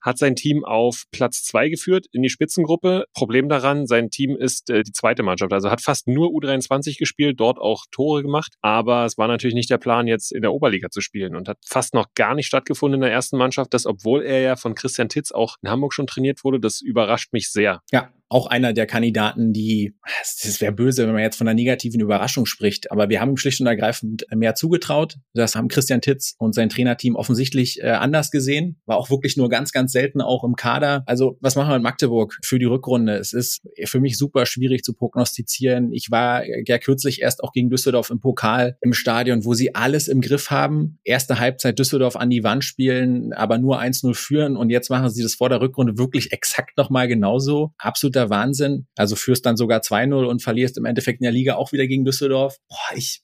[0.00, 3.04] hat sein Team auf Platz 2 geführt in die Spitzengruppe.
[3.14, 7.40] Problem daran, sein Team ist äh, die zweite Mannschaft, also hat fast nur U23 gespielt,
[7.40, 10.90] dort auch Tore gemacht, aber es war natürlich nicht der Plan, jetzt in der Oberliga
[10.90, 14.22] zu spielen und hat fast noch gar nicht stattgefunden in der ersten Mannschaft, das obwohl
[14.22, 17.80] er ja von Christian Titz auch in Hamburg schon trainiert wurde, das überrascht mich sehr.
[17.90, 22.00] Ja, auch einer der Kandidaten, die, es wäre böse, wenn man jetzt von einer negativen
[22.00, 25.18] Überraschung spricht, aber wir haben ihm schlicht und ergreifend mehr zugetraut.
[25.34, 28.80] Das haben Christian Titz und sein Trainerteam offensichtlich äh, anders gesehen.
[28.86, 31.02] War auch wirklich nur ganz, ganz selten auch im Kader.
[31.06, 33.16] Also was machen wir in Magdeburg für die Rückrunde?
[33.16, 35.92] Es ist für mich super schwierig zu prognostizieren.
[35.92, 40.08] Ich war ja kürzlich erst auch gegen Düsseldorf im Pokal im Stadion, wo sie alles
[40.08, 40.98] im Griff haben.
[41.04, 45.22] Erste Halbzeit Düsseldorf an die Wand spielen, aber nur 1-0 führen und jetzt machen sie
[45.22, 47.72] das vor der Rückrunde wirklich exakt nochmal genauso.
[47.76, 48.86] Absoluter absoluter Wahnsinn.
[48.96, 52.04] Also führst dann sogar 2-0 und verlierst im Endeffekt in der Liga auch wieder gegen
[52.04, 52.56] Düsseldorf.
[52.68, 53.22] Boah, ich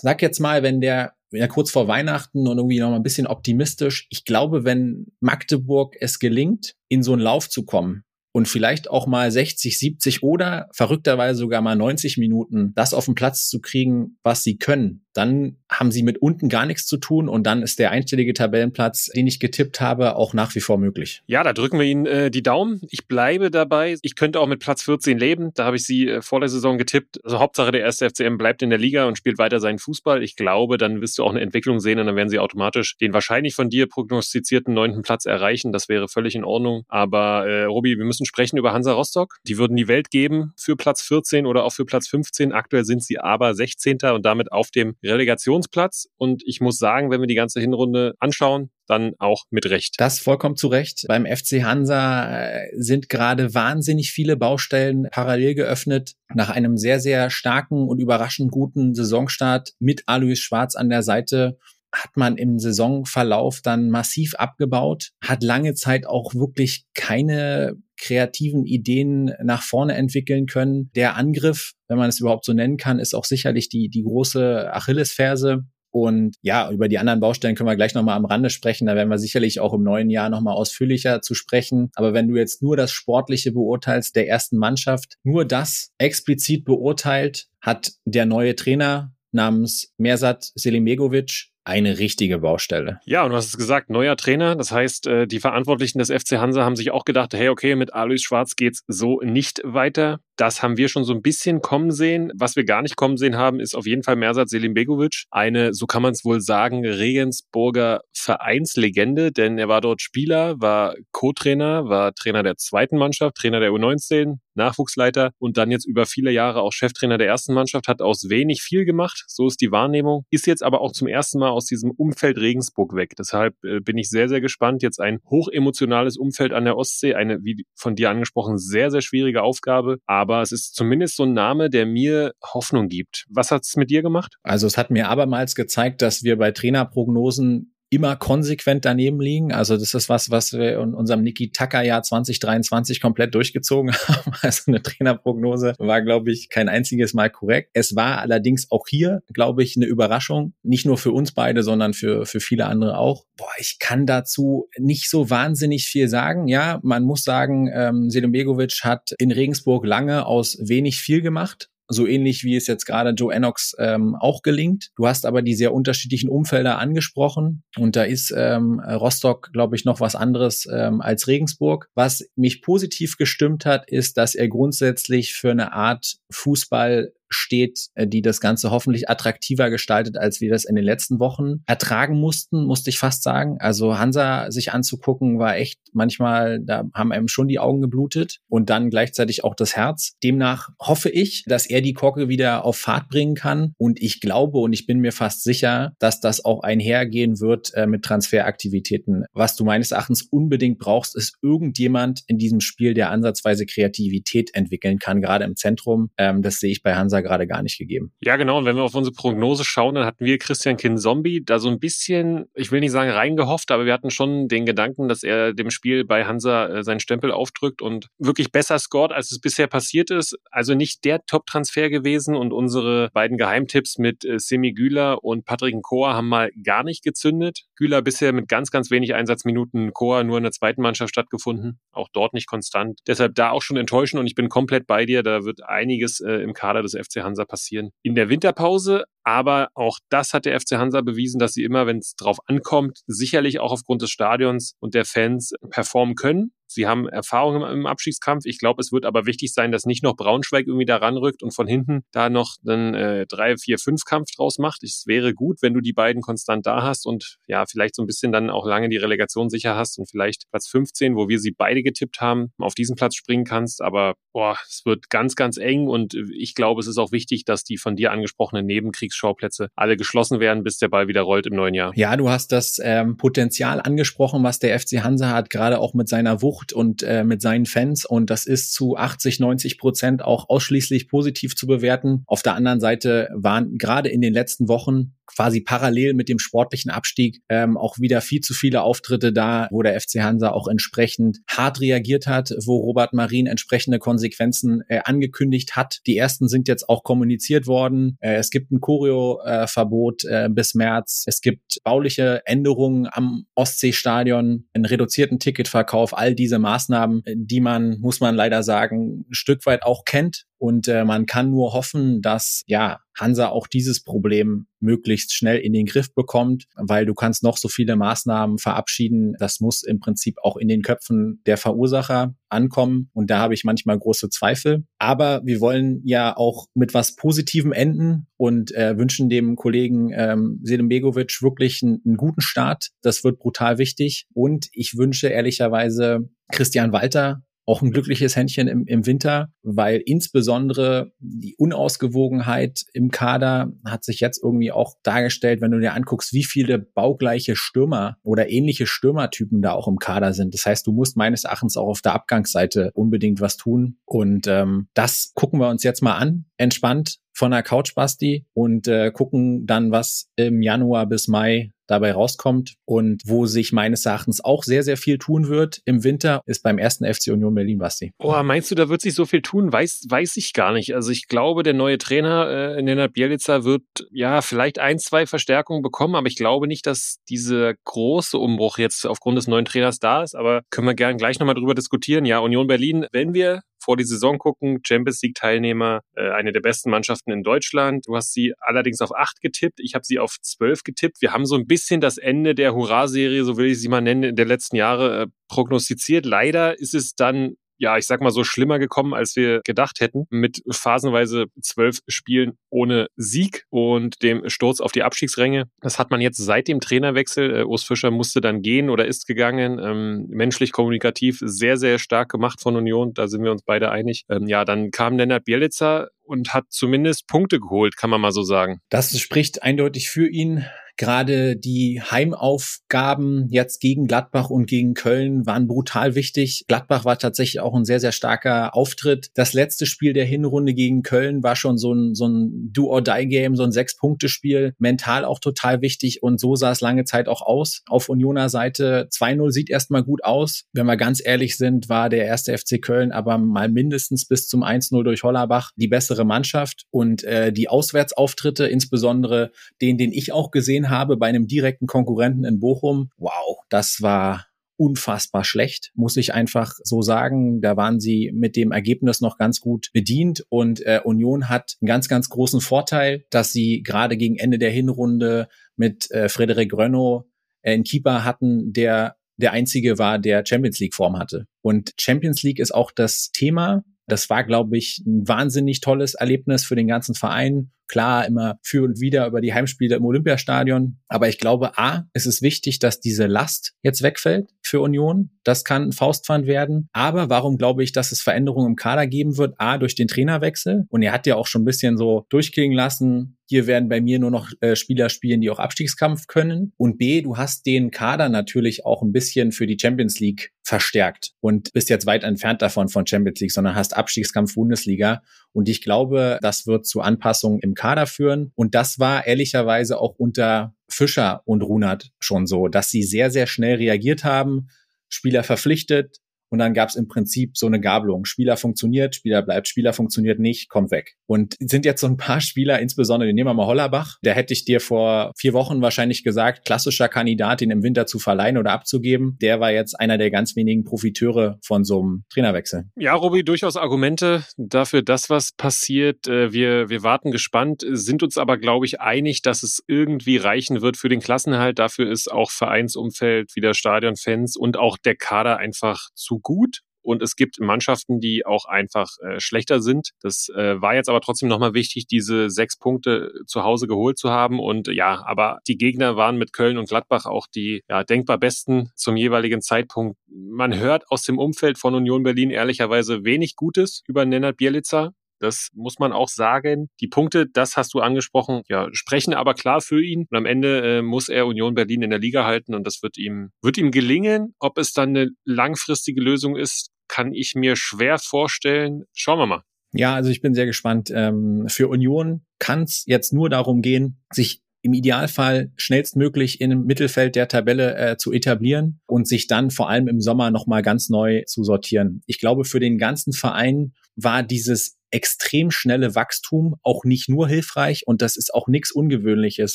[0.00, 3.26] sag jetzt mal, wenn der ja kurz vor Weihnachten und irgendwie noch mal ein bisschen
[3.26, 4.06] optimistisch.
[4.10, 8.04] Ich glaube, wenn Magdeburg es gelingt, in so einen Lauf zu kommen,
[8.36, 13.14] und vielleicht auch mal 60, 70 oder verrückterweise sogar mal 90 Minuten das auf den
[13.14, 17.28] Platz zu kriegen, was sie können, dann haben sie mit unten gar nichts zu tun
[17.28, 21.22] und dann ist der einstellige Tabellenplatz, den ich getippt habe, auch nach wie vor möglich.
[21.26, 22.80] Ja, da drücken wir Ihnen äh, die Daumen.
[22.90, 23.96] Ich bleibe dabei.
[24.02, 25.52] Ich könnte auch mit Platz 14 leben.
[25.54, 27.24] Da habe ich Sie äh, vor der Saison getippt.
[27.24, 30.22] Also Hauptsache der erste FCM bleibt in der Liga und spielt weiter seinen Fußball.
[30.22, 33.12] Ich glaube, dann wirst du auch eine Entwicklung sehen und dann werden sie automatisch den
[33.12, 35.72] wahrscheinlich von dir prognostizierten neunten Platz erreichen.
[35.72, 36.84] Das wäre völlig in Ordnung.
[36.88, 39.36] Aber äh, Robi, wir müssen sprechen über Hansa Rostock.
[39.46, 42.52] Die würden die Welt geben für Platz 14 oder auch für Platz 15.
[42.52, 43.98] Aktuell sind sie aber 16.
[44.14, 46.08] und damit auf dem Relegationsplatz.
[46.16, 49.94] Und ich muss sagen, wenn wir die ganze Hinrunde anschauen, dann auch mit Recht.
[49.98, 51.04] Das vollkommen zu Recht.
[51.08, 56.14] Beim FC Hansa äh, sind gerade wahnsinnig viele Baustellen parallel geöffnet.
[56.34, 61.58] Nach einem sehr, sehr starken und überraschend guten Saisonstart mit Alois Schwarz an der Seite
[61.94, 69.32] hat man im Saisonverlauf dann massiv abgebaut, hat lange Zeit auch wirklich keine kreativen Ideen
[69.42, 70.90] nach vorne entwickeln können.
[70.94, 74.72] Der Angriff, wenn man es überhaupt so nennen kann, ist auch sicherlich die, die große
[74.72, 75.64] Achillesferse.
[75.90, 78.86] Und ja, über die anderen Baustellen können wir gleich nochmal am Rande sprechen.
[78.86, 81.90] Da werden wir sicherlich auch im neuen Jahr nochmal ausführlicher zu sprechen.
[81.94, 87.46] Aber wenn du jetzt nur das Sportliche beurteilst der ersten Mannschaft, nur das explizit beurteilt,
[87.60, 93.00] hat der neue Trainer namens Mersat Selimegovic eine richtige Baustelle.
[93.06, 94.54] Ja, und du hast es gesagt, neuer Trainer.
[94.54, 97.94] Das heißt, äh, die Verantwortlichen des FC Hansa haben sich auch gedacht, hey, okay, mit
[97.94, 100.20] Alois Schwarz geht's so nicht weiter.
[100.36, 102.32] Das haben wir schon so ein bisschen kommen sehen.
[102.34, 105.24] Was wir gar nicht kommen sehen haben, ist auf jeden Fall Mersat Selimbegovic.
[105.30, 110.94] Eine, so kann man es wohl sagen, Regensburger Vereinslegende, denn er war dort Spieler, war
[111.12, 116.30] Co-Trainer, war Trainer der zweiten Mannschaft, Trainer der U19, Nachwuchsleiter und dann jetzt über viele
[116.30, 119.24] Jahre auch Cheftrainer der ersten Mannschaft, hat aus wenig viel gemacht.
[119.28, 120.24] So ist die Wahrnehmung.
[120.30, 123.14] Ist jetzt aber auch zum ersten Mal aus diesem Umfeld Regensburg weg.
[123.18, 124.82] Deshalb äh, bin ich sehr, sehr gespannt.
[124.82, 129.42] Jetzt ein hochemotionales Umfeld an der Ostsee, eine, wie von dir angesprochen, sehr, sehr schwierige
[129.42, 129.98] Aufgabe.
[130.06, 133.24] Aber es ist zumindest so ein Name, der mir Hoffnung gibt.
[133.30, 134.36] Was hat es mit dir gemacht?
[134.42, 139.52] Also es hat mir abermals gezeigt, dass wir bei Trainerprognosen immer konsequent daneben liegen.
[139.52, 144.32] Also das ist was, was wir in unserem Niki Tucker Jahr 2023 komplett durchgezogen haben.
[144.42, 147.70] Also eine Trainerprognose war, glaube ich, kein einziges Mal korrekt.
[147.72, 150.54] Es war allerdings auch hier, glaube ich, eine Überraschung.
[150.62, 153.24] Nicht nur für uns beide, sondern für, für viele andere auch.
[153.36, 156.48] Boah, ich kann dazu nicht so wahnsinnig viel sagen.
[156.48, 161.70] Ja, man muss sagen, ähm, Selim Begovic hat in Regensburg lange aus wenig viel gemacht
[161.94, 164.90] so ähnlich wie es jetzt gerade Joe Enox ähm, auch gelingt.
[164.96, 169.84] Du hast aber die sehr unterschiedlichen Umfelder angesprochen und da ist ähm, Rostock, glaube ich,
[169.84, 171.88] noch was anderes ähm, als Regensburg.
[171.94, 178.06] Was mich positiv gestimmt hat, ist, dass er grundsätzlich für eine Art Fußball steht, äh,
[178.06, 182.64] die das Ganze hoffentlich attraktiver gestaltet, als wir das in den letzten Wochen ertragen mussten,
[182.64, 183.56] musste ich fast sagen.
[183.58, 188.70] Also Hansa sich anzugucken, war echt manchmal, da haben einem schon die Augen geblutet und
[188.70, 190.14] dann gleichzeitig auch das Herz.
[190.22, 194.58] Demnach hoffe ich, dass er die Kocke wieder auf Fahrt bringen kann und ich glaube
[194.58, 199.24] und ich bin mir fast sicher, dass das auch einhergehen wird äh, mit Transferaktivitäten.
[199.32, 204.98] Was du meines Erachtens unbedingt brauchst, ist irgendjemand in diesem Spiel, der ansatzweise Kreativität entwickeln
[204.98, 206.10] kann, gerade im Zentrum.
[206.18, 208.12] Ähm, das sehe ich bei Hansa gerade gar nicht gegeben.
[208.20, 208.58] Ja, genau.
[208.58, 211.78] Und wenn wir auf unsere Prognose schauen, dann hatten wir Christian Kinzombie da so ein
[211.78, 215.70] bisschen, ich will nicht sagen reingehofft, aber wir hatten schon den Gedanken, dass er dem
[215.70, 220.10] Spiel bei Hansa äh, seinen Stempel aufdrückt und wirklich besser scored, als es bisher passiert
[220.10, 220.36] ist.
[220.50, 225.74] Also nicht der Top-Transfer gewesen und unsere beiden Geheimtipps mit äh, Semi Güler und Patrick
[225.82, 227.64] Koa haben mal gar nicht gezündet.
[227.76, 232.08] Güler bisher mit ganz, ganz wenig Einsatzminuten, Koa nur in der zweiten Mannschaft stattgefunden, auch
[232.12, 233.00] dort nicht konstant.
[233.06, 235.22] Deshalb da auch schon enttäuschend und ich bin komplett bei dir.
[235.22, 237.90] Da wird einiges äh, im Kader des FC Hansa passieren.
[238.02, 241.98] In der Winterpause aber auch das hat der FC Hansa bewiesen, dass sie immer, wenn
[241.98, 246.52] es drauf ankommt, sicherlich auch aufgrund des Stadions und der Fans performen können.
[246.74, 248.44] Sie haben Erfahrung im, Abstiegskampf.
[248.44, 251.54] Ich glaube, es wird aber wichtig sein, dass nicht noch Braunschweig irgendwie da ranrückt und
[251.54, 254.82] von hinten da noch einen äh, 3, 4, 5 Kampf draus macht.
[254.82, 258.06] Es wäre gut, wenn du die beiden konstant da hast und ja, vielleicht so ein
[258.06, 261.52] bisschen dann auch lange die Relegation sicher hast und vielleicht Platz 15, wo wir sie
[261.52, 263.80] beide getippt haben, auf diesen Platz springen kannst.
[263.80, 267.64] Aber boah, es wird ganz, ganz eng und ich glaube, es ist auch wichtig, dass
[267.64, 271.74] die von dir angesprochenen Nebenkriegsschauplätze alle geschlossen werden, bis der Ball wieder rollt im neuen
[271.74, 271.92] Jahr.
[271.94, 276.08] Ja, du hast das ähm, Potenzial angesprochen, was der FC Hansa hat, gerade auch mit
[276.08, 280.48] seiner Wucht und äh, mit seinen Fans und das ist zu 80, 90 Prozent auch
[280.48, 282.24] ausschließlich positiv zu bewerten.
[282.26, 286.90] Auf der anderen Seite waren gerade in den letzten Wochen quasi parallel mit dem sportlichen
[286.90, 291.38] Abstieg ähm, auch wieder viel zu viele Auftritte da, wo der FC Hansa auch entsprechend
[291.48, 296.00] hart reagiert hat, wo Robert Marin entsprechende Konsequenzen äh, angekündigt hat.
[296.06, 298.16] Die ersten sind jetzt auch kommuniziert worden.
[298.20, 301.24] Äh, es gibt ein Choreo-Verbot äh, bis März.
[301.26, 308.20] Es gibt bauliche Änderungen am Ostseestadion, einen reduzierten Ticketverkauf, all diese Maßnahmen, die man, muss
[308.20, 312.62] man leider sagen, ein Stück weit auch kennt und äh, man kann nur hoffen, dass
[312.66, 317.58] ja Hansa auch dieses Problem möglichst schnell in den Griff bekommt, weil du kannst noch
[317.58, 319.34] so viele Maßnahmen verabschieden.
[319.38, 323.10] Das muss im Prinzip auch in den Köpfen der Verursacher ankommen.
[323.12, 324.86] Und da habe ich manchmal große Zweifel.
[324.96, 330.60] Aber wir wollen ja auch mit was Positivem enden und äh, wünschen dem Kollegen ähm,
[330.62, 332.88] Selim Begovic wirklich einen, einen guten Start.
[333.02, 334.28] Das wird brutal wichtig.
[334.32, 341.12] Und ich wünsche ehrlicherweise Christian Walter auch ein glückliches Händchen im, im Winter, weil insbesondere
[341.18, 346.44] die Unausgewogenheit im Kader hat sich jetzt irgendwie auch dargestellt, wenn du dir anguckst, wie
[346.44, 350.54] viele baugleiche Stürmer oder ähnliche Stürmertypen da auch im Kader sind.
[350.54, 353.96] Das heißt, du musst meines Erachtens auch auf der Abgangsseite unbedingt was tun.
[354.04, 358.88] Und ähm, das gucken wir uns jetzt mal an, entspannt von der Couch Basti und
[358.88, 364.42] äh, gucken dann, was im Januar bis Mai dabei rauskommt und wo sich meines Erachtens
[364.42, 368.12] auch sehr, sehr viel tun wird im Winter, ist beim ersten FC Union Berlin, Basti.
[368.18, 369.72] Oh, meinst du, da wird sich so viel tun?
[369.72, 370.94] Weiß, weiß ich gar nicht.
[370.94, 375.82] Also ich glaube, der neue Trainer, äh, Nenad Bielica, wird ja vielleicht ein, zwei Verstärkungen
[375.82, 380.22] bekommen, aber ich glaube nicht, dass dieser große Umbruch jetzt aufgrund des neuen Trainers da
[380.22, 380.34] ist.
[380.34, 382.24] Aber können wir gerne gleich nochmal drüber diskutieren.
[382.24, 386.60] Ja, Union Berlin, wenn wir vor die Saison gucken, Champions League Teilnehmer, äh, eine der
[386.60, 388.06] besten Mannschaften in Deutschland.
[388.06, 391.20] Du hast sie allerdings auf acht getippt, ich habe sie auf zwölf getippt.
[391.20, 394.34] Wir haben so ein bisschen das Ende der Hurra-Serie, so will ich sie mal nennen,
[394.34, 396.26] der letzten Jahre äh, prognostiziert.
[396.26, 400.26] Leider ist es dann ja, ich sag mal so schlimmer gekommen, als wir gedacht hätten,
[400.30, 405.64] mit phasenweise zwölf Spielen ohne Sieg und dem Sturz auf die Abstiegsränge.
[405.82, 407.60] Das hat man jetzt seit dem Trainerwechsel.
[407.60, 409.78] Äh, Urs Fischer musste dann gehen oder ist gegangen.
[409.78, 413.12] Ähm, menschlich kommunikativ sehr, sehr stark gemacht von Union.
[413.12, 414.24] Da sind wir uns beide einig.
[414.30, 418.42] Ähm, ja, dann kam Lennart Bielitzer und hat zumindest Punkte geholt, kann man mal so
[418.42, 418.80] sagen.
[418.88, 420.64] Das spricht eindeutig für ihn.
[420.96, 426.64] Gerade die Heimaufgaben jetzt gegen Gladbach und gegen Köln waren brutal wichtig.
[426.68, 429.30] Gladbach war tatsächlich auch ein sehr, sehr starker Auftritt.
[429.34, 433.64] Das letzte Spiel der Hinrunde gegen Köln war schon so ein, so ein Do-or-Die-Game, so
[433.64, 434.74] ein Sechs-Punkte-Spiel.
[434.78, 437.82] Mental auch total wichtig und so sah es lange Zeit auch aus.
[437.88, 440.64] Auf Unioner Seite 2-0 sieht erstmal gut aus.
[440.72, 444.62] Wenn wir ganz ehrlich sind, war der erste FC Köln aber mal mindestens bis zum
[444.62, 449.50] 1-0 durch Hollerbach die bessere Mannschaft und äh, die Auswärtsauftritte, insbesondere
[449.80, 453.98] den, den ich auch gesehen gesehen habe bei einem direkten Konkurrenten in Bochum, wow, das
[454.00, 454.46] war
[454.76, 457.60] unfassbar schlecht, muss ich einfach so sagen.
[457.60, 461.86] Da waren sie mit dem Ergebnis noch ganz gut bedient und äh, Union hat einen
[461.86, 467.26] ganz, ganz großen Vorteil, dass sie gerade gegen Ende der Hinrunde mit äh, Frederik Renault
[467.62, 471.46] äh, einen Keeper hatten, der der einzige war, der Champions League Form hatte.
[471.60, 473.82] Und Champions League ist auch das Thema.
[474.06, 477.72] Das war, glaube ich, ein wahnsinnig tolles Erlebnis für den ganzen Verein.
[477.86, 480.98] Klar, immer für und wieder über die Heimspiele im Olympiastadion.
[481.08, 485.30] Aber ich glaube, A, es ist wichtig, dass diese Last jetzt wegfällt für Union.
[485.44, 486.88] Das kann ein Faustpfand werden.
[486.92, 489.54] Aber warum glaube ich, dass es Veränderungen im Kader geben wird?
[489.58, 490.86] A, durch den Trainerwechsel.
[490.88, 494.18] Und er hat ja auch schon ein bisschen so durchklingen lassen, hier werden bei mir
[494.18, 496.72] nur noch äh, Spieler spielen, die auch Abstiegskampf können.
[496.76, 501.32] Und B, du hast den Kader natürlich auch ein bisschen für die Champions League verstärkt
[501.40, 505.22] und bist jetzt weit entfernt davon von Champions League, sondern hast Abstiegskampf Bundesliga.
[505.54, 508.52] Und ich glaube, das wird zu Anpassungen im Kader führen.
[508.56, 513.46] Und das war ehrlicherweise auch unter Fischer und Runert schon so, dass sie sehr, sehr
[513.46, 514.68] schnell reagiert haben,
[515.08, 516.18] Spieler verpflichtet,
[516.54, 518.26] und dann gab es im Prinzip so eine Gabelung.
[518.26, 521.16] Spieler funktioniert, Spieler bleibt, Spieler funktioniert nicht, kommt weg.
[521.26, 524.18] Und sind jetzt so ein paar Spieler, insbesondere nehmen wir mal Hollerbach.
[524.24, 528.20] Der hätte ich dir vor vier Wochen wahrscheinlich gesagt, klassischer Kandidat, ihn im Winter zu
[528.20, 529.36] verleihen oder abzugeben.
[529.42, 532.84] Der war jetzt einer der ganz wenigen Profiteure von so einem Trainerwechsel.
[532.94, 536.28] Ja, Robi, durchaus Argumente dafür, dass was passiert.
[536.28, 540.82] Äh, wir, wir warten gespannt, sind uns aber, glaube ich, einig, dass es irgendwie reichen
[540.82, 541.80] wird für den Klassenhalt.
[541.80, 547.36] Dafür ist auch Vereinsumfeld, wieder Stadionfans und auch der Kader einfach zu gut und es
[547.36, 550.10] gibt Mannschaften, die auch einfach äh, schlechter sind.
[550.22, 554.30] Das äh, war jetzt aber trotzdem nochmal wichtig, diese sechs Punkte zu Hause geholt zu
[554.30, 554.58] haben.
[554.58, 558.90] Und ja, aber die Gegner waren mit Köln und Gladbach auch die ja, denkbar besten
[558.94, 560.18] zum jeweiligen Zeitpunkt.
[560.28, 565.12] Man hört aus dem Umfeld von Union Berlin ehrlicherweise wenig Gutes über Nenad Bielica.
[565.40, 566.88] Das muss man auch sagen.
[567.00, 570.26] Die Punkte, das hast du angesprochen, ja, sprechen aber klar für ihn.
[570.30, 573.18] Und am Ende äh, muss er Union Berlin in der Liga halten und das wird
[573.18, 574.54] ihm, wird ihm gelingen.
[574.58, 579.04] Ob es dann eine langfristige Lösung ist, kann ich mir schwer vorstellen.
[579.12, 579.62] Schauen wir mal.
[579.92, 581.10] Ja, also ich bin sehr gespannt.
[581.14, 587.36] Ähm, für Union kann es jetzt nur darum gehen, sich im Idealfall schnellstmöglich im Mittelfeld
[587.36, 591.42] der Tabelle äh, zu etablieren und sich dann vor allem im Sommer nochmal ganz neu
[591.46, 592.22] zu sortieren.
[592.26, 598.06] Ich glaube, für den ganzen Verein war dieses extrem schnelle Wachstum auch nicht nur hilfreich.
[598.06, 599.74] Und das ist auch nichts Ungewöhnliches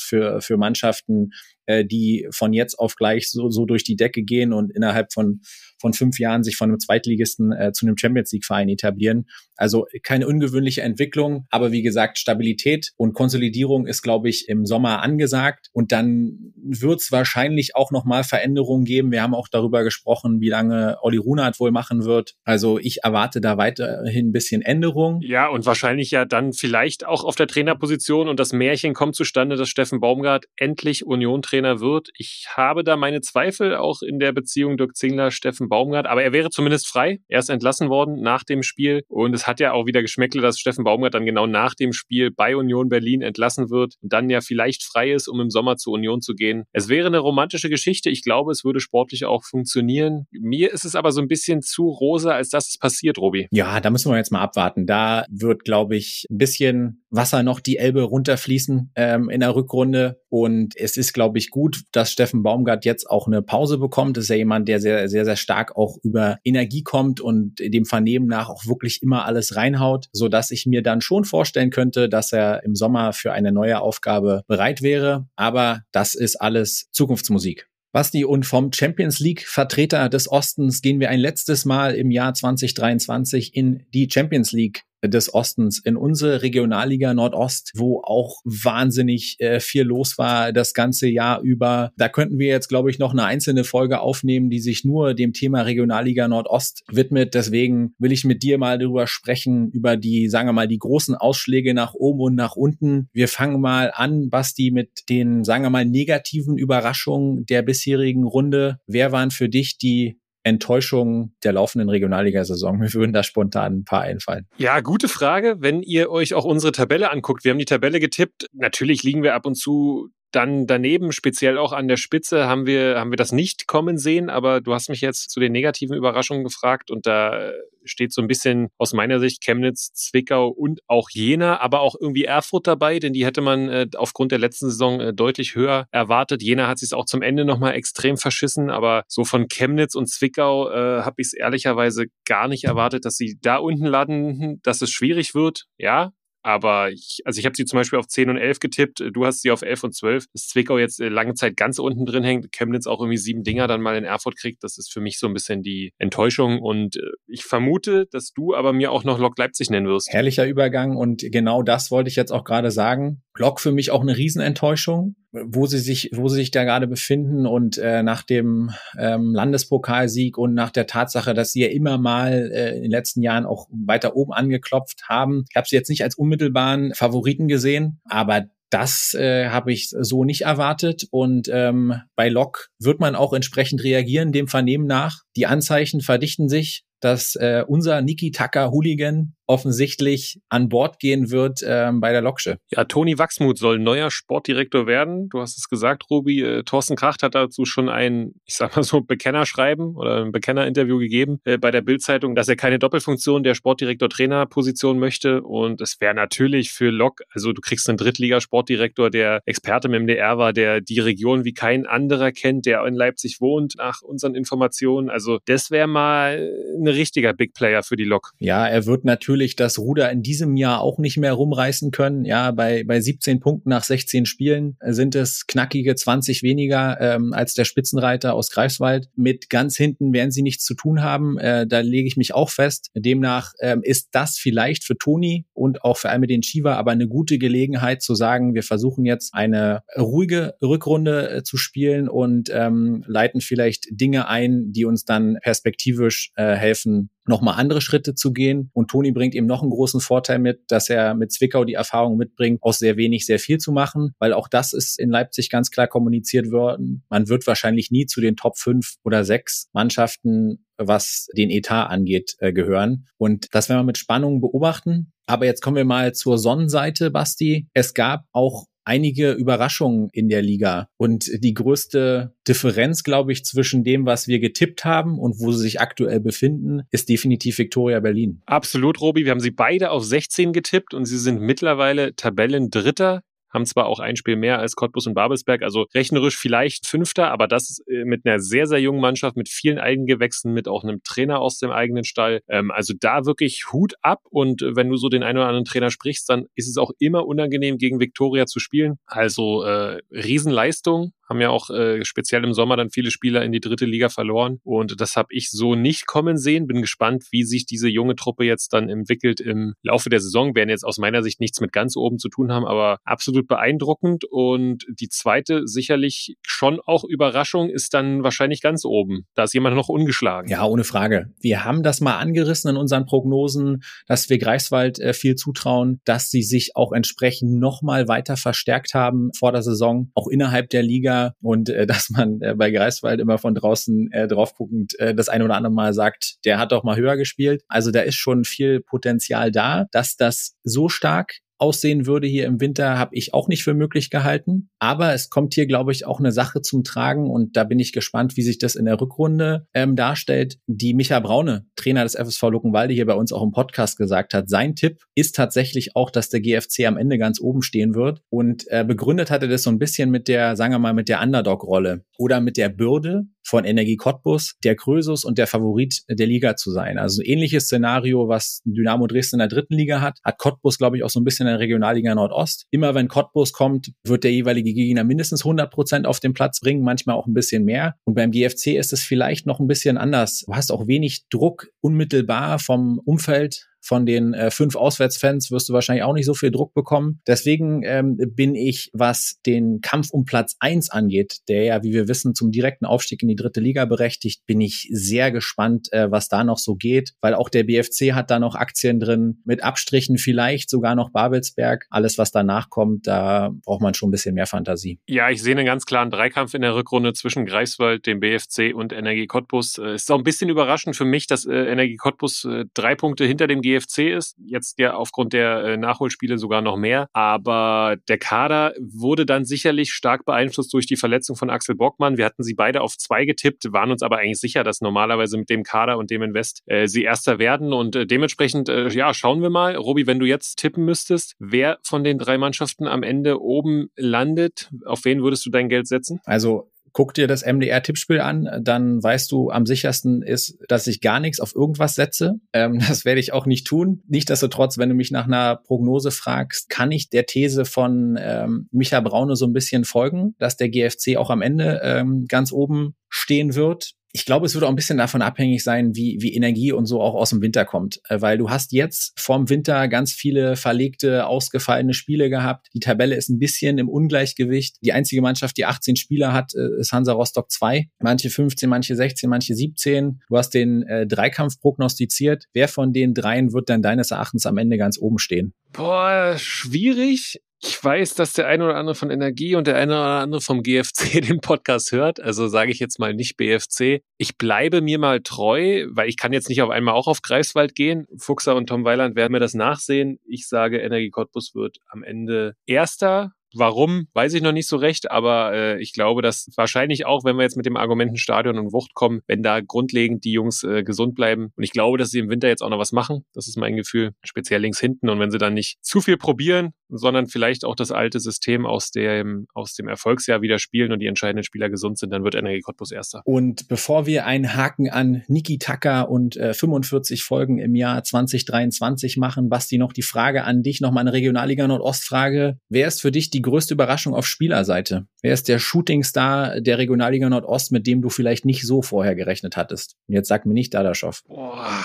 [0.00, 1.30] für, für Mannschaften,
[1.70, 5.40] äh, die von jetzt auf gleich so, so durch die Decke gehen und innerhalb von,
[5.78, 9.26] von fünf Jahren sich von einem Zweitligisten äh, zu einem Champions League Verein etablieren.
[9.56, 15.02] Also keine ungewöhnliche Entwicklung, aber wie gesagt, Stabilität und Konsolidierung ist, glaube ich, im Sommer
[15.02, 19.12] angesagt und dann wird es wahrscheinlich auch nochmal Veränderungen geben.
[19.12, 22.34] Wir haben auch darüber gesprochen, wie lange Olli Runert wohl machen wird.
[22.44, 25.20] Also ich erwarte da weiterhin ein bisschen Änderung.
[25.22, 29.56] Ja, und wahrscheinlich ja dann vielleicht auch auf der Trainerposition und das Märchen kommt zustande,
[29.56, 32.08] dass Steffen Baumgart endlich Union-Trainer wird.
[32.16, 36.32] Ich habe da meine Zweifel auch in der Beziehung Dirk Zingler, Steffen Baumgart, aber er
[36.32, 37.20] wäre zumindest frei.
[37.28, 40.58] Er ist entlassen worden nach dem Spiel und es hat ja auch wieder Geschmäckle, dass
[40.58, 44.40] Steffen Baumgart dann genau nach dem Spiel bei Union Berlin entlassen wird und dann ja
[44.40, 46.64] vielleicht frei ist, um im Sommer zur Union zu gehen.
[46.72, 48.10] Es wäre eine romantische Geschichte.
[48.10, 50.26] Ich glaube, es würde sportlich auch funktionieren.
[50.30, 53.48] Mir ist es aber so ein bisschen zu rosa, als dass es passiert, Robi.
[53.50, 54.86] Ja, da müssen wir jetzt mal abwarten.
[54.86, 60.20] Da wird, glaube ich, ein bisschen Wasser noch die Elbe runterfließen ähm, in der Rückrunde.
[60.28, 64.16] Und es ist, glaube ich, gut, dass Steffen Baumgart jetzt auch eine Pause bekommt.
[64.16, 67.84] Das ist ja jemand, der sehr, sehr, sehr stark auch über Energie kommt und dem
[67.84, 72.08] Vernehmen nach auch wirklich immer alles reinhaut, so dass ich mir dann schon vorstellen könnte,
[72.08, 75.26] dass er im Sommer für eine neue Aufgabe bereit wäre.
[75.36, 77.70] Aber das ist alles Zukunftsmusik.
[77.92, 82.34] Basti, und vom Champions League Vertreter des Ostens gehen wir ein letztes Mal im Jahr
[82.34, 89.60] 2023 in die Champions League des Ostens in unsere Regionalliga Nordost, wo auch wahnsinnig äh,
[89.60, 91.92] viel los war das ganze Jahr über.
[91.96, 95.32] Da könnten wir jetzt, glaube ich, noch eine einzelne Folge aufnehmen, die sich nur dem
[95.32, 97.34] Thema Regionalliga Nordost widmet.
[97.34, 101.14] Deswegen will ich mit dir mal darüber sprechen, über die, sagen wir mal, die großen
[101.14, 103.08] Ausschläge nach oben und nach unten.
[103.12, 108.78] Wir fangen mal an, Basti, mit den, sagen wir mal, negativen Überraschungen der bisherigen Runde.
[108.86, 112.78] Wer waren für dich die Enttäuschung der laufenden Regionalliga-Saison?
[112.78, 114.46] Mir würden da spontan ein paar einfallen.
[114.56, 115.56] Ja, gute Frage.
[115.58, 118.46] Wenn ihr euch auch unsere Tabelle anguckt, wir haben die Tabelle getippt.
[118.52, 122.98] Natürlich liegen wir ab und zu dann daneben, speziell auch an der Spitze, haben wir,
[122.98, 126.44] haben wir das nicht kommen sehen, aber du hast mich jetzt zu den negativen Überraschungen
[126.44, 127.52] gefragt und da
[127.84, 132.24] steht so ein bisschen aus meiner Sicht Chemnitz, Zwickau und auch Jena, aber auch irgendwie
[132.24, 136.42] Erfurt dabei, denn die hätte man äh, aufgrund der letzten Saison äh, deutlich höher erwartet.
[136.42, 140.70] Jena hat sich auch zum Ende nochmal extrem verschissen, aber so von Chemnitz und Zwickau
[140.70, 144.90] äh, habe ich es ehrlicherweise gar nicht erwartet, dass sie da unten landen, dass es
[144.90, 145.66] schwierig wird.
[145.78, 149.02] Ja, aber ich, also ich habe sie zum Beispiel auf 10 und 11 getippt.
[149.12, 150.24] Du hast sie auf 11 und 12.
[150.32, 153.66] Dass Zwickau jetzt äh, lange Zeit ganz unten drin hängt, Chemnitz auch irgendwie sieben Dinger
[153.66, 156.60] dann mal in Erfurt kriegt, das ist für mich so ein bisschen die Enttäuschung.
[156.60, 160.12] Und äh, ich vermute, dass du aber mir auch noch Lok Leipzig nennen wirst.
[160.12, 163.22] Herrlicher Übergang und genau das wollte ich jetzt auch gerade sagen.
[163.36, 167.46] Lok für mich auch eine Riesenenttäuschung wo sie sich, wo sie sich da gerade befinden
[167.46, 172.50] und äh, nach dem ähm, Landespokalsieg und nach der Tatsache, dass sie ja immer mal
[172.52, 175.44] äh, in den letzten Jahren auch weiter oben angeklopft haben.
[175.50, 180.24] Ich habe sie jetzt nicht als unmittelbaren Favoriten gesehen, aber das äh, habe ich so
[180.24, 181.06] nicht erwartet.
[181.10, 185.22] Und ähm, bei Lok wird man auch entsprechend reagieren, dem Vernehmen nach.
[185.36, 191.60] Die Anzeichen verdichten sich, dass äh, unser Niki Tucker Hooligan offensichtlich an Bord gehen wird
[191.66, 192.58] ähm, bei der Loksche.
[192.70, 195.28] Ja, Toni Wachsmuth soll neuer Sportdirektor werden.
[195.28, 196.40] Du hast es gesagt, Ruby.
[196.40, 200.98] Äh, Thorsten Kracht hat dazu schon ein, ich sag mal so, Bekennerschreiben oder ein Bekennerinterview
[200.98, 205.42] gegeben äh, bei der Bildzeitung, dass er keine Doppelfunktion der Sportdirektor-Trainer-Position möchte.
[205.42, 210.38] Und es wäre natürlich für Lok, also du kriegst einen Drittliga-Sportdirektor, der Experte im MDR
[210.38, 215.10] war, der die Region wie kein anderer kennt, der in Leipzig wohnt, nach unseren Informationen.
[215.10, 218.32] Also das wäre mal ein richtiger Big Player für die Lok.
[218.38, 222.24] Ja, er wird natürlich das Ruder in diesem Jahr auch nicht mehr rumreißen können.
[222.24, 227.54] Ja, bei, bei 17 Punkten nach 16 Spielen sind es knackige 20 weniger ähm, als
[227.54, 229.08] der Spitzenreiter aus Greifswald.
[229.16, 231.38] Mit ganz hinten werden sie nichts zu tun haben.
[231.38, 232.90] Äh, da lege ich mich auch fest.
[232.94, 237.38] Demnach ähm, ist das vielleicht für Toni und auch für den Chiva aber eine gute
[237.38, 243.40] Gelegenheit zu sagen, wir versuchen jetzt eine ruhige Rückrunde äh, zu spielen und ähm, leiten
[243.40, 246.79] vielleicht Dinge ein, die uns dann perspektivisch äh, helfen,
[247.26, 248.70] nochmal andere Schritte zu gehen.
[248.72, 252.16] Und Toni bringt eben noch einen großen Vorteil mit, dass er mit Zwickau die Erfahrung
[252.16, 255.70] mitbringt, aus sehr wenig sehr viel zu machen, weil auch das ist in Leipzig ganz
[255.70, 257.04] klar kommuniziert worden.
[257.08, 262.36] Man wird wahrscheinlich nie zu den Top 5 oder 6 Mannschaften was den Etat angeht,
[262.38, 263.06] äh, gehören.
[263.18, 265.12] Und das werden wir mit Spannung beobachten.
[265.26, 267.68] Aber jetzt kommen wir mal zur Sonnenseite, Basti.
[267.74, 270.88] Es gab auch einige Überraschungen in der Liga.
[270.96, 275.62] Und die größte Differenz, glaube ich, zwischen dem, was wir getippt haben und wo sie
[275.62, 278.42] sich aktuell befinden, ist definitiv Victoria Berlin.
[278.46, 279.24] Absolut, Robi.
[279.24, 284.00] Wir haben sie beide auf 16 getippt und sie sind mittlerweile Tabellendritter haben zwar auch
[284.00, 288.24] ein Spiel mehr als Cottbus und Babelsberg, also rechnerisch vielleicht Fünfter, aber das äh, mit
[288.24, 292.04] einer sehr, sehr jungen Mannschaft, mit vielen Eigengewächsen, mit auch einem Trainer aus dem eigenen
[292.04, 292.40] Stall.
[292.48, 295.90] Ähm, also da wirklich Hut ab und wenn du so den einen oder anderen Trainer
[295.90, 298.98] sprichst, dann ist es auch immer unangenehm, gegen Viktoria zu spielen.
[299.06, 303.60] Also äh, Riesenleistung haben ja auch äh, speziell im Sommer dann viele Spieler in die
[303.60, 304.58] dritte Liga verloren.
[304.64, 306.66] Und das habe ich so nicht kommen sehen.
[306.66, 310.54] Bin gespannt, wie sich diese junge Truppe jetzt dann entwickelt im Laufe der Saison.
[310.56, 314.24] Werden jetzt aus meiner Sicht nichts mit ganz oben zu tun haben, aber absolut beeindruckend.
[314.24, 319.26] Und die zweite sicherlich schon auch Überraschung ist dann wahrscheinlich ganz oben.
[319.34, 320.50] Da ist jemand noch ungeschlagen.
[320.50, 321.26] Ja, ohne Frage.
[321.40, 326.28] Wir haben das mal angerissen in unseren Prognosen, dass wir Greifswald äh, viel zutrauen, dass
[326.30, 331.19] sie sich auch entsprechend nochmal weiter verstärkt haben vor der Saison, auch innerhalb der Liga
[331.40, 335.28] und äh, dass man äh, bei Greifswald immer von draußen äh, drauf guckend äh, das
[335.28, 337.62] eine oder andere Mal sagt, der hat doch mal höher gespielt.
[337.68, 342.60] Also da ist schon viel Potenzial da, dass das so stark aussehen würde hier im
[342.60, 344.70] Winter, habe ich auch nicht für möglich gehalten.
[344.78, 347.92] Aber es kommt hier, glaube ich, auch eine Sache zum Tragen und da bin ich
[347.92, 350.58] gespannt, wie sich das in der Rückrunde ähm, darstellt.
[350.66, 354.48] Die Micha Braune, Trainer des FSV Luckenwalde, hier bei uns auch im Podcast gesagt hat,
[354.48, 358.22] sein Tipp ist tatsächlich auch, dass der GFC am Ende ganz oben stehen wird.
[358.30, 361.20] Und äh, begründet hatte das so ein bisschen mit der, sagen wir mal, mit der
[361.20, 366.54] Underdog-Rolle oder mit der Bürde, von Energie Cottbus der Krösus und der Favorit der Liga
[366.54, 366.98] zu sein.
[366.98, 371.02] Also ähnliches Szenario, was Dynamo Dresden in der dritten Liga hat, hat Cottbus, glaube ich,
[371.02, 372.66] auch so ein bisschen in der Regionalliga Nordost.
[372.70, 376.84] Immer wenn Cottbus kommt, wird der jeweilige Gegner mindestens 100 Prozent auf den Platz bringen,
[376.84, 377.96] manchmal auch ein bisschen mehr.
[378.04, 380.44] Und beim GFC ist es vielleicht noch ein bisschen anders.
[380.46, 385.72] Du hast auch wenig Druck unmittelbar vom Umfeld von den äh, fünf Auswärtsfans wirst du
[385.72, 387.20] wahrscheinlich auch nicht so viel Druck bekommen.
[387.26, 392.08] Deswegen ähm, bin ich, was den Kampf um Platz eins angeht, der ja, wie wir
[392.08, 396.28] wissen, zum direkten Aufstieg in die dritte Liga berechtigt, bin ich sehr gespannt, äh, was
[396.28, 400.18] da noch so geht, weil auch der BFC hat da noch Aktien drin, mit Abstrichen
[400.18, 401.86] vielleicht sogar noch Babelsberg.
[401.90, 405.00] Alles, was danach kommt, da braucht man schon ein bisschen mehr Fantasie.
[405.06, 408.92] Ja, ich sehe einen ganz klaren Dreikampf in der Rückrunde zwischen Greifswald, dem BFC und
[408.92, 409.78] Energie Cottbus.
[409.78, 413.24] Äh, ist auch ein bisschen überraschend für mich, dass äh, Energie Cottbus äh, drei Punkte
[413.24, 414.36] hinter dem GFC ist.
[414.44, 417.08] Jetzt ja aufgrund der äh, Nachholspiele sogar noch mehr.
[417.12, 422.16] Aber der Kader wurde dann sicherlich stark beeinflusst durch die Verletzung von Axel Bockmann.
[422.16, 425.50] Wir hatten sie beide auf zwei getippt, waren uns aber eigentlich sicher, dass normalerweise mit
[425.50, 427.72] dem Kader und dem Invest äh, sie Erster werden.
[427.72, 429.76] Und äh, dementsprechend, äh, ja, schauen wir mal.
[429.76, 434.70] Robi, wenn du jetzt tippen müsstest, wer von den drei Mannschaften am Ende oben landet,
[434.84, 436.20] auf wen würdest du dein Geld setzen?
[436.24, 441.20] Also guck dir das MDR-Tippspiel an, dann weißt du, am sichersten ist, dass ich gar
[441.20, 442.34] nichts auf irgendwas setze.
[442.52, 444.02] Ähm, das werde ich auch nicht tun.
[444.08, 449.00] Nichtsdestotrotz, wenn du mich nach einer Prognose fragst, kann ich der These von ähm, Micha
[449.00, 453.54] Braune so ein bisschen folgen, dass der GFC auch am Ende ähm, ganz oben stehen
[453.54, 456.86] wird ich glaube, es wird auch ein bisschen davon abhängig sein, wie, wie Energie und
[456.86, 458.00] so auch aus dem Winter kommt.
[458.08, 462.68] Äh, weil du hast jetzt vorm Winter ganz viele verlegte, ausgefallene Spiele gehabt.
[462.74, 464.76] Die Tabelle ist ein bisschen im Ungleichgewicht.
[464.82, 467.88] Die einzige Mannschaft, die 18 Spieler hat, äh, ist Hansa Rostock 2.
[468.00, 470.20] Manche 15, manche 16, manche 17.
[470.28, 472.46] Du hast den äh, Dreikampf prognostiziert.
[472.52, 475.54] Wer von den dreien wird dann deines Erachtens am Ende ganz oben stehen?
[475.72, 477.40] Boah, schwierig.
[477.62, 480.62] Ich weiß, dass der eine oder andere von Energie und der eine oder andere vom
[480.62, 482.18] GFC den Podcast hört.
[482.18, 484.02] Also sage ich jetzt mal nicht BFC.
[484.16, 487.74] Ich bleibe mir mal treu, weil ich kann jetzt nicht auf einmal auch auf Greifswald
[487.74, 488.06] gehen.
[488.16, 490.18] Fuchser und Tom Weiland werden mir das nachsehen.
[490.24, 495.10] Ich sage, Energie Cottbus wird am Ende Erster Warum, weiß ich noch nicht so recht,
[495.10, 498.72] aber äh, ich glaube, dass wahrscheinlich auch, wenn wir jetzt mit dem Argumenten Stadion und
[498.72, 501.52] Wucht kommen, wenn da grundlegend die Jungs äh, gesund bleiben.
[501.56, 503.24] Und ich glaube, dass sie im Winter jetzt auch noch was machen.
[503.34, 505.08] Das ist mein Gefühl, speziell links hinten.
[505.08, 508.90] Und wenn sie dann nicht zu viel probieren, sondern vielleicht auch das alte System aus
[508.90, 512.60] dem, aus dem Erfolgsjahr wieder spielen und die entscheidenden Spieler gesund sind, dann wird Energie
[512.60, 513.22] Cottbus Erster.
[513.24, 519.16] Und bevor wir einen Haken an Niki Tucker und äh, 45 Folgen im Jahr 2023
[519.16, 522.58] machen, Basti, noch die Frage an dich, nochmal eine Regionalliga Nordost-Frage.
[522.68, 525.06] Wer ist für dich die größte Überraschung auf Spielerseite?
[525.22, 529.56] Wer ist der Shootingstar der Regionalliga Nordost, mit dem du vielleicht nicht so vorher gerechnet
[529.56, 529.96] hattest?
[530.08, 531.22] Und jetzt sag mir nicht Dadaschow.
[531.26, 531.84] Boah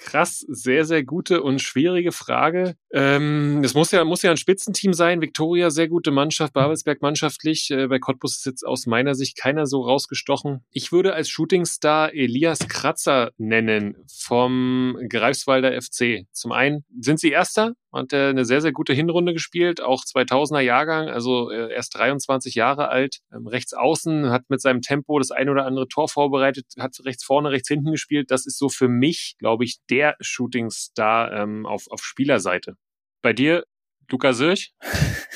[0.00, 2.74] krass, sehr, sehr gute und schwierige Frage.
[2.92, 5.20] Ähm, es muss ja, muss ja ein Spitzenteam sein.
[5.20, 7.70] Viktoria, sehr gute Mannschaft, Babelsberg mannschaftlich.
[7.70, 10.64] Äh, bei Cottbus ist jetzt aus meiner Sicht keiner so rausgestochen.
[10.70, 16.26] Ich würde als Shootingstar Elias Kratzer nennen vom Greifswalder FC.
[16.32, 20.60] Zum einen sind sie Erster, hat er eine sehr, sehr gute Hinrunde gespielt, auch 2000er
[20.60, 25.30] Jahrgang, also äh, erst 23 Jahre alt, ähm, rechts außen, hat mit seinem Tempo das
[25.30, 28.30] ein oder andere Tor vorbereitet, hat rechts vorne, rechts hinten gespielt.
[28.30, 32.76] Das ist so für mich, glaube ich, der Shootingstar ähm, auf, auf Spielerseite.
[33.22, 33.64] Bei dir,
[34.10, 34.72] Luca Sirch?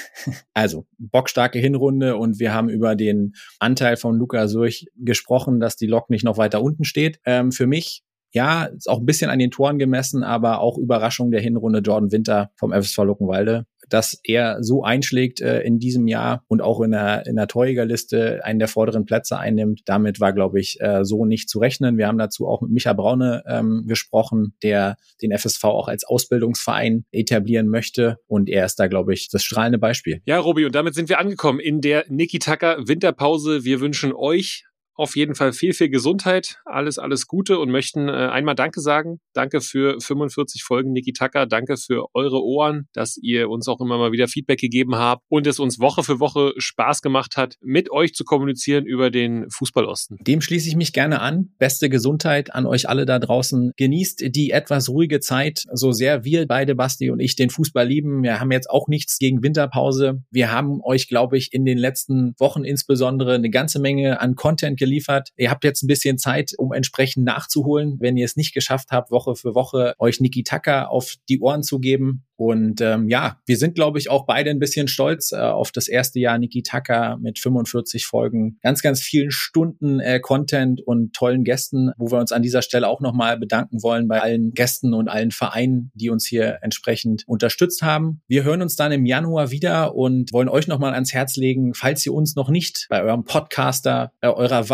[0.55, 5.87] Also, bockstarke Hinrunde und wir haben über den Anteil von Luca Sirch gesprochen, dass die
[5.87, 7.21] Lok nicht noch weiter unten steht.
[7.27, 8.05] Ähm, für mich
[8.35, 12.11] ja, ist auch ein bisschen an den Toren gemessen, aber auch Überraschung der Hinrunde Jordan
[12.11, 13.67] Winter vom FSV Luckenwalde.
[13.91, 18.41] dass er so einschlägt äh, in diesem Jahr und auch in der, in der Torjägerliste
[18.43, 19.83] einen der vorderen Plätze einnimmt.
[19.85, 21.99] Damit war, glaube ich, äh, so nicht zu rechnen.
[21.99, 27.05] Wir haben dazu auch mit Micha Braune ähm, gesprochen, der den FSV auch als Ausbildungsverein
[27.13, 28.17] etablieren möchte.
[28.27, 30.23] Und er ist da, glaube ich, das strahlende Beispiel.
[30.25, 33.65] Ja, Robi, und damit sind wir angekommen in der Niki Tucker Winterpause.
[33.65, 38.13] Wir wünschen euch auf jeden Fall viel, viel Gesundheit, alles, alles Gute und möchten äh,
[38.13, 39.21] einmal Danke sagen.
[39.33, 41.47] Danke für 45 Folgen Niki Tucker.
[41.47, 45.47] Danke für eure Ohren, dass ihr uns auch immer mal wieder Feedback gegeben habt und
[45.47, 50.19] es uns Woche für Woche Spaß gemacht hat, mit euch zu kommunizieren über den Fußballosten.
[50.21, 51.51] Dem schließe ich mich gerne an.
[51.59, 53.73] Beste Gesundheit an euch alle da draußen.
[53.77, 58.23] Genießt die etwas ruhige Zeit, so sehr wir beide, Basti und ich, den Fußball lieben.
[58.23, 60.23] Wir haben jetzt auch nichts gegen Winterpause.
[60.31, 64.79] Wir haben euch, glaube ich, in den letzten Wochen insbesondere eine ganze Menge an Content
[64.85, 65.31] geliefert.
[65.37, 69.11] Ihr habt jetzt ein bisschen Zeit, um entsprechend nachzuholen, wenn ihr es nicht geschafft habt,
[69.11, 72.25] Woche für Woche euch Niki Tucker auf die Ohren zu geben.
[72.37, 75.87] Und ähm, ja, wir sind, glaube ich, auch beide ein bisschen stolz äh, auf das
[75.87, 81.45] erste Jahr Niki Tucker mit 45 Folgen, ganz, ganz vielen Stunden äh, Content und tollen
[81.45, 85.09] Gästen, wo wir uns an dieser Stelle auch nochmal bedanken wollen bei allen Gästen und
[85.09, 88.21] allen Vereinen, die uns hier entsprechend unterstützt haben.
[88.27, 92.05] Wir hören uns dann im Januar wieder und wollen euch nochmal ans Herz legen, falls
[92.05, 94.74] ihr uns noch nicht bei eurem Podcaster äh, eurer Wahl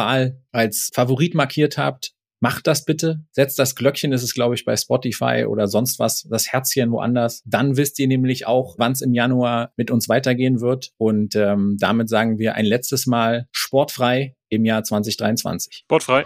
[0.52, 2.12] als Favorit markiert habt,
[2.42, 3.20] Macht das bitte.
[3.32, 7.42] Setzt das Glöckchen, ist es, glaube ich, bei Spotify oder sonst was, das Herzchen woanders.
[7.44, 10.90] Dann wisst ihr nämlich auch, wann es im Januar mit uns weitergehen wird.
[10.96, 15.82] Und ähm, damit sagen wir ein letztes Mal sportfrei im Jahr 2023.
[15.84, 16.24] Sportfrei.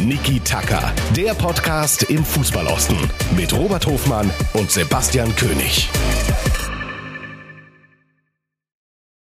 [0.00, 2.98] Niki Tacker, der Podcast im Fußballosten
[3.36, 5.88] mit Robert Hofmann und Sebastian König.